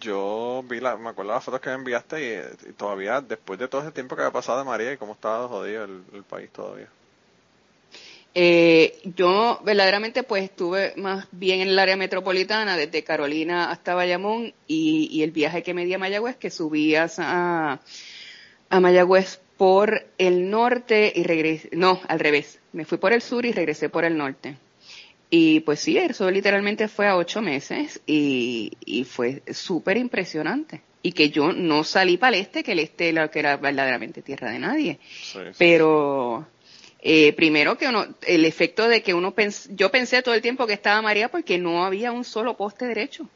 Yo 0.00 0.64
vi 0.66 0.80
la, 0.80 0.96
me 0.96 1.10
acuerdo 1.10 1.32
las 1.34 1.44
fotos 1.44 1.60
que 1.60 1.68
me 1.68 1.74
enviaste 1.74 2.16
y, 2.66 2.70
y 2.70 2.72
todavía, 2.72 3.20
después 3.20 3.58
de 3.58 3.68
todo 3.68 3.82
ese 3.82 3.92
tiempo 3.92 4.16
que 4.16 4.22
había 4.22 4.32
pasado 4.32 4.58
de 4.60 4.64
María 4.64 4.92
y 4.94 4.96
cómo 4.96 5.12
estaba 5.12 5.46
jodido 5.46 5.84
el, 5.84 6.02
el 6.14 6.22
país 6.22 6.48
todavía. 6.50 6.88
Eh, 8.34 8.98
yo 9.04 9.60
verdaderamente 9.62 10.22
pues 10.22 10.44
estuve 10.44 10.94
más 10.96 11.26
bien 11.32 11.60
en 11.60 11.68
el 11.68 11.78
área 11.78 11.96
metropolitana, 11.96 12.78
desde 12.78 13.04
Carolina 13.04 13.70
hasta 13.70 13.94
Bayamón, 13.94 14.54
y, 14.66 15.08
y 15.12 15.22
el 15.22 15.32
viaje 15.32 15.62
que 15.62 15.74
me 15.74 15.84
di 15.84 15.92
a 15.92 15.98
Mayagüez, 15.98 16.36
que 16.36 16.50
subías 16.50 17.16
a, 17.18 17.78
a 18.70 18.80
Mayagüez 18.80 19.40
por 19.56 20.06
el 20.18 20.50
norte 20.50 21.12
y 21.14 21.22
regresé, 21.22 21.68
no, 21.72 22.00
al 22.08 22.18
revés, 22.20 22.60
me 22.72 22.84
fui 22.84 22.98
por 22.98 23.12
el 23.12 23.22
sur 23.22 23.46
y 23.46 23.52
regresé 23.52 23.88
por 23.88 24.04
el 24.04 24.16
norte. 24.16 24.56
Y 25.30 25.60
pues 25.60 25.80
sí, 25.80 25.96
eso 25.98 26.30
literalmente 26.30 26.86
fue 26.88 27.06
a 27.08 27.16
ocho 27.16 27.40
meses 27.42 28.00
y, 28.06 28.72
y 28.84 29.04
fue 29.04 29.42
súper 29.52 29.96
impresionante. 29.96 30.82
Y 31.02 31.12
que 31.12 31.30
yo 31.30 31.52
no 31.52 31.84
salí 31.84 32.16
para 32.16 32.36
el 32.36 32.42
este, 32.42 32.62
que 32.62 32.72
el 32.72 32.78
este 32.78 33.12
lo 33.12 33.30
que 33.30 33.40
era 33.40 33.56
verdaderamente 33.56 34.22
tierra 34.22 34.50
de 34.50 34.58
nadie. 34.58 34.98
Sí, 35.02 35.38
sí. 35.38 35.56
Pero 35.58 36.46
eh, 37.00 37.32
primero 37.34 37.76
que 37.76 37.88
uno, 37.88 38.06
el 38.26 38.44
efecto 38.44 38.88
de 38.88 39.02
que 39.02 39.12
uno 39.12 39.34
pens- 39.34 39.68
yo 39.74 39.90
pensé 39.90 40.22
todo 40.22 40.34
el 40.34 40.40
tiempo 40.40 40.66
que 40.66 40.72
estaba 40.72 41.02
María 41.02 41.28
porque 41.30 41.58
no 41.58 41.84
había 41.84 42.10
un 42.12 42.24
solo 42.24 42.56
poste 42.56 42.86
derecho. 42.86 43.28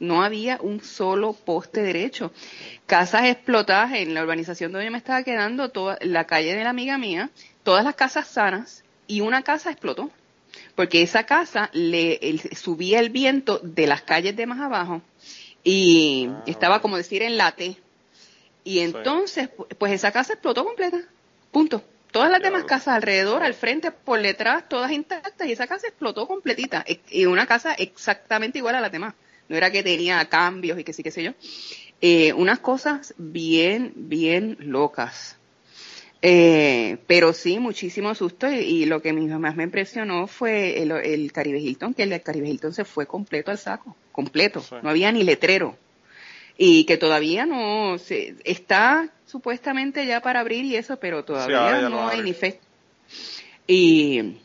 No 0.00 0.22
había 0.22 0.58
un 0.60 0.82
solo 0.82 1.32
poste 1.32 1.82
derecho. 1.82 2.32
Casas 2.86 3.24
explotadas 3.26 3.92
en 3.94 4.12
la 4.14 4.22
urbanización 4.22 4.72
donde 4.72 4.86
yo 4.86 4.90
me 4.92 4.98
estaba 4.98 5.22
quedando, 5.22 5.70
toda 5.70 5.98
la 6.02 6.24
calle 6.26 6.54
de 6.54 6.64
la 6.64 6.70
amiga 6.70 6.98
mía, 6.98 7.30
todas 7.62 7.84
las 7.84 7.94
casas 7.94 8.26
sanas 8.28 8.84
y 9.06 9.20
una 9.20 9.42
casa 9.42 9.70
explotó. 9.70 10.10
Porque 10.74 11.02
esa 11.02 11.24
casa 11.24 11.70
le 11.72 12.14
el- 12.22 12.40
subía 12.56 13.00
el 13.00 13.10
viento 13.10 13.58
de 13.62 13.86
las 13.86 14.02
calles 14.02 14.36
de 14.36 14.46
más 14.46 14.60
abajo 14.60 15.02
y 15.62 16.28
Ah, 16.30 16.42
estaba 16.46 16.80
como 16.80 16.96
decir 16.96 17.22
en 17.22 17.36
la 17.36 17.52
T. 17.52 17.76
Y 18.64 18.80
entonces, 18.80 19.50
pu- 19.50 19.66
pues 19.78 19.92
esa 19.92 20.10
casa 20.12 20.34
explotó 20.34 20.64
completa. 20.64 21.00
Punto. 21.50 21.82
Todas 22.12 22.30
las 22.30 22.40
demás 22.40 22.64
casas 22.64 22.94
alrededor, 22.94 23.42
al 23.42 23.54
frente, 23.54 23.90
por 23.90 24.20
detrás, 24.22 24.68
todas 24.68 24.92
intactas, 24.92 25.48
y 25.48 25.52
esa 25.52 25.66
casa 25.66 25.88
explotó 25.88 26.26
completita. 26.28 26.84
E- 26.86 27.00
Y 27.10 27.26
una 27.26 27.46
casa 27.46 27.74
exactamente 27.74 28.58
igual 28.58 28.76
a 28.76 28.80
las 28.80 28.92
demás. 28.92 29.14
No 29.48 29.56
era 29.56 29.70
que 29.70 29.82
tenía 29.82 30.24
cambios 30.28 30.78
y 30.78 30.84
que 30.84 30.92
sí, 30.92 31.02
qué 31.02 31.10
sé 31.10 31.22
yo. 31.22 31.32
Eh, 32.00 32.32
unas 32.32 32.58
cosas 32.60 33.14
bien, 33.18 33.92
bien 33.96 34.56
locas. 34.60 35.36
Eh, 36.22 36.96
pero 37.06 37.34
sí, 37.34 37.58
muchísimo 37.58 38.14
susto 38.14 38.50
y, 38.50 38.56
y 38.56 38.86
lo 38.86 39.02
que 39.02 39.12
más 39.12 39.56
me 39.56 39.64
impresionó 39.64 40.26
fue 40.26 40.80
el, 40.82 40.90
el 40.92 41.32
Caribe 41.32 41.58
Hilton, 41.58 41.92
que 41.92 42.04
el 42.04 42.22
Caribe 42.22 42.48
Hilton 42.48 42.72
se 42.72 42.86
fue 42.86 43.06
completo 43.06 43.50
al 43.50 43.58
saco, 43.58 43.94
completo, 44.10 44.60
Sí. 44.60 44.76
no 44.82 44.88
había 44.88 45.12
ni 45.12 45.22
letrero 45.22 45.76
y 46.56 46.84
que 46.84 46.96
todavía 46.96 47.46
no 47.46 47.98
se, 47.98 48.36
está 48.44 49.10
supuestamente 49.26 50.06
ya 50.06 50.20
para 50.20 50.40
abrir 50.40 50.64
y 50.64 50.76
eso, 50.76 50.98
pero 50.98 51.24
todavía 51.24 51.88
no 51.88 52.08
hay 52.08 52.22
ni 52.22 52.32
fe. 52.32 52.60
Y 53.66 54.36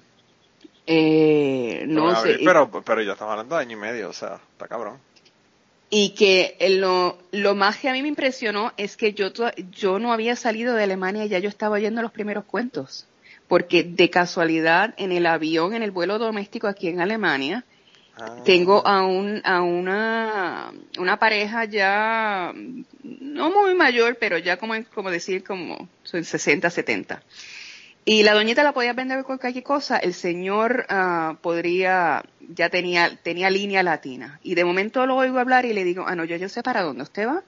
eh, 0.92 1.86
no 1.88 2.20
sé, 2.22 2.40
pero, 2.44 2.70
pero 2.84 3.02
ya 3.04 3.12
estamos 3.14 3.34
hablando 3.34 3.56
de 3.56 3.62
año 3.62 3.78
y 3.78 3.80
medio, 3.80 4.10
o 4.10 4.14
sea, 4.14 4.40
está 4.54 4.68
cabrón. 4.68 4.98
y 5.92 6.10
que 6.16 6.58
lo, 6.80 7.20
lo 7.32 7.54
más 7.54 7.78
que 7.78 7.90
a 7.90 7.94
mí 7.94 8.02
me 8.02 8.08
impresionó 8.08 8.74
es 8.76 8.98
que 8.98 9.14
yo, 9.14 9.32
yo 9.72 10.00
no 10.00 10.12
había 10.12 10.36
salido 10.36 10.74
de 10.74 10.84
Alemania 10.84 11.26
y 11.26 11.30
ya 11.30 11.38
yo 11.38 11.50
estaba 11.50 11.76
oyendo 11.76 12.02
los 12.02 12.12
primeros 12.12 12.46
cuentos. 12.46 13.06
Porque 13.48 13.84
de 13.84 14.10
casualidad 14.10 14.94
en 14.98 15.12
el 15.12 15.26
avión, 15.26 15.74
en 15.74 15.84
el 15.84 15.92
vuelo 15.92 16.18
doméstico 16.18 16.68
aquí 16.68 16.88
en 16.88 17.02
Alemania, 17.02 17.66
Ah, 18.22 18.36
tengo 18.44 18.86
a, 18.86 19.06
un, 19.06 19.42
a 19.46 19.62
una, 19.62 20.74
una 20.98 21.18
pareja 21.18 21.64
ya, 21.66 22.54
no 23.04 23.50
muy 23.50 23.76
mayor, 23.76 24.18
pero 24.20 24.38
ya 24.38 24.58
como, 24.58 24.74
como 24.94 25.10
decir, 25.10 25.44
como 25.44 25.88
son 26.04 26.26
60, 26.26 26.70
70. 26.70 27.24
Y 28.12 28.24
la 28.24 28.34
doñita 28.34 28.64
la 28.64 28.74
podía 28.74 28.94
vender 28.94 29.24
con 29.24 29.38
cualquier 29.38 29.64
cosa, 29.64 29.98
el 29.98 30.16
señor 30.16 30.88
ah, 30.90 31.38
podría, 31.44 32.24
ya 32.40 32.72
tenía, 32.72 33.16
tenía 33.22 33.52
línea 33.52 33.84
latina. 33.84 34.40
Y 34.42 34.56
de 34.56 34.66
momento 34.66 35.06
lo 35.06 35.16
oigo 35.16 35.38
hablar 35.38 35.66
y 35.66 35.74
le 35.74 35.84
digo, 35.84 36.06
ah, 36.08 36.16
no, 36.16 36.24
yo, 36.26 36.36
yo 36.36 36.50
sé 36.50 36.64
para 36.64 36.82
dónde 36.82 37.04
usted 37.04 37.28
va. 37.28 37.44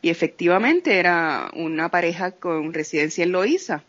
Y 0.00 0.10
efectivamente 0.10 1.00
era 1.00 1.50
una 1.54 1.88
pareja 1.88 2.30
con 2.30 2.72
residencia 2.72 3.24
en 3.24 3.32
Loíza. 3.32 3.82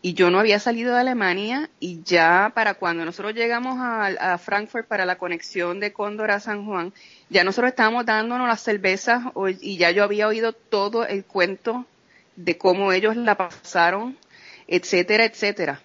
Y 0.00 0.14
yo 0.14 0.30
no 0.30 0.40
había 0.40 0.58
salido 0.58 0.94
de 0.94 1.00
Alemania 1.00 1.68
y 1.80 2.02
ya 2.02 2.52
para 2.54 2.72
cuando 2.72 3.04
nosotros 3.04 3.34
llegamos 3.34 3.76
a, 3.78 4.06
a 4.06 4.38
Frankfurt 4.38 4.86
para 4.86 5.04
la 5.04 5.18
conexión 5.18 5.80
de 5.80 5.92
Cóndor 5.92 6.30
a 6.30 6.40
San 6.40 6.64
Juan, 6.64 6.94
ya 7.28 7.44
nosotros 7.44 7.68
estábamos 7.68 8.06
dándonos 8.06 8.48
las 8.48 8.62
cervezas 8.62 9.24
y 9.60 9.76
ya 9.76 9.90
yo 9.90 10.02
había 10.02 10.28
oído 10.28 10.54
todo 10.54 11.06
el 11.06 11.26
cuento 11.26 11.84
de 12.36 12.56
cómo 12.56 12.92
ellos 12.92 13.16
la 13.16 13.36
pasaron, 13.36 14.16
etcétera, 14.72 15.24
etcétera. 15.26 15.80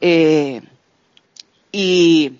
Eh, 0.00 0.60
y 1.70 2.32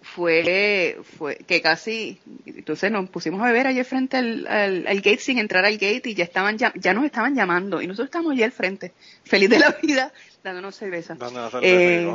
fue, 0.00 0.98
fue 1.18 1.36
que 1.36 1.60
casi, 1.60 2.18
entonces 2.46 2.90
nos 2.90 3.08
pusimos 3.10 3.42
a 3.42 3.46
beber 3.46 3.66
allí 3.66 3.84
frente 3.84 4.16
al, 4.16 4.46
al, 4.46 4.86
al 4.86 4.96
gate 4.96 5.18
sin 5.18 5.38
entrar 5.38 5.66
al 5.66 5.74
gate 5.74 6.02
y 6.04 6.14
ya 6.14 6.24
estaban 6.24 6.56
ya, 6.56 6.72
ya 6.74 6.94
nos 6.94 7.04
estaban 7.04 7.34
llamando 7.34 7.82
y 7.82 7.86
nosotros 7.86 8.06
estábamos 8.06 8.32
allí 8.32 8.42
al 8.42 8.52
frente, 8.52 8.92
feliz 9.24 9.50
de 9.50 9.58
la 9.58 9.76
vida, 9.82 10.12
dándonos 10.42 10.74
cerveza. 10.74 11.16
Eh, 11.62 12.10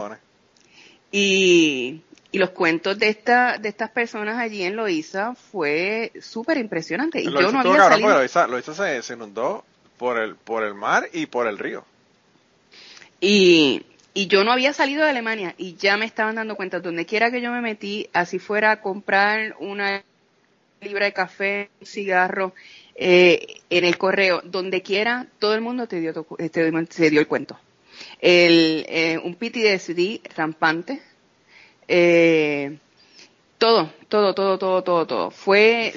y. 1.12 2.02
Y, 2.32 2.40
los 2.40 2.50
cuentos 2.50 2.98
de 2.98 3.10
esta, 3.10 3.60
de 3.60 3.70
estas 3.70 3.92
personas 3.92 4.40
allí 4.40 4.64
en 4.64 4.76
Loíza 4.76 5.36
fue 5.36 6.12
súper 6.20 6.58
impresionante. 6.58 7.22
Y 7.22 7.26
yo 7.26 7.52
no 7.52 7.60
había 7.60 7.90
salido. 7.90 8.74
se, 8.74 9.04
se 9.04 9.14
inundó 9.14 9.64
por 10.00 10.18
el, 10.18 10.36
por 10.36 10.64
el 10.64 10.74
mar 10.74 11.08
y 11.14 11.28
por 11.28 11.46
el 11.46 11.60
río. 11.60 11.86
Y, 13.26 13.86
y 14.14 14.28
yo 14.28 14.44
no 14.44 14.52
había 14.52 14.74
salido 14.74 15.06
de 15.06 15.10
Alemania 15.10 15.56
y 15.58 15.76
ya 15.76 15.96
me 15.96 16.06
estaban 16.06 16.36
dando 16.36 16.58
cuenta, 16.58 16.82
donde 16.82 17.06
quiera 17.06 17.32
que 17.32 17.40
yo 17.40 17.52
me 17.52 17.62
metí, 17.62 18.10
así 18.12 18.38
fuera 18.38 18.72
a 18.72 18.82
comprar 18.82 19.56
una 19.60 20.04
libra 20.82 21.06
de 21.06 21.14
café, 21.14 21.70
un 21.80 21.88
cigarro, 21.88 22.54
eh, 22.96 23.62
en 23.70 23.86
el 23.86 23.98
correo, 23.98 24.42
donde 24.44 24.82
quiera, 24.82 25.28
todo 25.40 25.56
el 25.56 25.62
mundo 25.62 25.88
te 25.88 26.02
dio, 26.02 26.28
eh, 26.38 26.50
te, 26.50 26.70
te 26.70 27.10
dio 27.10 27.22
el 27.22 27.28
cuento. 27.28 27.58
El, 28.20 28.86
eh, 28.90 29.18
un 29.24 29.36
PTSD 29.36 30.20
rampante, 30.36 31.02
eh, 31.88 32.78
todo, 33.64 33.90
todo, 34.10 34.36
todo, 34.36 34.58
todo, 34.60 34.84
todo, 34.84 35.08
todo. 35.08 35.32
Fue, 35.32 35.94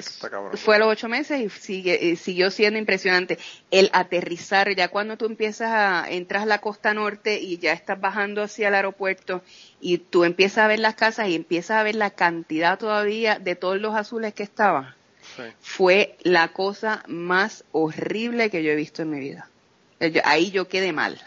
fue 0.53 0.75
a 0.77 0.79
los 0.79 0.87
ocho 0.87 1.09
meses 1.09 1.41
y 1.41 1.49
sigue, 1.49 1.99
y 2.01 2.15
siguió 2.15 2.49
siendo 2.49 2.79
impresionante. 2.79 3.37
El 3.71 3.89
aterrizar, 3.91 4.73
ya 4.73 4.87
cuando 4.87 5.17
tú 5.17 5.25
empiezas 5.25 5.69
a, 5.73 6.09
entras 6.09 6.43
a 6.43 6.45
la 6.45 6.61
costa 6.61 6.93
norte 6.93 7.41
y 7.41 7.57
ya 7.57 7.73
estás 7.73 7.99
bajando 7.99 8.41
hacia 8.41 8.69
el 8.69 8.75
aeropuerto 8.75 9.41
y 9.81 9.97
tú 9.97 10.23
empiezas 10.23 10.59
a 10.59 10.67
ver 10.67 10.79
las 10.79 10.95
casas 10.95 11.27
y 11.27 11.35
empiezas 11.35 11.77
a 11.79 11.83
ver 11.83 11.95
la 11.95 12.11
cantidad 12.11 12.79
todavía 12.79 13.37
de 13.37 13.55
todos 13.55 13.81
los 13.81 13.95
azules 13.95 14.33
que 14.33 14.43
estaban, 14.43 14.95
Sí. 15.35 15.43
fue 15.59 16.15
la 16.21 16.47
cosa 16.53 17.03
más 17.09 17.65
horrible 17.73 18.49
que 18.49 18.63
yo 18.63 18.71
he 18.71 18.75
visto 18.75 19.01
en 19.01 19.09
mi 19.09 19.19
vida. 19.19 19.49
Eh, 19.99 20.21
Ahí 20.23 20.51
yo 20.51 20.69
quedé 20.69 20.93
mal. 20.93 21.21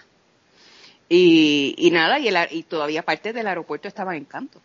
Y, 1.07 1.75
y 1.77 1.91
nada, 1.91 2.19
y, 2.19 2.29
el, 2.29 2.37
y 2.51 2.63
todavía 2.63 3.03
parte 3.03 3.35
del 3.35 3.47
aeropuerto 3.47 3.89
estaba 3.89 4.17
en 4.17 4.25
canto. 4.25 4.63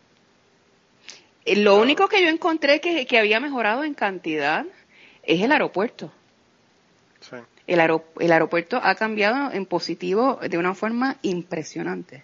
Eh, 1.45 1.55
Lo 1.57 1.75
único 1.77 2.07
que 2.07 2.21
yo 2.23 2.29
encontré 2.29 2.81
que, 2.81 3.05
que 3.05 3.19
había 3.19 3.39
mejorado 3.39 3.83
en 3.83 3.93
cantidad 3.93 4.65
es 5.23 5.41
el 5.41 5.51
aeropuerto. 5.51 6.11
Sí. 7.21 7.35
El, 7.67 7.79
aero- 7.79 8.05
el 8.19 8.31
aeropuerto 8.31 8.79
ha 8.81 8.95
cambiado 8.95 9.51
en 9.51 9.65
positivo 9.65 10.39
de 10.47 10.57
una 10.57 10.73
forma 10.75 11.17
impresionante. 11.21 12.23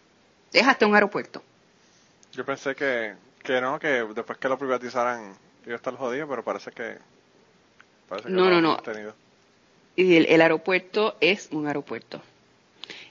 Es 0.54 0.68
hasta 0.68 0.86
un 0.86 0.94
aeropuerto. 0.96 1.42
Yo 2.34 2.46
pensé 2.46 2.76
que, 2.76 3.14
que 3.44 3.60
no, 3.62 3.80
que 3.80 4.06
después 4.16 4.38
que 4.38 4.50
lo 4.50 4.58
privatizaran 4.58 5.34
iba 5.66 5.74
a 5.74 5.78
estar 5.78 5.96
jodido, 5.96 6.28
pero 6.28 6.44
parece 6.44 6.72
que. 6.72 6.98
Parece 8.10 8.28
que 8.28 8.34
No, 8.34 8.46
lo 8.46 8.50
no, 8.52 8.56
han 8.58 8.64
no. 8.64 8.74
mantenido. 8.76 9.16
Y 9.96 10.16
el, 10.16 10.26
el 10.28 10.42
aeropuerto 10.42 11.16
es 11.20 11.50
un 11.52 11.68
aeropuerto. 11.68 12.22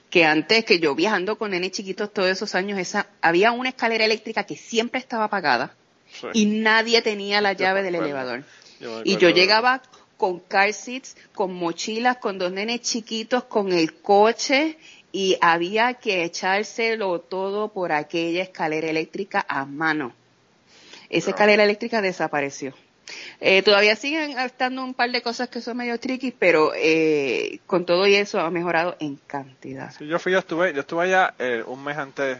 Que 0.09 0.25
antes 0.25 0.65
que 0.65 0.79
yo 0.79 0.93
viajando 0.93 1.37
con 1.37 1.51
nenes 1.51 1.71
chiquitos 1.71 2.11
todos 2.11 2.29
esos 2.29 2.53
años, 2.55 2.77
esa, 2.79 3.07
había 3.21 3.51
una 3.51 3.69
escalera 3.69 4.03
eléctrica 4.05 4.43
que 4.45 4.55
siempre 4.57 4.99
estaba 4.99 5.25
apagada 5.25 5.73
Sí. 6.19 6.27
y 6.33 6.45
nadie 6.45 7.01
tenía 7.01 7.41
la 7.41 7.53
llave 7.53 7.83
del 7.83 7.95
elevador. 7.95 8.43
Yo 8.79 9.01
Y 9.03 9.17
yo 9.17 9.29
llegaba 9.29 9.81
con 10.17 10.39
car 10.39 10.73
seats, 10.73 11.15
con 11.33 11.53
mochilas, 11.53 12.17
con 12.17 12.37
dos 12.37 12.51
nenes 12.51 12.81
chiquitos, 12.81 13.45
con 13.45 13.71
el 13.71 13.93
coche 14.01 14.77
y 15.11 15.37
había 15.41 15.95
que 15.95 16.23
echárselo 16.23 17.19
todo 17.19 17.69
por 17.69 17.91
aquella 17.91 18.43
escalera 18.43 18.87
eléctrica 18.87 19.45
a 19.47 19.65
mano. 19.65 20.13
Esa 21.09 21.31
escalera 21.31 21.63
eléctrica 21.63 22.01
desapareció. 22.01 22.73
Eh, 23.39 23.61
todavía 23.63 23.95
siguen 23.95 24.37
estando 24.39 24.83
un 24.83 24.93
par 24.93 25.11
de 25.11 25.21
cosas 25.21 25.49
que 25.49 25.59
son 25.59 25.77
medio 25.77 25.99
tricky, 25.99 26.31
pero 26.31 26.71
eh, 26.75 27.59
con 27.65 27.85
todo 27.85 28.07
y 28.07 28.15
eso 28.15 28.39
ha 28.39 28.49
mejorado 28.49 28.95
en 28.99 29.17
cantidad. 29.27 29.91
Sí, 29.97 30.07
yo 30.07 30.19
fui, 30.19 30.31
yo 30.31 30.39
estuve, 30.39 30.73
yo 30.73 30.81
estuve 30.81 31.03
allá 31.05 31.33
eh, 31.39 31.63
un 31.65 31.83
mes 31.83 31.97
antes, 31.97 32.37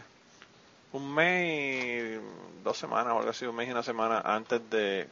un 0.92 1.14
mes 1.14 2.20
y 2.20 2.62
dos 2.62 2.78
semanas 2.78 3.12
o 3.14 3.18
algo 3.18 3.30
así, 3.30 3.44
un 3.46 3.56
mes 3.56 3.68
y 3.68 3.72
una 3.72 3.82
semana 3.82 4.20
antes 4.24 4.60
de 4.70 5.08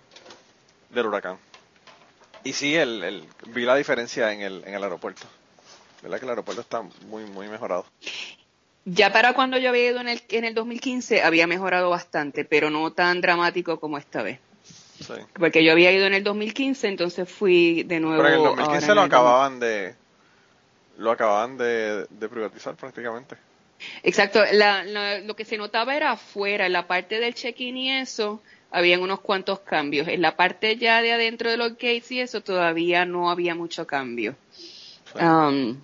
del 0.91 1.07
huracán. 1.07 1.39
Y 2.45 2.53
sí, 2.53 2.75
el, 2.75 3.05
el, 3.05 3.25
vi 3.49 3.65
la 3.65 3.77
diferencia 3.77 4.33
en 4.33 4.41
el, 4.41 4.65
en 4.67 4.75
el 4.75 4.83
aeropuerto. 4.83 5.27
¿Verdad 6.03 6.19
que 6.19 6.25
el 6.25 6.31
aeropuerto 6.31 6.63
está 6.63 6.83
muy, 7.07 7.25
muy 7.25 7.49
mejorado? 7.49 7.85
Ya 8.87 9.13
para 9.13 9.35
cuando 9.35 9.59
yo 9.59 9.69
había 9.69 9.91
ido 9.91 10.01
en 10.01 10.09
el, 10.09 10.23
en 10.31 10.45
el 10.45 10.55
2015 10.55 11.23
había 11.23 11.47
mejorado 11.47 11.91
bastante, 11.91 12.45
pero 12.45 12.71
no 12.71 12.93
tan 12.93 13.21
dramático 13.21 13.79
como 13.79 13.99
esta 13.99 14.23
vez. 14.23 14.41
Sí. 14.65 15.15
Porque 15.35 15.65
yo 15.65 15.73
había 15.73 15.93
ido 15.93 16.07
en 16.07 16.15
el 16.15 16.25
2015, 16.25 16.89
entonces 16.89 17.31
fui 17.31 17.83
de 17.83 18.01
nuevo. 18.01 18.23
Pero 18.23 18.29
en 18.29 18.41
el 18.41 18.47
ahora 18.47 18.63
2015 18.63 18.87
en 18.87 18.95
lo 18.97 19.03
el 19.03 19.07
acababan 19.07 19.61
de, 19.61 19.95
lo 20.99 21.11
acababan 21.11 21.59
de, 21.59 22.07
de 22.09 22.29
privatizar 22.29 22.75
prácticamente. 22.75 23.37
Exacto, 24.03 24.43
la- 24.53 24.85
la- 24.85 25.19
lo 25.21 25.35
que 25.35 25.45
se 25.45 25.57
notaba 25.57 25.97
era 25.97 26.13
afuera, 26.13 26.67
en 26.67 26.73
la 26.73 26.87
parte 26.87 27.21
del 27.21 27.35
check-in 27.35 27.77
y 27.77 27.91
eso, 27.91 28.41
habían 28.71 29.01
unos 29.03 29.21
cuantos 29.21 29.61
cambios. 29.61 30.09
En 30.09 30.23
la 30.23 30.37
parte 30.37 30.77
ya 30.77 31.03
de 31.03 31.13
adentro 31.13 31.51
de 31.51 31.57
los 31.57 31.73
gates 31.73 32.11
y 32.13 32.21
eso, 32.21 32.41
todavía 32.41 33.05
no 33.05 33.31
había 33.31 33.55
mucho 33.55 33.87
cambio. 33.87 34.35
Um, 35.21 35.77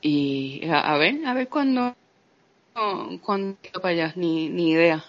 y 0.00 0.66
a, 0.68 0.94
a 0.94 0.98
ver, 0.98 1.26
a 1.26 1.34
ver 1.34 1.48
cuándo, 1.48 1.94
cuándo 3.22 3.56
para 3.82 3.88
allá, 3.88 4.12
ni, 4.14 4.48
ni 4.48 4.70
idea, 4.70 5.04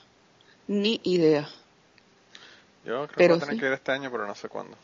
ni 0.67 0.99
idea. 1.03 1.47
Yo 2.85 3.05
creo 3.07 3.17
pero 3.17 3.17
que 3.17 3.27
voy 3.27 3.37
a 3.37 3.39
tener 3.39 3.55
sí. 3.55 3.59
que 3.59 3.65
ir 3.67 3.73
este 3.73 3.91
año, 3.91 4.09
pero 4.11 4.25
no 4.25 4.33
sé 4.33 4.49
cuándo. 4.49 4.75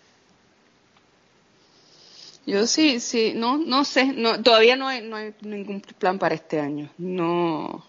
Yo 2.46 2.68
sí, 2.68 3.00
sí, 3.00 3.34
no, 3.36 3.58
no 3.58 3.84
sé, 3.86 4.06
no, 4.14 4.42
todavía 4.42 4.76
no 4.76 4.88
hay, 4.88 5.02
no 5.02 5.16
hay 5.16 5.34
ningún 5.42 5.82
plan 5.82 6.20
para 6.20 6.36
este 6.36 6.60
año, 6.60 6.90
no. 6.98 7.84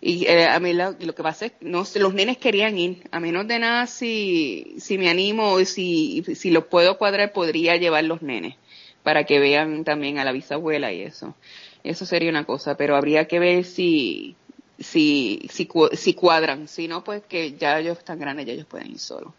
Y 0.00 0.26
eh, 0.26 0.46
a 0.46 0.58
mí 0.60 0.72
la- 0.72 0.96
lo 0.98 1.14
que 1.14 1.22
pasa 1.22 1.46
es, 1.46 1.52
no 1.60 1.84
los 1.96 2.14
nenes 2.14 2.38
querían 2.38 2.76
ir, 2.78 3.04
a 3.12 3.20
menos 3.20 3.46
de 3.46 3.58
nada 3.58 3.86
si, 3.86 4.74
si 4.78 4.98
me 4.98 5.08
animo 5.10 5.52
o 5.52 5.64
si, 5.64 6.24
si 6.34 6.50
los 6.50 6.64
puedo 6.66 6.98
cuadrar 6.98 7.32
podría 7.32 7.76
llevar 7.76 8.04
los 8.04 8.22
nenes 8.22 8.56
para 9.02 9.24
que 9.24 9.38
vean 9.38 9.84
también 9.84 10.18
a 10.18 10.24
la 10.24 10.32
bisabuela 10.32 10.92
y 10.92 11.02
eso. 11.02 11.34
Eso 11.84 12.06
sería 12.06 12.30
una 12.30 12.44
cosa, 12.44 12.76
pero 12.76 12.96
habría 12.96 13.26
que 13.28 13.38
ver 13.38 13.64
si, 13.64 14.36
si, 14.78 15.48
si, 15.50 15.68
si 15.92 16.14
cuadran, 16.14 16.66
si 16.66 16.88
no 16.88 17.04
pues 17.04 17.22
que 17.28 17.52
ya 17.52 17.78
ellos 17.78 17.98
están 17.98 18.18
grandes, 18.18 18.46
ya 18.46 18.52
ellos 18.54 18.66
pueden 18.66 18.90
ir 18.90 18.98
solos. 18.98 19.32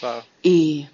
Claro. 0.00 0.24
Y, 0.42 0.88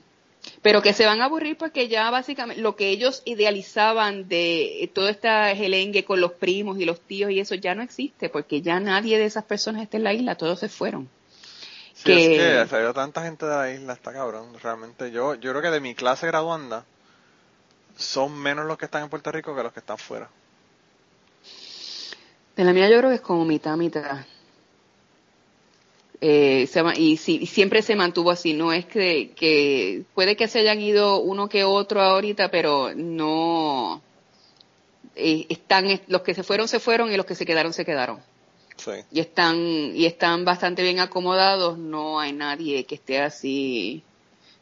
pero 0.62 0.82
que 0.82 0.92
se 0.92 1.06
van 1.06 1.20
a 1.20 1.26
aburrir 1.26 1.56
porque 1.56 1.88
ya 1.88 2.10
básicamente 2.10 2.60
lo 2.62 2.74
que 2.76 2.88
ellos 2.88 3.22
idealizaban 3.24 4.28
de 4.28 4.90
toda 4.94 5.10
esta 5.10 5.54
gelengue 5.54 6.04
con 6.04 6.20
los 6.20 6.32
primos 6.32 6.78
y 6.78 6.84
los 6.84 7.00
tíos 7.00 7.30
y 7.30 7.40
eso 7.40 7.54
ya 7.54 7.74
no 7.74 7.82
existe 7.82 8.28
porque 8.28 8.60
ya 8.62 8.80
nadie 8.80 9.18
de 9.18 9.24
esas 9.24 9.44
personas 9.44 9.82
está 9.82 9.96
en 9.96 10.04
la 10.04 10.14
isla, 10.14 10.34
todos 10.36 10.58
se 10.60 10.68
fueron. 10.68 11.08
Sí, 11.94 12.04
Que- 12.04 12.62
es 12.62 12.68
que 12.70 12.80
ido 12.80 12.94
tanta 12.94 13.22
gente 13.22 13.46
de 13.46 13.54
la 13.54 13.70
isla, 13.70 13.92
está 13.92 14.12
cabrón. 14.12 14.48
Realmente 14.60 15.10
yo, 15.12 15.34
yo 15.36 15.50
creo 15.50 15.62
que 15.62 15.70
de 15.70 15.80
mi 15.80 15.94
clase 15.94 16.26
graduanda 16.26 16.84
son 17.96 18.36
menos 18.36 18.66
los 18.66 18.78
que 18.78 18.86
están 18.86 19.04
en 19.04 19.10
Puerto 19.10 19.30
Rico 19.30 19.54
que 19.54 19.62
los 19.62 19.72
que 19.72 19.80
están 19.80 19.98
fuera. 19.98 20.28
De 22.56 22.64
la 22.64 22.72
mía 22.72 22.88
yo 22.90 22.98
creo 22.98 23.10
que 23.10 23.16
es 23.16 23.20
como 23.22 23.44
mitad, 23.44 23.76
mitad. 23.76 24.24
Eh, 26.24 26.68
se 26.68 26.80
y, 26.98 27.14
y 27.14 27.46
siempre 27.46 27.82
se 27.82 27.96
mantuvo 27.96 28.30
así, 28.30 28.54
no 28.54 28.72
es 28.72 28.86
que, 28.86 29.32
que 29.34 30.04
puede 30.14 30.36
que 30.36 30.46
se 30.46 30.60
hayan 30.60 30.80
ido 30.80 31.18
uno 31.18 31.48
que 31.48 31.64
otro 31.64 32.00
ahorita, 32.00 32.48
pero 32.48 32.94
no 32.94 34.00
eh, 35.16 35.46
están 35.48 36.00
los 36.06 36.22
que 36.22 36.34
se 36.34 36.44
fueron 36.44 36.68
se 36.68 36.78
fueron 36.78 37.10
y 37.10 37.16
los 37.16 37.26
que 37.26 37.34
se 37.34 37.44
quedaron 37.44 37.72
se 37.72 37.84
quedaron. 37.84 38.20
Sí. 38.76 38.92
y 39.10 39.18
están 39.18 39.56
y 39.96 40.06
están 40.06 40.44
bastante 40.44 40.82
bien 40.82 41.00
acomodados 41.00 41.76
no 41.76 42.20
hay 42.20 42.32
nadie 42.32 42.84
que 42.84 42.94
esté 42.94 43.20
así 43.20 44.02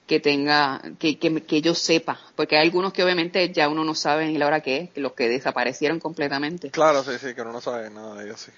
que 0.07 0.19
tenga 0.19 0.83
que, 0.99 1.19
que, 1.19 1.43
que 1.43 1.61
yo 1.61 1.75
sepa 1.75 2.19
porque 2.37 2.57
hay 2.57 2.67
algunos 2.67 2.95
que 2.95 3.05
obviamente 3.05 3.53
ya 3.53 3.69
uno 3.69 3.85
no 3.85 3.95
sabe 3.95 4.27
ni 4.27 4.39
la 4.39 4.47
hora 4.47 4.61
que 4.63 4.79
es 4.79 4.91
que 4.91 5.01
los 5.01 5.13
que 5.13 5.29
desaparecieron 5.29 6.01
completamente 6.01 6.71
Claro, 6.71 7.05
sí, 7.05 7.13
sí, 7.21 7.35
que 7.35 7.43
uno 7.43 7.53
no 7.53 7.61
sabe 7.61 7.91
nada 7.91 8.15
de 8.15 8.25
ellos, 8.25 8.41
sí. 8.41 8.51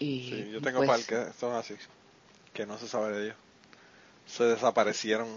Y 0.00 0.22
Sí, 0.28 0.50
yo 0.52 0.60
tengo 0.60 0.78
pues, 0.78 0.88
pal 0.88 1.04
que 1.06 1.32
son 1.38 1.54
así, 1.54 1.74
que 2.52 2.66
no 2.66 2.78
se 2.78 2.88
sabe 2.88 3.16
de 3.16 3.24
ellos. 3.26 3.36
Se 4.26 4.44
desaparecieron, 4.44 5.28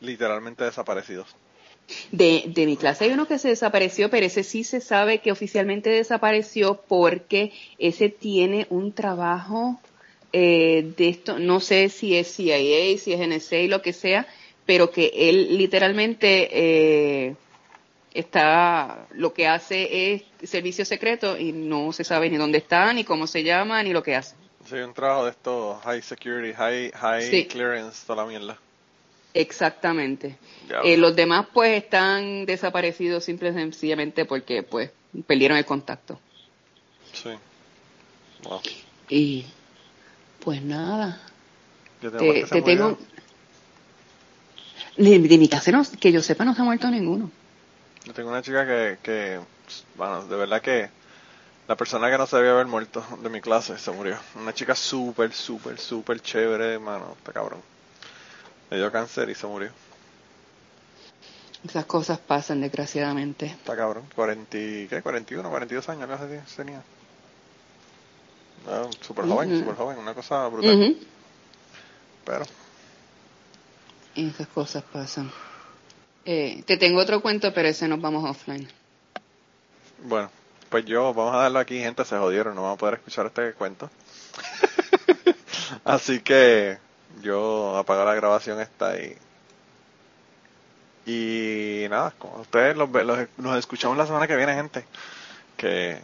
literalmente 0.00 0.64
desaparecidos. 0.64 1.34
de, 2.12 2.44
de 2.46 2.66
mi 2.66 2.76
clase 2.76 3.04
hay 3.04 3.10
uno 3.12 3.26
que 3.26 3.38
se 3.38 3.48
desapareció 3.48 4.08
pero 4.10 4.26
ese 4.26 4.44
sí 4.44 4.62
se 4.64 4.80
sabe 4.80 5.18
que 5.18 5.32
oficialmente 5.32 5.90
desapareció 5.90 6.80
porque 6.88 7.52
ese 7.78 8.08
tiene 8.08 8.66
un 8.70 8.92
trabajo 8.92 9.80
eh, 10.32 10.92
de 10.96 11.08
esto 11.08 11.38
no 11.38 11.60
sé 11.60 11.88
si 11.88 12.16
es 12.16 12.34
CIA 12.34 12.98
si 12.98 13.12
es 13.12 13.20
NSA 13.28 13.62
lo 13.68 13.82
que 13.82 13.92
sea 13.92 14.26
pero 14.64 14.90
que 14.90 15.10
él 15.14 15.56
literalmente 15.58 16.48
eh, 16.52 17.34
está 18.14 19.06
lo 19.12 19.32
que 19.32 19.46
hace 19.48 20.12
es 20.14 20.22
servicio 20.48 20.84
secreto 20.84 21.38
y 21.38 21.52
no 21.52 21.92
se 21.92 22.04
sabe 22.04 22.28
ni 22.30 22.36
dónde 22.36 22.58
está 22.58 22.92
ni 22.92 23.04
cómo 23.04 23.26
se 23.26 23.42
llama 23.42 23.82
ni 23.82 23.92
lo 23.92 24.02
que 24.02 24.16
hace 24.16 24.34
Sí, 24.68 24.76
un 24.76 24.94
trabajo 24.94 25.24
de 25.24 25.30
esto, 25.32 25.80
high 25.84 26.00
security, 26.02 26.52
high, 26.54 26.92
high 26.92 27.22
Sí. 27.30 27.46
clearance, 27.46 28.06
toda 28.06 28.22
la 28.22 28.28
mierda. 28.28 28.56
exactamente. 29.34 30.36
Eh, 30.84 30.96
los 30.96 31.16
demás 31.16 31.46
pues 31.52 31.82
están 31.82 32.46
desaparecidos 32.46 33.24
simple 33.24 33.50
y 33.50 33.52
sencillamente 33.54 34.24
porque 34.24 34.62
pues 34.62 34.90
perdieron 35.26 35.58
el 35.58 35.64
contacto 35.64 36.20
Sí. 37.12 37.30
Wow. 38.44 38.60
y 39.08 39.44
pues 40.44 40.62
nada 40.62 41.20
Yo 42.00 42.10
tengo 42.10 42.32
te, 42.32 42.44
te 42.44 42.62
tengo 42.62 42.98
de, 44.96 45.18
de 45.18 45.38
mi 45.38 45.48
casa 45.48 45.70
no, 45.72 45.82
que 46.00 46.12
yo 46.12 46.22
sepa 46.22 46.44
no 46.44 46.54
se 46.54 46.62
ha 46.62 46.64
muerto 46.64 46.88
ninguno 46.90 47.30
Yo 48.04 48.12
tengo 48.14 48.30
una 48.30 48.42
chica 48.42 48.66
que, 48.66 48.98
que, 49.02 49.40
bueno, 49.96 50.24
de 50.26 50.36
verdad 50.36 50.60
que 50.60 50.90
La 51.68 51.76
persona 51.76 52.10
que 52.10 52.18
no 52.18 52.26
se 52.26 52.36
debía 52.36 52.52
haber 52.52 52.66
muerto 52.66 53.04
de 53.22 53.28
mi 53.28 53.40
clase 53.40 53.78
se 53.78 53.90
murió. 53.92 54.18
Una 54.34 54.52
chica 54.52 54.74
súper, 54.74 55.32
súper, 55.32 55.78
súper 55.78 56.20
chévere, 56.20 56.74
hermano. 56.74 57.14
Está 57.16 57.32
cabrón. 57.32 57.62
Le 58.70 58.78
dio 58.78 58.90
cáncer 58.90 59.30
y 59.30 59.34
se 59.34 59.46
murió. 59.46 59.70
Esas 61.64 61.84
cosas 61.84 62.18
pasan, 62.18 62.60
desgraciadamente. 62.60 63.46
Está 63.46 63.76
cabrón. 63.76 64.04
40, 64.16 64.58
y- 64.58 64.88
¿qué? 64.88 65.00
41, 65.00 65.48
42 65.48 65.88
años, 65.88 66.10
algo 66.10 66.24
así 66.36 66.56
tenía. 66.56 66.82
Ah, 68.66 68.88
súper 69.00 69.26
joven, 69.26 69.50
Ujú. 69.50 69.58
súper 69.60 69.76
joven. 69.76 69.98
Una 69.98 70.14
cosa 70.14 70.48
brutal. 70.48 70.96
Pero, 72.24 72.44
Esas 74.16 74.48
cosas 74.48 74.82
pasan. 74.92 75.30
Eh, 76.24 76.62
te 76.66 76.76
tengo 76.76 77.00
otro 77.00 77.20
cuento, 77.20 77.52
pero 77.52 77.68
ese 77.68 77.88
nos 77.88 78.00
vamos 78.00 78.28
offline. 78.28 78.68
bueno. 80.04 80.30
Pues 80.68 80.86
yo, 80.86 81.12
vamos 81.12 81.34
a 81.34 81.38
darlo 81.38 81.58
aquí, 81.58 81.78
gente. 81.80 82.02
Se 82.06 82.16
jodieron. 82.16 82.54
No 82.54 82.62
vamos 82.62 82.76
a 82.76 82.80
poder 82.80 82.94
escuchar 82.94 83.26
este 83.26 83.52
cuento. 83.52 83.90
Así 85.84 86.20
que 86.20 86.78
yo 87.20 87.76
apago 87.76 88.04
la 88.06 88.14
grabación 88.14 88.58
esta 88.60 88.96
y 88.98 89.14
y 91.04 91.86
nada, 91.90 92.12
como 92.18 92.36
ustedes 92.40 92.76
los, 92.76 92.88
los- 92.90 93.28
nos 93.36 93.58
escuchamos 93.58 93.96
la 93.98 94.06
semana 94.06 94.26
que 94.26 94.36
viene, 94.36 94.54
gente. 94.54 94.84
Que 95.56 96.00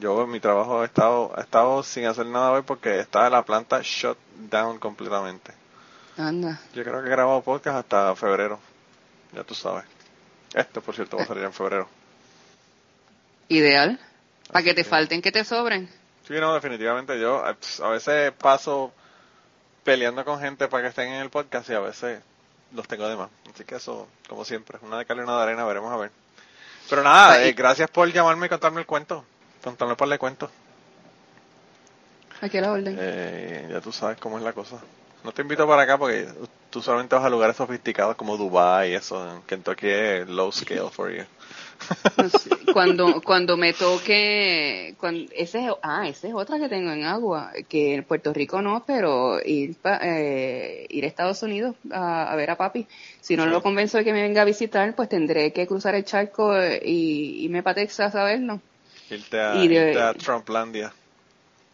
yo 0.00 0.26
mi 0.26 0.40
trabajo 0.40 0.82
he 0.82 0.86
estado, 0.86 1.32
he 1.38 1.40
estado 1.40 1.82
sin 1.82 2.06
hacer 2.06 2.26
nada 2.26 2.50
hoy 2.52 2.62
porque 2.62 2.98
está 2.98 3.30
la 3.30 3.44
planta 3.44 3.80
shut 3.82 4.18
down 4.50 4.78
completamente. 4.78 5.52
Anda. 6.18 6.60
Yo 6.74 6.82
creo 6.82 7.00
que 7.02 7.06
he 7.08 7.10
grabado 7.12 7.40
podcast 7.42 7.78
hasta 7.78 8.14
febrero. 8.16 8.58
Ya 9.32 9.44
tú 9.44 9.54
sabes. 9.54 9.84
Este, 10.54 10.80
por 10.80 10.94
cierto, 10.94 11.16
va 11.16 11.22
a 11.22 11.26
salir 11.26 11.44
en 11.44 11.52
febrero. 11.52 11.88
Ideal. 13.48 13.98
Para 14.50 14.62
que 14.64 14.74
te 14.74 14.84
falten, 14.84 15.22
que 15.22 15.32
te 15.32 15.44
sobren. 15.44 15.88
Sí, 16.26 16.34
no, 16.34 16.54
definitivamente 16.54 17.18
yo 17.18 17.44
eh, 17.48 17.54
pues, 17.58 17.80
a 17.80 17.88
veces 17.88 18.32
paso 18.32 18.92
peleando 19.82 20.24
con 20.24 20.38
gente 20.40 20.68
para 20.68 20.82
que 20.84 20.88
estén 20.90 21.08
en 21.08 21.22
el 21.22 21.30
podcast 21.30 21.68
y 21.70 21.74
a 21.74 21.80
veces 21.80 22.20
los 22.72 22.86
tengo 22.86 23.08
de 23.08 23.16
más. 23.16 23.30
Así 23.52 23.64
que 23.64 23.76
eso, 23.76 24.08
como 24.28 24.44
siempre, 24.44 24.78
una 24.82 24.98
de 24.98 25.06
cal 25.06 25.16
y 25.18 25.20
una 25.20 25.36
de 25.36 25.42
arena, 25.42 25.64
veremos 25.64 25.92
a 25.92 25.96
ver. 25.96 26.10
Pero 26.88 27.02
nada, 27.02 27.32
Ahí. 27.34 27.48
eh, 27.48 27.52
gracias 27.52 27.90
por 27.90 28.10
llamarme 28.12 28.46
y 28.46 28.48
contarme 28.48 28.80
el 28.80 28.86
cuento. 28.86 29.24
Contarme 29.62 29.96
por 29.96 30.12
el 30.12 30.18
cuento. 30.18 30.50
Aquí 32.40 32.58
a 32.58 32.60
la 32.60 32.72
orden. 32.72 32.96
Eh, 32.98 33.68
ya 33.70 33.80
tú 33.80 33.92
sabes 33.92 34.18
cómo 34.18 34.36
es 34.38 34.44
la 34.44 34.52
cosa. 34.52 34.76
No 35.24 35.32
te 35.32 35.42
invito 35.42 35.66
para 35.66 35.82
acá 35.82 35.96
porque 35.96 36.28
tú 36.72 36.82
solamente 36.82 37.14
vas 37.14 37.24
a 37.24 37.30
lugares 37.30 37.56
sofisticados 37.56 38.16
como 38.16 38.36
Dubai 38.36 38.90
y 38.90 38.94
eso. 38.94 39.36
En 39.36 39.42
Kentucky 39.42 39.86
es 39.88 40.28
low 40.28 40.50
scale 40.50 40.90
for 40.90 41.12
you. 41.14 41.22
Sí, 42.40 42.50
cuando 42.72 43.20
cuando 43.22 43.56
me 43.56 43.72
toque 43.72 44.94
cuando, 44.98 45.30
ese 45.36 45.68
ah 45.82 46.06
esa 46.08 46.28
es 46.28 46.34
otra 46.34 46.58
que 46.60 46.68
tengo 46.68 46.92
en 46.92 47.02
agua 47.04 47.50
que 47.68 47.94
en 47.94 48.04
Puerto 48.04 48.32
Rico 48.32 48.62
no 48.62 48.84
pero 48.86 49.40
ir 49.44 49.74
pa- 49.76 49.98
eh, 50.00 50.86
ir 50.90 51.02
a 51.04 51.08
Estados 51.08 51.42
Unidos 51.42 51.74
a, 51.90 52.30
a 52.30 52.36
ver 52.36 52.50
a 52.50 52.56
papi 52.56 52.86
si 53.20 53.36
no 53.36 53.44
Sí. 53.44 53.50
lo 53.50 53.62
convenzo 53.62 53.98
de 53.98 54.04
que 54.04 54.12
me 54.12 54.22
venga 54.22 54.42
a 54.42 54.44
visitar 54.44 54.94
pues 54.94 55.08
tendré 55.08 55.52
que 55.52 55.66
cruzar 55.66 55.96
el 55.96 56.04
charco 56.04 56.52
y 56.84 57.44
irme 57.44 57.64
para 57.64 57.74
Texas 57.74 58.14
a 58.14 58.22
verlo 58.24 58.60
Irte 59.10 59.40
a, 59.40 59.56
Y 59.56 59.66
de- 59.66 59.88
irte 59.88 60.00
a 60.00 60.14
Trumplandia. 60.14 60.92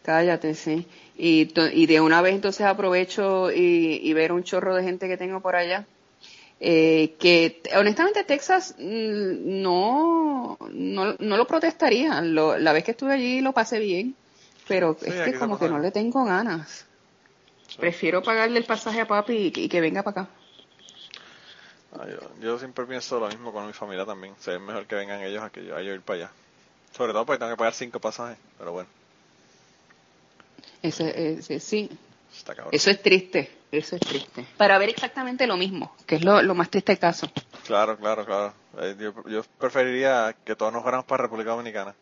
Cállate 0.09 0.55
sí 0.55 0.87
y 1.15 1.85
de 1.85 2.01
una 2.01 2.21
vez 2.23 2.33
entonces 2.33 2.65
aprovecho 2.65 3.51
y, 3.51 3.99
y 4.01 4.13
ver 4.13 4.31
un 4.31 4.43
chorro 4.43 4.73
de 4.73 4.83
gente 4.83 5.07
que 5.07 5.17
tengo 5.17 5.39
por 5.39 5.55
allá 5.55 5.85
eh, 6.59 7.13
que 7.19 7.61
honestamente 7.77 8.23
Texas 8.23 8.73
mm, 8.79 9.61
no, 9.61 10.57
no, 10.71 11.15
no 11.19 11.37
lo 11.37 11.45
protestaría. 11.47 12.21
Lo- 12.21 12.57
la 12.57 12.73
vez 12.73 12.83
que 12.83 12.91
estuve 12.91 13.13
allí 13.13 13.39
lo 13.39 13.53
pasé 13.53 13.79
bien, 13.79 14.13
pero 14.67 14.97
Sí, 14.99 15.05
es 15.09 15.21
que 15.21 15.39
como 15.39 15.57
que 15.59 15.69
no 15.69 15.79
le 15.79 15.91
tengo 15.91 16.25
ganas. 16.25 16.85
Sí. 17.69 17.77
Prefiero 17.79 18.21
pagarle 18.23 18.57
el 18.59 18.65
pasaje 18.65 18.99
a 18.99 19.07
papi 19.07 19.33
y, 19.47 19.51
que- 19.51 19.61
y 19.61 19.69
que 19.69 19.79
venga 19.79 20.03
para 20.03 20.21
acá. 20.23 20.31
Ah, 21.93 22.07
yo, 22.09 22.19
yo 22.41 22.59
siempre 22.59 22.85
pienso 22.85 23.19
lo 23.19 23.27
mismo 23.29 23.53
con 23.53 23.65
mi 23.67 23.73
familia 23.73 24.05
también. 24.05 24.33
O 24.37 24.41
sea, 24.41 24.55
es 24.55 24.61
mejor 24.61 24.85
que 24.85 24.95
vengan 24.95 25.21
ellos 25.21 25.41
a 25.43 25.49
que 25.49 25.63
yo, 25.65 25.77
a 25.77 25.81
yo 25.81 25.93
ir 25.93 26.01
para 26.01 26.17
allá. 26.19 26.31
Sobre 26.97 27.13
todo 27.13 27.25
porque 27.25 27.39
tengo 27.39 27.51
que 27.53 27.57
pagar 27.57 27.73
cinco 27.73 27.99
pasajes. 28.01 28.37
Pero 28.57 28.73
bueno, 28.73 28.89
Ese, 30.81 31.33
ese- 31.33 31.59
sí, 31.59 31.89
está 32.35 32.55
eso 32.71 32.89
es 32.89 33.01
triste, 33.01 33.51
eso 33.71 33.95
es 33.95 34.01
triste. 34.01 34.45
Para 34.57 34.77
ver 34.77 34.89
exactamente 34.89 35.45
lo 35.45 35.57
mismo, 35.57 35.93
que 36.05 36.15
es 36.15 36.23
lo, 36.23 36.41
lo 36.41 36.55
más 36.55 36.69
triste 36.69 36.93
del 36.93 36.99
caso. 36.99 37.29
Claro, 37.65 37.97
claro, 37.97 38.25
claro. 38.25 38.53
Eh, 38.81 38.95
yo, 38.99 39.13
yo 39.27 39.43
preferiría 39.59 40.35
que 40.45 40.55
todos 40.55 40.71
nos 40.71 40.81
fuéramos 40.83 41.05
para 41.05 41.23
República 41.23 41.51
Dominicana. 41.51 41.93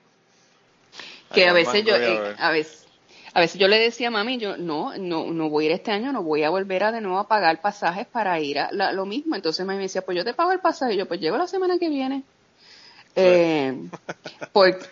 que 1.34 1.42
Ahí 1.44 1.48
a 1.50 1.54
veces 1.54 1.84
yo 1.84 1.96
eh, 1.96 2.00
ver. 2.20 2.36
a 2.40 2.52
veces 2.52 2.86
a 3.34 3.40
veces 3.42 3.60
yo 3.60 3.68
le 3.68 3.78
decía 3.80 4.08
a 4.08 4.12
mami 4.12 4.38
yo 4.38 4.58
no 4.58 4.98
no 4.98 5.26
no 5.32 5.50
voy 5.50 5.66
a 5.66 5.68
ir 5.68 5.72
este 5.74 5.92
año 5.92 6.12
no 6.12 6.24
voy 6.24 6.44
a 6.44 6.50
volver 6.50 6.84
a 6.86 6.92
de 6.92 7.02
nuevo 7.02 7.20
a 7.20 7.28
pagar 7.28 7.62
pasajes 7.62 8.08
para 8.08 8.40
ir 8.40 8.58
a 8.60 8.72
la- 8.72 8.92
lo 8.94 9.06
mismo 9.06 9.36
entonces 9.36 9.66
mami 9.66 9.78
me 9.78 9.84
decía 9.84 10.02
pues 10.04 10.18
yo 10.18 10.24
te 10.24 10.34
pago 10.34 10.52
el 10.54 10.60
pasaje 10.60 10.94
y 10.94 10.98
yo 10.98 11.06
pues 11.08 11.20
llego 11.20 11.38
la 11.38 11.48
semana 11.48 11.78
que 11.78 11.90
viene 11.90 12.24
eh, 13.18 13.74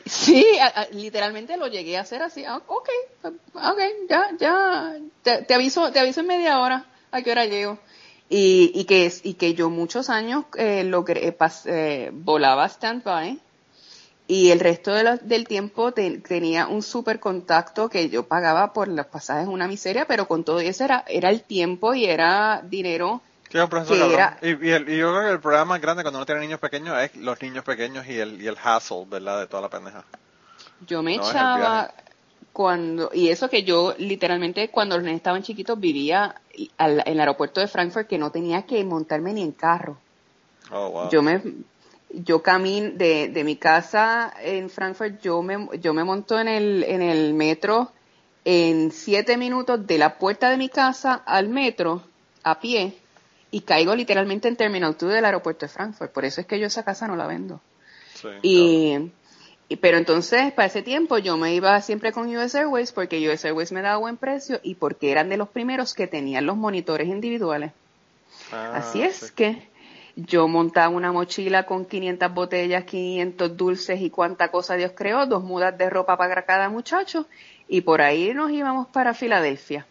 sí 0.05 0.45
literalmente 0.91 1.57
lo 1.57 1.67
llegué 1.67 1.97
a 1.97 2.01
hacer 2.01 2.21
así 2.21 2.43
ah, 2.45 2.61
ok 2.67 2.89
ok 3.53 3.79
ya 4.09 4.29
ya 4.39 4.95
te, 5.23 5.43
te 5.43 5.53
aviso 5.53 5.91
te 5.91 5.99
aviso 5.99 6.21
en 6.21 6.27
media 6.27 6.59
hora 6.59 6.85
a 7.11 7.21
qué 7.21 7.31
hora 7.31 7.45
llego 7.45 7.77
y, 8.29 8.71
y 8.73 8.85
que 8.85 9.11
y 9.23 9.35
que 9.35 9.53
yo 9.53 9.69
muchos 9.69 10.09
años 10.09 10.45
eh, 10.57 10.83
logré 10.83 11.37
pas- 11.37 11.65
eh, 11.65 12.09
volaba 12.13 12.67
standby 12.69 13.39
y 14.27 14.49
el 14.51 14.59
resto 14.59 14.91
de 14.93 15.03
la- 15.03 15.17
del 15.17 15.47
tiempo 15.47 15.91
te- 15.91 16.17
tenía 16.19 16.67
un 16.67 16.81
super 16.81 17.19
contacto 17.19 17.89
que 17.89 18.09
yo 18.09 18.27
pagaba 18.27 18.73
por 18.73 18.87
los 18.87 19.05
pasajes 19.07 19.47
una 19.47 19.67
miseria, 19.67 20.05
pero 20.07 20.27
con 20.27 20.43
todo 20.43 20.59
eso 20.59 20.83
era, 20.83 21.03
era 21.07 21.29
el 21.29 21.43
tiempo 21.43 21.93
y 21.93 22.05
era 22.05 22.61
dinero. 22.67 23.21
Sí, 23.55 23.61
un 23.63 23.69
proceso 23.69 24.07
que 24.07 24.13
era- 24.13 24.37
Y, 24.41 24.67
y 24.67 24.71
el- 24.71 24.89
y 24.89 24.97
yo 24.97 25.11
creo 25.11 25.21
que 25.23 25.31
el 25.31 25.39
problema 25.39 25.65
más 25.65 25.81
grande 25.81 26.03
cuando 26.03 26.19
uno 26.19 26.25
tiene 26.25 26.41
niños 26.41 26.59
pequeños 26.59 26.97
es 26.99 27.15
los 27.15 27.41
niños 27.41 27.63
pequeños 27.63 28.05
y 28.07 28.19
el, 28.19 28.41
y 28.41 28.47
el 28.47 28.57
hassle, 28.61 29.05
¿verdad? 29.07 29.39
De 29.41 29.47
toda 29.47 29.61
la 29.61 29.69
pendeja. 29.69 30.03
Yo 30.87 31.01
me 31.01 31.15
No, 31.15 31.21
echaba 31.29 31.93
cuando, 32.53 33.09
y 33.13 33.29
eso 33.29 33.49
que 33.49 33.63
yo 33.63 33.93
literalmente 33.97 34.69
cuando 34.69 34.95
los 34.95 35.03
nenes 35.03 35.17
estaban 35.19 35.43
chiquitos 35.43 35.79
vivía 35.79 36.35
al- 36.77 37.01
en 37.05 37.13
el 37.13 37.19
aeropuerto 37.19 37.59
de 37.59 37.67
Frankfurt 37.67 38.07
que 38.07 38.17
no 38.17 38.31
tenía 38.31 38.63
que 38.63 38.83
montarme 38.83 39.33
ni 39.33 39.41
en 39.41 39.51
carro. 39.51 39.97
Oh, 40.71 40.89
wow. 40.89 41.09
Yo 41.11 41.21
me, 41.21 41.41
yo 42.13 42.41
camino 42.41 42.91
de, 42.95 43.27
de 43.29 43.43
mi 43.43 43.55
casa 43.57 44.33
en 44.41 44.69
Frankfurt, 44.69 45.21
yo 45.21 45.41
me, 45.41 45.67
yo 45.79 45.93
me 45.93 46.03
monto 46.03 46.39
en 46.39 46.47
el, 46.47 46.83
en 46.83 47.01
el 47.01 47.33
metro 47.33 47.91
en 48.45 48.91
siete 48.91 49.37
minutos 49.37 49.85
de 49.87 49.97
la 49.97 50.17
puerta 50.17 50.49
de 50.49 50.57
mi 50.57 50.69
casa 50.69 51.23
al 51.25 51.49
metro 51.49 52.03
a 52.43 52.59
pie 52.59 52.93
y 53.57 53.61
caigo 53.61 53.95
literalmente 53.95 54.47
en 54.49 54.57
Terminal 54.57 54.97
2 54.99 55.13
del 55.13 55.23
aeropuerto 55.25 55.65
de 55.65 55.69
Frankfurt. 55.71 56.11
Por 56.11 56.25
eso 56.25 56.41
es 56.41 56.47
que 56.47 56.59
yo 56.59 56.67
esa 56.67 56.83
casa 56.83 57.07
no 57.07 57.15
la 57.15 57.25
vendo. 57.27 57.61
Sí, 58.13 58.27
Y, 58.43 58.97
y- 59.69 59.75
pero 59.77 59.97
entonces, 59.97 60.51
para 60.53 60.67
ese 60.67 60.81
tiempo, 60.81 61.17
yo 61.19 61.37
me 61.37 61.53
iba 61.55 61.79
siempre 61.81 62.11
con 62.11 62.27
US 62.35 62.55
Airways 62.57 62.91
porque 62.91 63.27
US 63.29 63.45
Airways 63.47 63.71
me 63.71 63.81
daba 63.81 63.97
buen 63.97 64.17
precio 64.17 64.59
y 64.63 64.75
porque 64.75 65.11
eran 65.11 65.29
de 65.29 65.37
los 65.37 65.49
primeros 65.49 65.93
que 65.93 66.07
tenían 66.07 66.45
los 66.45 66.57
monitores 66.57 67.07
individuales. 67.07 67.71
Ah, 68.51 68.71
Así 68.73 69.01
es 69.01 69.15
sí. 69.27 69.33
que 69.35 69.69
yo 70.17 70.47
montaba 70.47 70.89
una 70.89 71.11
mochila 71.13 71.65
con 71.65 71.85
500 71.85 72.33
botellas, 72.33 72.83
500 72.85 73.55
dulces 73.57 74.01
y 74.01 74.09
cuánta 74.09 74.49
cosa 74.51 74.75
Dios 74.75 74.91
creó, 74.95 75.25
dos 75.27 75.43
mudas 75.43 75.77
de 75.77 75.89
ropa 75.89 76.17
para 76.17 76.43
cada 76.45 76.69
muchacho 76.69 77.25
y 77.67 77.81
por 77.81 78.01
ahí 78.01 78.33
nos 78.33 78.51
íbamos 78.51 78.87
para 78.87 79.13
Filadelfia. 79.13 79.87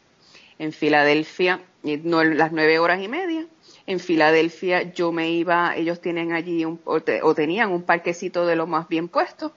En 0.58 0.72
Filadelfia, 0.72 1.60
no 1.82 2.24
las 2.24 2.52
nueve 2.52 2.78
horas 2.78 3.02
y 3.02 3.08
media, 3.08 3.46
en 3.86 4.00
Filadelfia 4.00 4.92
yo 4.94 5.12
me 5.12 5.30
iba, 5.30 5.76
ellos 5.76 6.00
tienen 6.00 6.32
allí 6.32 6.64
un, 6.64 6.80
o, 6.84 7.00
te- 7.00 7.22
o 7.22 7.34
tenían 7.34 7.70
un 7.70 7.82
parquecito 7.82 8.46
de 8.46 8.56
los 8.56 8.68
más 8.68 8.88
bien 8.88 9.08
puestos. 9.08 9.52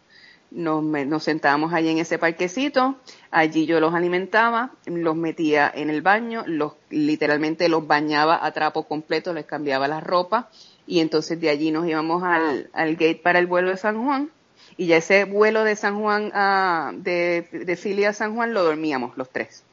Nos, 0.50 0.82
me- 0.82 1.06
nos 1.06 1.24
sentábamos 1.24 1.74
allí 1.74 1.90
en 1.90 1.98
ese 1.98 2.18
parquecito, 2.18 2.96
allí 3.32 3.66
yo 3.66 3.80
los 3.82 3.94
alimentaba, 3.94 4.72
los 4.86 5.16
metía 5.16 5.70
en 5.74 5.90
el 5.90 6.02
baño, 6.02 6.44
los 6.48 6.74
literalmente 6.90 7.68
los 7.68 7.86
bañaba 7.86 8.46
a 8.46 8.52
trapo 8.54 8.84
completo, 8.84 9.34
les 9.34 9.46
cambiaba 9.46 9.88
la 9.90 10.00
ropa 10.00 10.50
y 10.86 11.02
entonces 11.02 11.40
de 11.42 11.50
allí 11.50 11.72
nos 11.72 11.86
íbamos 11.86 12.24
al, 12.24 12.70
al 12.72 12.92
gate 12.94 13.20
para 13.22 13.40
el 13.40 13.48
vuelo 13.48 13.70
de 13.72 13.78
San 13.78 14.02
Juan 14.06 14.30
y 14.78 14.88
ya 14.88 14.98
ese 14.98 15.26
vuelo 15.26 15.66
de 15.66 15.76
San 15.76 16.00
Juan 16.00 16.32
a, 16.34 16.92
de, 16.96 17.48
de 17.52 17.76
Philly 17.76 18.06
a 18.06 18.14
San 18.14 18.34
Juan 18.36 18.54
lo 18.54 18.64
dormíamos 18.64 19.18
los 19.18 19.30
tres. 19.30 19.64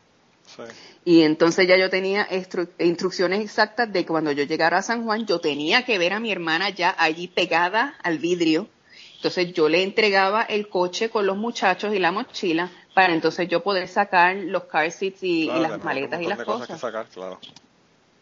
Y 1.05 1.23
entonces 1.23 1.69
ya 1.69 1.77
yo 1.77 1.91
tenía 1.91 2.29
instru- 2.31 2.69
instrucciones 2.79 3.41
exactas 3.41 3.93
de 3.93 4.01
que 4.01 4.09
cuando 4.09 4.33
yo 4.33 4.45
llegara 4.45 4.79
a 4.79 4.83
San 4.83 5.05
Juan, 5.05 5.27
yo 5.27 5.39
tenía 5.39 5.85
que 5.85 5.99
ver 5.99 6.15
a 6.15 6.21
mi 6.21 6.33
hermana 6.33 6.71
ya 6.71 6.95
allí 6.99 7.29
pegada 7.29 7.95
al 8.03 8.19
vidrio. 8.19 8.69
Entonces 9.17 9.53
yo 9.53 9.69
le 9.69 9.83
entregaba 9.83 10.43
el 10.43 10.69
coche 10.69 11.11
con 11.11 11.27
los 11.27 11.37
muchachos 11.37 11.95
y 11.95 11.99
la 11.99 12.13
mochila 12.13 12.71
para 12.95 13.13
entonces 13.13 13.49
yo 13.49 13.63
poder 13.63 13.89
sacar 13.89 14.37
los 14.37 14.65
car 14.65 14.91
seats 14.91 15.23
y, 15.23 15.47
las 15.47 15.83
maletas 15.83 16.23
y 16.23 16.27
las 16.27 16.39
de 16.39 16.45
cosas. 16.45 16.69
que 16.69 16.79
sacar, 16.79 17.07
claro. 17.07 17.41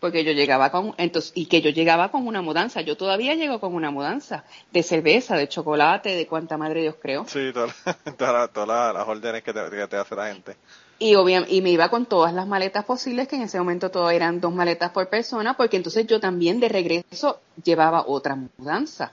porque 0.00 0.24
yo 0.24 0.32
llegaba 0.32 0.70
con, 0.70 0.94
entonces, 0.96 1.32
y 1.34 1.46
que 1.46 1.60
yo 1.60 1.70
llegaba 1.70 2.10
con 2.10 2.26
una 2.26 2.40
mudanza, 2.40 2.80
yo 2.80 2.96
todavía 2.96 3.34
llego 3.34 3.60
con 3.60 3.74
una 3.74 3.90
mudanza, 3.90 4.44
de 4.72 4.82
cerveza, 4.82 5.36
de 5.36 5.48
chocolate, 5.48 6.16
de 6.16 6.26
cuánta 6.26 6.56
madre 6.56 6.80
Dios 6.82 6.96
creo. 7.00 7.26
Sí, 7.28 7.52
todas 7.52 7.74
todas 8.52 8.94
las 8.94 9.06
órdenes 9.08 9.42
que 9.42 9.52
te, 9.52 9.60
que 9.70 9.86
te 9.86 9.96
hace 9.96 10.16
la 10.16 10.28
gente. 10.32 10.56
Y, 11.02 11.16
y 11.16 11.62
me 11.62 11.70
iba 11.70 11.88
con 11.88 12.06
todas 12.06 12.32
las 12.32 12.46
maletas 12.46 12.84
posibles, 12.84 13.26
que 13.26 13.34
en 13.34 13.42
ese 13.42 13.58
momento 13.58 13.90
todo 13.90 14.08
eran 14.10 14.40
dos 14.40 14.54
maletas 14.54 14.92
por 14.92 15.08
persona, 15.08 15.56
porque 15.56 15.76
entonces 15.76 16.06
yo 16.06 16.20
también 16.20 16.60
de 16.60 16.68
regreso 16.68 17.40
llevaba 17.64 18.04
otra 18.06 18.36
mudanza 18.36 19.10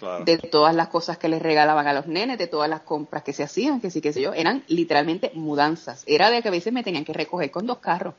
Claro. 0.00 0.24
de 0.24 0.38
todas 0.38 0.74
las 0.74 0.88
cosas 0.88 1.18
que 1.18 1.28
les 1.28 1.42
regalaban 1.42 1.86
a 1.86 1.92
los 1.92 2.06
nenes, 2.06 2.38
de 2.38 2.46
todas 2.46 2.70
las 2.70 2.80
compras 2.80 3.22
que 3.22 3.34
se 3.34 3.42
hacían, 3.42 3.82
que 3.82 3.90
sí, 3.90 4.00
que 4.00 4.14
sé 4.14 4.22
yo, 4.22 4.32
eran 4.32 4.64
literalmente 4.66 5.30
mudanzas. 5.34 6.04
Era 6.06 6.30
de 6.30 6.40
que 6.40 6.48
a 6.48 6.50
veces 6.50 6.72
me 6.72 6.82
tenían 6.82 7.04
que 7.04 7.12
recoger 7.12 7.50
con 7.50 7.66
dos 7.66 7.78
carros. 7.78 8.14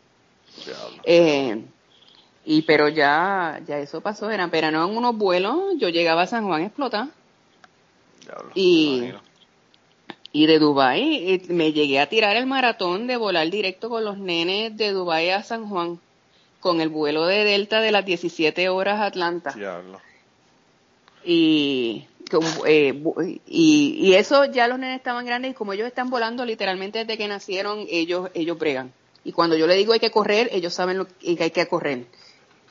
Eh, 1.03 1.59
y 2.45 2.61
pero 2.61 2.87
ya, 2.87 3.59
ya 3.67 3.79
eso 3.79 3.99
pasó, 3.99 4.29
eran, 4.29 4.51
pero 4.51 4.69
no 4.69 4.87
en 4.87 4.95
unos 4.95 5.17
vuelos, 5.17 5.73
yo 5.79 5.89
llegaba 5.89 6.21
a 6.21 6.27
San 6.27 6.45
Juan 6.45 6.61
explotar 6.61 7.07
y-. 8.55 9.11
y 10.33 10.45
de 10.45 10.59
Dubai 10.59 11.33
eh, 11.33 11.41
me 11.49 11.73
llegué 11.73 11.99
a 11.99 12.07
tirar 12.07 12.37
el 12.37 12.45
maratón 12.45 13.07
de 13.07 13.17
volar 13.17 13.49
directo 13.49 13.89
con 13.89 14.05
los 14.05 14.17
nenes 14.17 14.75
de 14.77 14.91
Dubai 14.91 15.29
a 15.29 15.43
San 15.43 15.67
Juan 15.67 15.99
con 16.59 16.79
el 16.79 16.89
vuelo 16.89 17.25
de 17.25 17.43
Delta 17.43 17.81
de 17.81 17.91
las 17.91 18.05
17 18.05 18.69
horas 18.69 18.99
a 18.99 19.07
Atlanta. 19.07 19.51
Diablo. 19.51 19.99
y, 21.25 22.07
eh, 22.65 23.03
y 23.47 23.97
y 23.99 24.13
eso 24.13 24.45
ya 24.45 24.67
los 24.67 24.79
nenes 24.79 24.97
estaban 24.97 25.25
grandes 25.25 25.51
y 25.51 25.53
como 25.53 25.73
ellos 25.73 25.87
están 25.87 26.09
volando 26.09 26.45
literalmente 26.45 26.99
desde 26.99 27.17
que 27.17 27.27
nacieron 27.27 27.85
ellos 27.89 28.29
ellos 28.33 28.57
bregan 28.57 28.93
y 29.23 29.33
cuando 29.33 29.57
yo 29.57 29.67
le 29.67 29.75
digo 29.75 29.93
hay 29.93 29.99
que 29.99 30.11
correr 30.11 30.49
ellos 30.51 30.73
saben 30.73 30.97
lo 30.97 31.07
que 31.07 31.37
hay 31.39 31.51
que 31.51 31.67
correr 31.67 32.05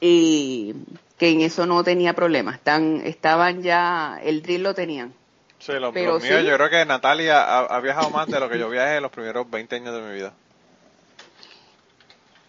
y 0.01 0.75
que 1.19 1.29
en 1.29 1.43
eso 1.43 1.67
no 1.67 1.85
tenía 1.85 2.15
problema 2.15 2.55
están 2.55 3.03
estaban 3.05 3.63
ya 3.63 4.19
el 4.23 4.41
drill 4.41 4.63
lo 4.63 4.75
tenían 4.75 5.13
Sí, 5.61 5.73
los, 5.75 5.93
Pero 5.93 6.19
sí. 6.21 6.29
yo 6.29 6.57
creo 6.57 6.71
que 6.71 6.85
Natalia 6.87 7.43
ha, 7.43 7.59
ha 7.67 7.81
viajado 7.81 8.11
más 8.11 8.27
de 8.27 8.41
lo 8.41 8.49
que 8.49 8.59
yo 8.59 8.69
viajé 8.71 8.97
en 8.97 9.03
los 9.03 9.13
primeros 9.13 9.49
20 9.49 9.77
años 9.77 9.95
de 9.95 10.01
mi 10.01 10.15
vida. 10.15 10.33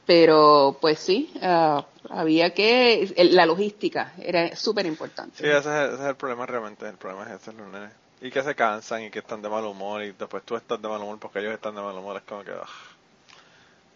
pero 0.05 0.78
pues 0.82 0.99
sí 0.99 1.32
ah, 1.41 1.86
había 2.09 2.53
que 2.53 3.14
la 3.32 3.45
logística 3.45 4.14
era 4.18 4.55
súper 4.55 4.86
importante 4.86 5.38
Sí, 5.38 5.45
ese 5.45 5.57
es, 5.57 5.93
ese 5.93 6.03
es 6.03 6.09
el 6.09 6.16
problema 6.16 6.45
realmente, 6.45 6.88
el 6.88 6.97
problema 6.97 7.24
es 7.34 7.41
ese, 7.41 7.53
los 7.53 7.68
nenes. 7.68 7.91
Y 8.22 8.30
que 8.30 8.43
se 8.43 8.55
cansan 8.55 9.03
y 9.03 9.09
que 9.09 9.20
están 9.20 9.41
de 9.41 9.49
mal 9.49 9.66
humor 9.66 10.03
y 10.03 10.12
después 10.12 10.43
tú 10.43 10.55
estás 10.55 10.82
de 10.82 10.88
mal 10.88 11.01
humor 11.01 11.18
porque 11.20 11.39
ellos 11.39 11.53
están 11.53 11.76
de 11.76 11.82
mal 11.82 11.95
humor, 11.97 12.18
es 12.18 12.24
como 12.24 12.43
que... 12.43 12.51
ah. 12.51 12.66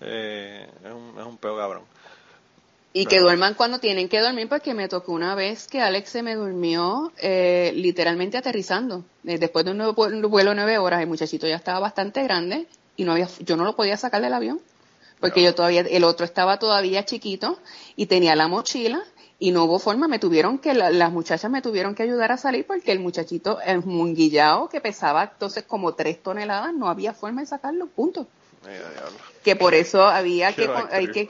Eh, 0.02 0.68
es, 0.84 0.92
un, 0.92 1.16
es 1.18 1.26
un 1.26 1.38
peo 1.38 1.56
cabrón. 1.58 1.84
Y 2.98 3.08
que 3.08 3.20
duerman 3.20 3.56
cuando 3.56 3.80
tienen 3.80 4.08
que 4.08 4.22
dormir, 4.22 4.48
porque 4.48 4.74
me 4.74 4.88
tocó 4.88 5.12
una 5.12 5.36
vez 5.36 5.68
que 5.68 5.82
Alex 5.82 6.10
se 6.10 6.24
me 6.24 6.36
durmió 6.36 7.12
eh, 7.18 7.74
literalmente 7.76 8.38
aterrizando. 8.38 9.04
Eh, 9.26 9.38
después 9.38 9.66
de 9.66 9.72
un, 9.72 9.78
nuevo- 9.80 10.06
un 10.06 10.22
vuelo 10.22 10.52
de 10.52 10.56
nueve 10.56 10.78
horas, 10.78 11.02
el 11.02 11.08
muchachito 11.08 11.46
ya 11.46 11.58
estaba 11.58 11.80
bastante 11.80 12.24
grande 12.24 12.68
y 12.96 13.04
no 13.04 13.12
había, 13.12 13.28
yo 13.42 13.58
no 13.58 13.66
lo 13.66 13.76
podía 13.76 13.98
sacar 13.98 14.22
del 14.22 14.34
avión. 14.34 14.62
Porque 15.20 15.42
yo 15.44 15.54
todavía, 15.54 15.82
el 15.82 16.04
otro 16.06 16.26
estaba 16.26 16.58
todavía 16.58 17.04
chiquito 17.04 17.60
y 17.98 18.06
tenía 18.06 18.36
la 18.36 18.48
mochila 18.48 19.02
y 19.40 19.52
no 19.52 19.66
hubo 19.66 19.80
forma, 19.80 20.08
me 20.08 20.18
tuvieron 20.20 20.58
que, 20.60 20.74
la- 20.74 20.90
las 20.90 21.12
muchachas 21.12 21.52
me 21.52 21.62
tuvieron 21.62 21.96
que 21.96 22.04
ayudar 22.04 22.32
a 22.32 22.38
salir 22.38 22.66
porque 22.66 22.94
el 22.94 23.00
muchachito 23.02 23.60
es 23.60 23.86
munguillado 23.86 24.70
que 24.70 24.80
pesaba 24.80 25.32
entonces 25.34 25.64
como 25.66 25.96
tres 25.96 26.24
toneladas, 26.24 26.74
no 26.74 26.88
había 26.88 27.14
forma 27.14 27.42
de 27.42 27.48
sacarlo, 27.48 27.88
punto 27.88 28.28
Mira, 28.66 28.90
que 29.44 29.56
por 29.58 29.74
eso 29.74 30.06
había 30.06 30.54
Qué 30.54 30.68
que, 30.68 30.72
hay 30.92 31.08
que 31.08 31.30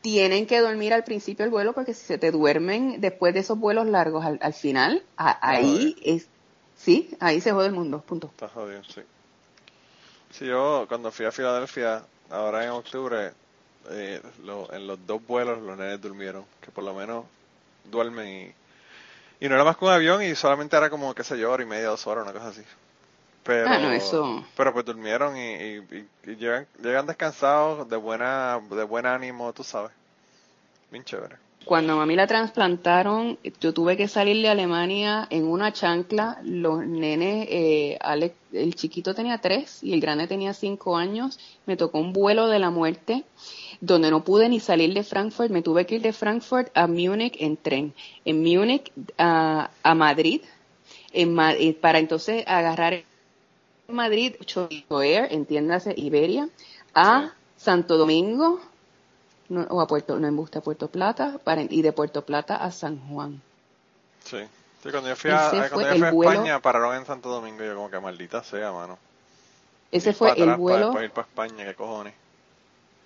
tienen 0.00 0.46
que 0.46 0.60
dormir 0.60 0.92
al 0.94 1.04
principio 1.04 1.44
del 1.44 1.50
vuelo 1.50 1.72
porque 1.72 1.94
si 1.94 2.04
se 2.06 2.18
te 2.18 2.30
duermen 2.30 3.00
después 3.00 3.34
de 3.34 3.40
esos 3.40 3.58
vuelos 3.58 3.86
largos 3.86 4.24
al, 4.24 4.38
al 4.42 4.54
final 4.54 5.02
a- 5.16 5.38
ahí 5.50 5.96
es 6.04 6.28
sí 6.76 7.10
ahí 7.20 7.40
se 7.40 7.52
jode 7.52 7.66
el 7.66 7.72
mundo 7.72 8.00
punto 8.00 8.28
Está 8.28 8.48
jodido, 8.48 8.82
sí. 8.84 9.00
Sí, 10.30 10.46
yo 10.46 10.84
cuando 10.88 11.10
fui 11.10 11.24
a 11.26 11.32
Filadelfia, 11.32 12.02
ahora 12.30 12.64
en 12.64 12.70
octubre, 12.70 13.32
eh, 13.90 14.20
lo- 14.44 14.70
en 14.72 14.86
los 14.86 15.04
dos 15.06 15.26
vuelos 15.26 15.60
los 15.62 15.76
nenes 15.76 16.00
durmieron, 16.00 16.44
que 16.60 16.70
por 16.70 16.84
lo 16.84 16.94
menos 16.94 17.24
duermen 17.90 18.28
y, 19.40 19.44
y 19.44 19.48
no 19.48 19.54
era 19.54 19.64
más 19.64 19.76
que 19.76 19.84
un 19.86 19.90
avión 19.90 20.22
y 20.22 20.34
solamente 20.34 20.76
era 20.76 20.90
como, 20.90 21.14
qué 21.14 21.24
sé 21.24 21.38
yo, 21.38 21.50
hora 21.50 21.62
y 21.62 21.66
media, 21.66 21.88
dos 21.88 22.06
horas, 22.06 22.24
una 22.24 22.32
cosa 22.32 22.48
así. 22.48 22.62
Pero, 23.48 23.70
Ah, 23.70 23.78
no, 23.78 23.90
eso- 23.92 24.44
pero 24.58 24.74
pues 24.74 24.84
durmieron 24.84 25.34
y, 25.34 25.40
y, 25.40 25.76
y- 25.78 26.30
y 26.32 26.36
llegan, 26.36 26.66
llegan 26.82 27.06
descansados, 27.06 27.88
de 27.88 27.96
buena, 27.96 28.60
de 28.70 28.84
buen 28.84 29.06
ánimo, 29.06 29.54
tú 29.54 29.64
sabes. 29.64 29.90
Bien 30.90 31.02
chévere. 31.02 31.36
cuando 31.64 31.92
a 31.94 31.96
mami 31.96 32.14
la 32.16 32.26
trasplantaron 32.26 33.38
yo 33.60 33.74
tuve 33.74 33.96
que 33.96 34.06
salir 34.08 34.40
de 34.42 34.48
Alemania 34.50 35.26
en 35.30 35.46
una 35.46 35.72
chancla. 35.72 36.38
Los 36.44 36.86
nenes 36.86 37.46
eh, 37.50 37.98
Alex- 38.00 38.36
el 38.52 38.74
chiquito 38.74 39.14
tenía 39.14 39.38
tres 39.38 39.82
y 39.82 39.92
el 39.94 40.00
grande 40.00 40.26
tenía 40.26 40.52
cinco 40.54 40.96
años. 40.98 41.38
Me 41.66 41.76
tocó 41.78 41.98
un 41.98 42.12
vuelo 42.12 42.48
de 42.48 42.58
la 42.58 42.68
muerte 42.70 43.24
donde 43.80 44.10
no 44.10 44.24
pude 44.24 44.48
ni 44.50 44.60
salir 44.60 44.92
de 44.94 45.02
Frankfurt, 45.04 45.50
me 45.50 45.62
tuve 45.62 45.84
que 45.86 45.96
ir 45.96 46.02
de 46.02 46.12
Frankfurt 46.12 46.68
a 46.76 46.86
Múnich 46.86 47.36
en 47.38 47.56
tren, 47.56 47.94
en 48.26 48.42
Múnich 48.42 48.90
a, 49.18 49.70
a 49.82 49.94
Madrid, 49.94 50.42
en 51.12 51.38
eh, 51.38 51.74
para 51.80 51.98
entonces 51.98 52.44
agarrar 52.46 53.02
Madrid 53.98 54.34
Chorizo 54.44 55.02
Air, 55.02 55.28
entiéndase 55.32 55.94
Iberia, 55.96 56.48
a 56.94 57.30
Santo 57.56 57.96
Domingo, 57.96 58.60
no, 59.48 59.62
o 59.70 59.80
a 59.80 59.86
Puerto, 59.86 60.18
no 60.18 60.28
en 60.28 60.36
busca 60.36 60.58
a 60.58 60.62
Puerto 60.62 60.88
Plata, 60.88 61.38
para, 61.42 61.62
y 61.62 61.80
de 61.82 61.92
Puerto 61.92 62.22
Plata 62.24 62.56
a 62.56 62.70
San 62.70 62.98
Juan. 63.08 63.40
Sí. 64.24 64.38
Sí, 64.82 64.90
cuando 64.90 65.08
yo 65.08 65.16
fui 65.16 65.30
a, 65.30 65.48
Ese 65.48 65.70
cuando 65.70 65.88
yo 65.88 65.96
fui 65.96 66.06
a 66.06 66.10
vuelo- 66.12 66.32
España, 66.34 66.60
pararon 66.60 66.96
en 66.96 67.06
Santo 67.06 67.30
Domingo 67.30 67.64
y 67.64 67.66
yo 67.66 67.74
como 67.74 67.90
que 67.90 67.98
maldita 67.98 68.44
sea, 68.44 68.70
mano. 68.72 68.98
Ese 69.90 70.10
Ir 70.10 70.14
fue 70.14 70.28
el 70.32 70.42
atrás 70.42 70.58
vuelo. 70.58 70.92
Para, 70.92 71.04
ir 71.06 71.10
para 71.10 71.26
España, 71.26 71.64
qué 71.64 71.74
cojones. 71.74 72.14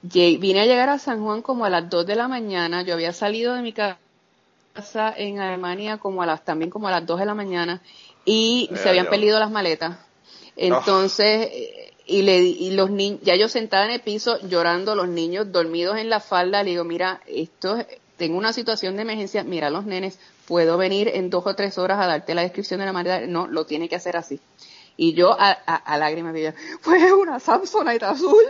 Vine 0.02 0.60
a 0.60 0.66
llegar 0.66 0.88
a 0.88 0.98
San 0.98 1.22
Juan 1.22 1.42
como 1.42 1.64
a 1.64 1.70
las 1.70 1.88
2 1.88 2.04
de 2.06 2.16
la 2.16 2.26
mañana. 2.26 2.82
Yo 2.82 2.94
había 2.94 3.12
salido 3.12 3.54
de 3.54 3.62
mi 3.62 3.72
casa 3.72 3.96
en 5.16 5.38
Alemania 5.38 5.98
como 5.98 6.22
a 6.22 6.26
las 6.26 6.44
también 6.44 6.70
como 6.72 6.88
a 6.88 6.90
las 6.90 7.06
2 7.06 7.20
de 7.20 7.26
la 7.26 7.34
mañana 7.34 7.80
y 8.24 8.68
Eh, 8.72 8.76
se 8.76 8.88
habían 8.88 9.04
diablo. 9.04 9.10
perdido 9.10 9.38
las 9.38 9.50
maletas. 9.50 9.96
Entonces, 10.56 11.48
eh, 11.52 11.92
y 12.06 12.22
le 12.22 12.38
y 12.40 12.70
los 12.72 12.90
niños, 12.90 13.20
ya 13.22 13.36
yo 13.36 13.48
sentada 13.48 13.84
en 13.86 13.92
el 13.92 14.00
piso 14.00 14.38
llorando, 14.48 14.94
los 14.94 15.08
niños 15.08 15.50
dormidos 15.52 15.96
en 15.98 16.10
la 16.10 16.20
falda, 16.20 16.62
le 16.62 16.70
digo, 16.70 16.84
mira, 16.84 17.20
esto 17.26 17.76
es- 17.76 17.86
tengo 18.16 18.36
una 18.38 18.52
situación 18.52 18.96
de 18.96 19.02
emergencia, 19.02 19.42
mira 19.44 19.70
los 19.70 19.84
nenes, 19.86 20.18
puedo 20.46 20.76
venir 20.76 21.08
en 21.14 21.30
dos 21.30 21.46
o 21.46 21.54
tres 21.54 21.78
horas 21.78 21.98
a 21.98 22.06
darte 22.06 22.34
la 22.34 22.42
descripción 22.42 22.80
de 22.80 22.86
la 22.86 22.92
maleta, 22.92 23.20
no, 23.26 23.46
lo 23.46 23.66
tiene 23.66 23.88
que 23.88 23.96
hacer 23.96 24.16
así. 24.16 24.40
Y 24.96 25.14
yo 25.14 25.32
a, 25.32 25.50
a, 25.66 25.74
a 25.76 25.96
lágrimas 25.98 26.32
veía, 26.32 26.54
fue 26.80 27.12
una 27.12 27.40
Samsonite 27.40 28.04
azul. 28.04 28.44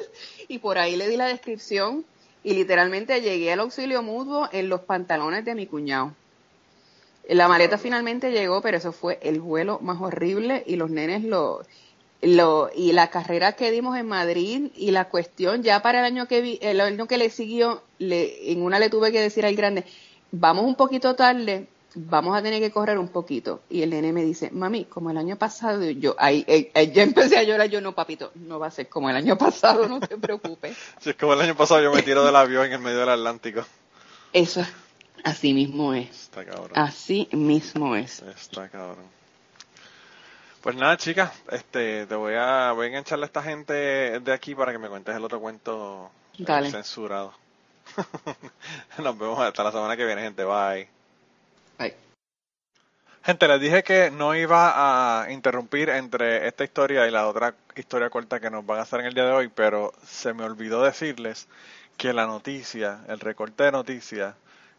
Y 0.48 0.58
por 0.58 0.76
ahí 0.78 0.96
le 0.96 1.08
di 1.08 1.16
la 1.16 1.26
descripción 1.26 2.04
y 2.44 2.54
literalmente 2.54 3.20
llegué 3.20 3.52
al 3.52 3.60
auxilio 3.60 4.02
mutuo 4.02 4.48
en 4.52 4.68
los 4.68 4.80
pantalones 4.80 5.44
de 5.44 5.54
mi 5.54 5.66
cuñado. 5.66 6.12
La 7.28 7.46
maleta 7.46 7.78
finalmente 7.78 8.32
llegó, 8.32 8.60
pero 8.60 8.76
eso 8.76 8.90
fue 8.92 9.18
el 9.22 9.40
vuelo 9.40 9.78
más 9.80 10.00
horrible 10.00 10.64
y 10.66 10.74
los 10.76 10.90
nenes 10.90 11.22
lo, 11.22 11.62
lo 12.22 12.70
y 12.74 12.92
la 12.92 13.10
carrera 13.10 13.52
que 13.52 13.70
dimos 13.70 13.96
en 13.98 14.06
Madrid 14.06 14.70
y 14.76 14.90
la 14.92 15.08
cuestión 15.08 15.62
ya 15.62 15.82
para 15.82 15.98
el 16.00 16.04
año 16.04 16.26
que 16.28 16.40
vi, 16.40 16.58
el 16.62 16.80
año 16.80 17.06
que 17.06 17.18
le 17.18 17.30
siguió, 17.30 17.82
le, 17.98 18.52
en 18.52 18.62
una 18.62 18.78
le 18.78 18.88
tuve 18.90 19.10
que 19.12 19.20
decir 19.20 19.44
al 19.44 19.56
grande, 19.56 19.84
vamos 20.30 20.64
un 20.64 20.76
poquito 20.76 21.14
tarde, 21.16 21.66
vamos 21.94 22.36
a 22.36 22.42
tener 22.42 22.60
que 22.60 22.70
correr 22.70 22.96
un 22.98 23.08
poquito. 23.08 23.60
Y 23.68 23.82
el 23.82 23.90
nene 23.90 24.12
me 24.12 24.22
dice, 24.24 24.50
mami, 24.52 24.84
como 24.84 25.10
el 25.10 25.16
año 25.18 25.36
pasado, 25.36 25.82
yo, 25.90 26.14
ahí, 26.18 26.44
ahí- 26.48 26.70
ahí 26.74 26.92
ya 26.92 27.02
empecé 27.02 27.36
a 27.38 27.42
llorar, 27.42 27.68
yo 27.68 27.80
no, 27.80 27.92
papito, 27.92 28.30
no 28.36 28.58
va 28.58 28.68
a 28.68 28.70
ser 28.70 28.88
como 28.88 29.10
el 29.10 29.16
año 29.16 29.36
pasado, 29.36 29.88
no 29.88 30.00
te 30.00 30.16
preocupes. 30.16 30.76
Si 31.00 31.10
es 31.10 31.16
como 31.16 31.34
el 31.34 31.40
año 31.40 31.56
pasado 31.56 31.82
yo 31.82 31.92
me 31.92 32.02
tiro 32.02 32.24
del 32.24 32.36
avión 32.36 32.66
en 32.66 32.72
el 32.74 32.78
medio 32.78 33.00
del 33.00 33.08
Atlántico. 33.10 33.62
Eso, 34.32 34.64
así 35.24 35.52
mismo 35.52 35.92
es, 35.92 36.08
Está 36.08 36.44
cabrón. 36.44 36.70
así 36.74 37.28
mismo 37.32 37.94
es. 37.96 38.22
Está 38.22 38.68
cabrón. 38.68 39.04
Pues 40.62 40.76
nada, 40.76 40.96
chicas, 40.96 41.32
este, 41.50 42.06
te 42.06 42.14
voy 42.14 42.34
a, 42.34 42.70
voy 42.70 42.86
a 42.86 42.88
engancharle 42.90 43.24
a 43.24 43.26
esta 43.26 43.42
gente 43.42 44.20
de 44.20 44.32
aquí 44.32 44.54
para 44.54 44.70
que 44.70 44.78
me 44.78 44.88
cuentes 44.88 45.16
el 45.16 45.24
otro 45.24 45.40
cuento 45.40 46.08
Dale. 46.38 46.70
censurado. 46.70 47.34
Nos 48.98 49.18
vemos 49.18 49.40
hasta 49.40 49.64
la 49.64 49.72
semana 49.72 49.96
que 49.96 50.04
viene, 50.04 50.22
gente. 50.22 50.44
Bye. 50.44 50.88
Ay. 51.78 51.96
Gente, 53.24 53.48
les 53.48 53.60
dije 53.60 53.82
que 53.82 54.12
no 54.12 54.36
iba 54.36 55.22
a 55.24 55.32
interrumpir 55.32 55.88
entre 55.88 56.46
esta 56.46 56.62
historia 56.62 57.08
y 57.08 57.10
la 57.10 57.26
otra 57.26 57.56
historia 57.74 58.08
corta 58.08 58.38
que 58.38 58.48
nos 58.48 58.64
van 58.64 58.78
a 58.78 58.82
hacer 58.82 59.00
en 59.00 59.06
el 59.06 59.14
día 59.14 59.24
de 59.24 59.32
hoy, 59.32 59.48
pero 59.48 59.92
se 60.06 60.32
me 60.32 60.44
olvidó 60.44 60.84
decirles 60.84 61.48
que 61.96 62.12
la 62.12 62.26
noticia, 62.26 63.00
el 63.08 63.18
recorte 63.18 63.64
de 63.64 63.72
noticias, 63.72 64.36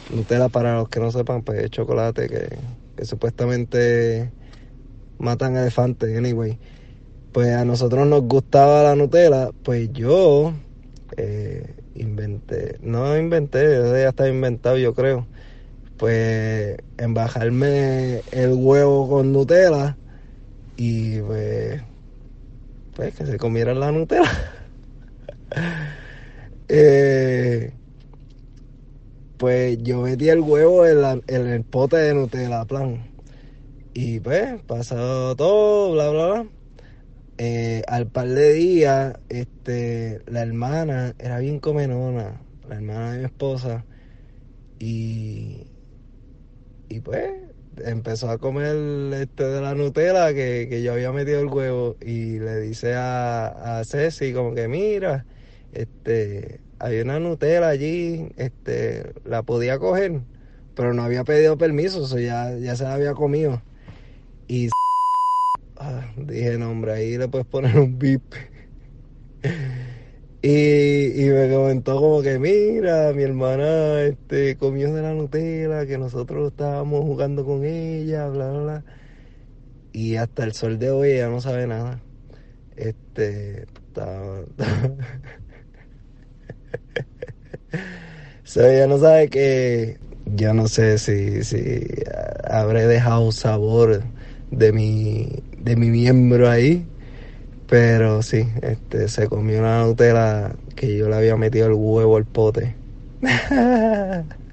Nutella 0.10 0.50
para 0.50 0.76
los 0.76 0.90
que 0.90 1.00
no 1.00 1.12
sepan, 1.12 1.44
pues 1.44 1.64
es 1.64 1.70
chocolate 1.72 2.28
que, 2.28 2.58
que 2.96 3.06
supuestamente 3.06 4.32
matan 5.18 5.58
elefantes, 5.58 6.18
anyway. 6.18 6.58
Pues 7.32 7.50
a 7.54 7.66
nosotros 7.66 8.08
nos 8.08 8.22
gustaba 8.24 8.84
la 8.84 8.96
Nutella, 8.96 9.52
pues 9.64 9.92
yo 9.92 10.54
eh, 11.18 11.76
inventé, 11.96 12.78
no 12.82 13.18
inventé, 13.18 13.62
ya 14.02 14.10
está 14.10 14.28
inventado 14.30 14.78
yo 14.78 14.94
creo, 14.94 15.28
pues 15.98 16.78
en 16.98 17.14
bajarme 17.14 18.22
el 18.32 18.54
huevo 18.54 19.10
con 19.10 19.34
Nutella 19.34 19.98
y 20.78 21.20
pues, 21.22 21.82
pues 22.96 23.16
que 23.16 23.26
se 23.26 23.38
comieran 23.38 23.80
la 23.80 23.92
Nutella. 23.92 24.32
eh, 26.70 27.74
pues 29.38 29.78
yo 29.84 30.02
metí 30.02 30.30
el 30.30 30.42
huevo 30.42 30.86
en, 30.86 31.02
la- 31.02 31.22
en 31.28 31.48
el 31.48 31.66
pote 31.66 31.98
de 31.98 32.14
Nutella, 32.14 32.66
plan. 32.66 33.10
Y 33.94 34.20
pues, 34.22 34.64
pasado 34.66 35.36
todo, 35.36 35.94
bla, 35.94 36.10
bla, 36.12 36.28
bla. 36.44 36.52
Eh, 37.38 37.84
al 37.88 38.10
par 38.12 38.30
de 38.30 38.54
días, 38.54 39.16
este, 39.30 40.22
la 40.28 40.42
hermana 40.44 41.16
era 41.20 41.40
bien 41.40 41.60
comenona, 41.60 42.46
la 42.64 42.76
hermana 42.76 43.14
de 43.14 43.20
mi 43.20 43.26
esposa, 43.26 43.88
y, 44.80 45.72
y 46.88 47.02
pues 47.02 47.32
empezó 47.78 48.30
a 48.30 48.38
comer 48.38 48.76
este 49.14 49.44
de 49.46 49.62
la 49.62 49.76
Nutella 49.76 50.34
que, 50.34 50.68
que 50.70 50.82
yo 50.84 50.94
había 50.94 51.12
metido 51.12 51.40
el 51.42 51.48
huevo 51.48 51.98
y 52.02 52.40
le 52.40 52.60
dice 52.62 52.94
a, 52.96 53.80
a 53.80 53.86
Ceci 53.86 54.34
como 54.34 54.54
que 54.56 54.68
mira, 54.68 55.28
este, 55.72 56.62
hay 56.86 57.02
una 57.02 57.20
Nutella 57.20 57.68
allí, 57.70 58.30
este, 58.38 59.14
la 59.26 59.44
podía 59.44 59.80
coger, 59.80 60.22
pero 60.76 60.94
no 60.94 61.04
había 61.04 61.24
pedido 61.24 61.58
permiso, 61.58 62.06
ya, 62.20 62.56
ya 62.58 62.76
se 62.76 62.84
la 62.86 62.96
había 62.96 63.14
comido. 63.14 63.64
Y 64.48 64.70
Ah, 65.78 66.14
dije, 66.18 66.58
no, 66.58 66.72
hombre, 66.72 66.94
ahí 66.94 67.18
le 67.18 67.28
puedes 67.28 67.48
poner 67.48 67.78
un 67.78 67.98
bip. 68.00 68.34
Y, 70.42 71.26
y 71.26 71.30
me 71.30 71.50
comentó 71.52 71.96
como 72.00 72.22
que, 72.22 72.38
mira, 72.38 73.12
mi 73.14 73.24
hermana 73.24 74.02
este, 74.04 74.58
comió 74.58 74.94
de 74.94 75.02
la 75.02 75.14
Nutella, 75.14 75.86
que 75.88 75.98
nosotros 75.98 76.50
estábamos 76.52 77.02
jugando 77.02 77.44
con 77.46 77.64
ella, 77.66 78.28
bla, 78.30 78.50
bla, 78.52 78.60
bla. 78.62 78.86
Y 79.92 80.16
hasta 80.18 80.44
el 80.44 80.54
sol 80.54 80.78
de 80.80 80.92
hoy 80.92 81.12
ella 81.12 81.30
no 81.30 81.42
sabe 81.42 81.68
nada. 81.68 82.06
Este, 82.76 83.64
estaba... 83.64 84.46
sea, 88.48 88.72
ella 88.72 88.88
no 88.88 88.98
sabe 88.98 89.30
que... 89.30 89.98
Yo 90.28 90.56
no 90.56 90.68
sé 90.68 90.98
si, 90.98 91.44
si 91.44 91.86
habré 92.50 92.88
dejado 92.88 93.32
sabor 93.32 94.02
de 94.50 94.72
mi, 94.72 95.44
de 95.60 95.76
mi 95.76 95.90
miembro 95.90 96.50
ahí. 96.50 96.88
Pero 97.68 98.24
sí, 98.24 98.48
este, 98.64 99.08
se 99.08 99.28
comió 99.28 99.60
una 99.60 99.84
Nutella 99.84 100.56
que 100.76 100.98
yo 100.98 101.10
le 101.10 101.16
había 101.16 101.36
metido 101.36 101.68
el 101.68 101.74
huevo 101.74 102.18
al 102.18 102.26
pote. 102.26 102.76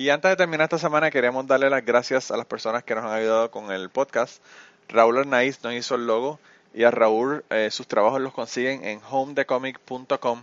Y 0.00 0.08
antes 0.08 0.30
de 0.30 0.36
terminar 0.36 0.64
esta 0.64 0.78
semana, 0.78 1.10
queremos 1.10 1.46
darle 1.46 1.68
las 1.68 1.84
gracias 1.84 2.30
a 2.30 2.36
las 2.38 2.46
personas 2.46 2.82
que 2.84 2.94
nos 2.94 3.04
han 3.04 3.12
ayudado 3.12 3.50
con 3.50 3.70
el 3.70 3.90
podcast. 3.90 4.42
Raúl 4.88 5.18
Arnaiz 5.18 5.62
nos 5.62 5.74
hizo 5.74 5.94
el 5.94 6.06
logo 6.06 6.40
y 6.72 6.84
a 6.84 6.90
Raúl 6.90 7.44
eh, 7.50 7.68
sus 7.70 7.86
trabajos 7.86 8.18
los 8.18 8.32
consiguen 8.32 8.82
en 8.82 9.02
homedecomic.com. 9.10 10.42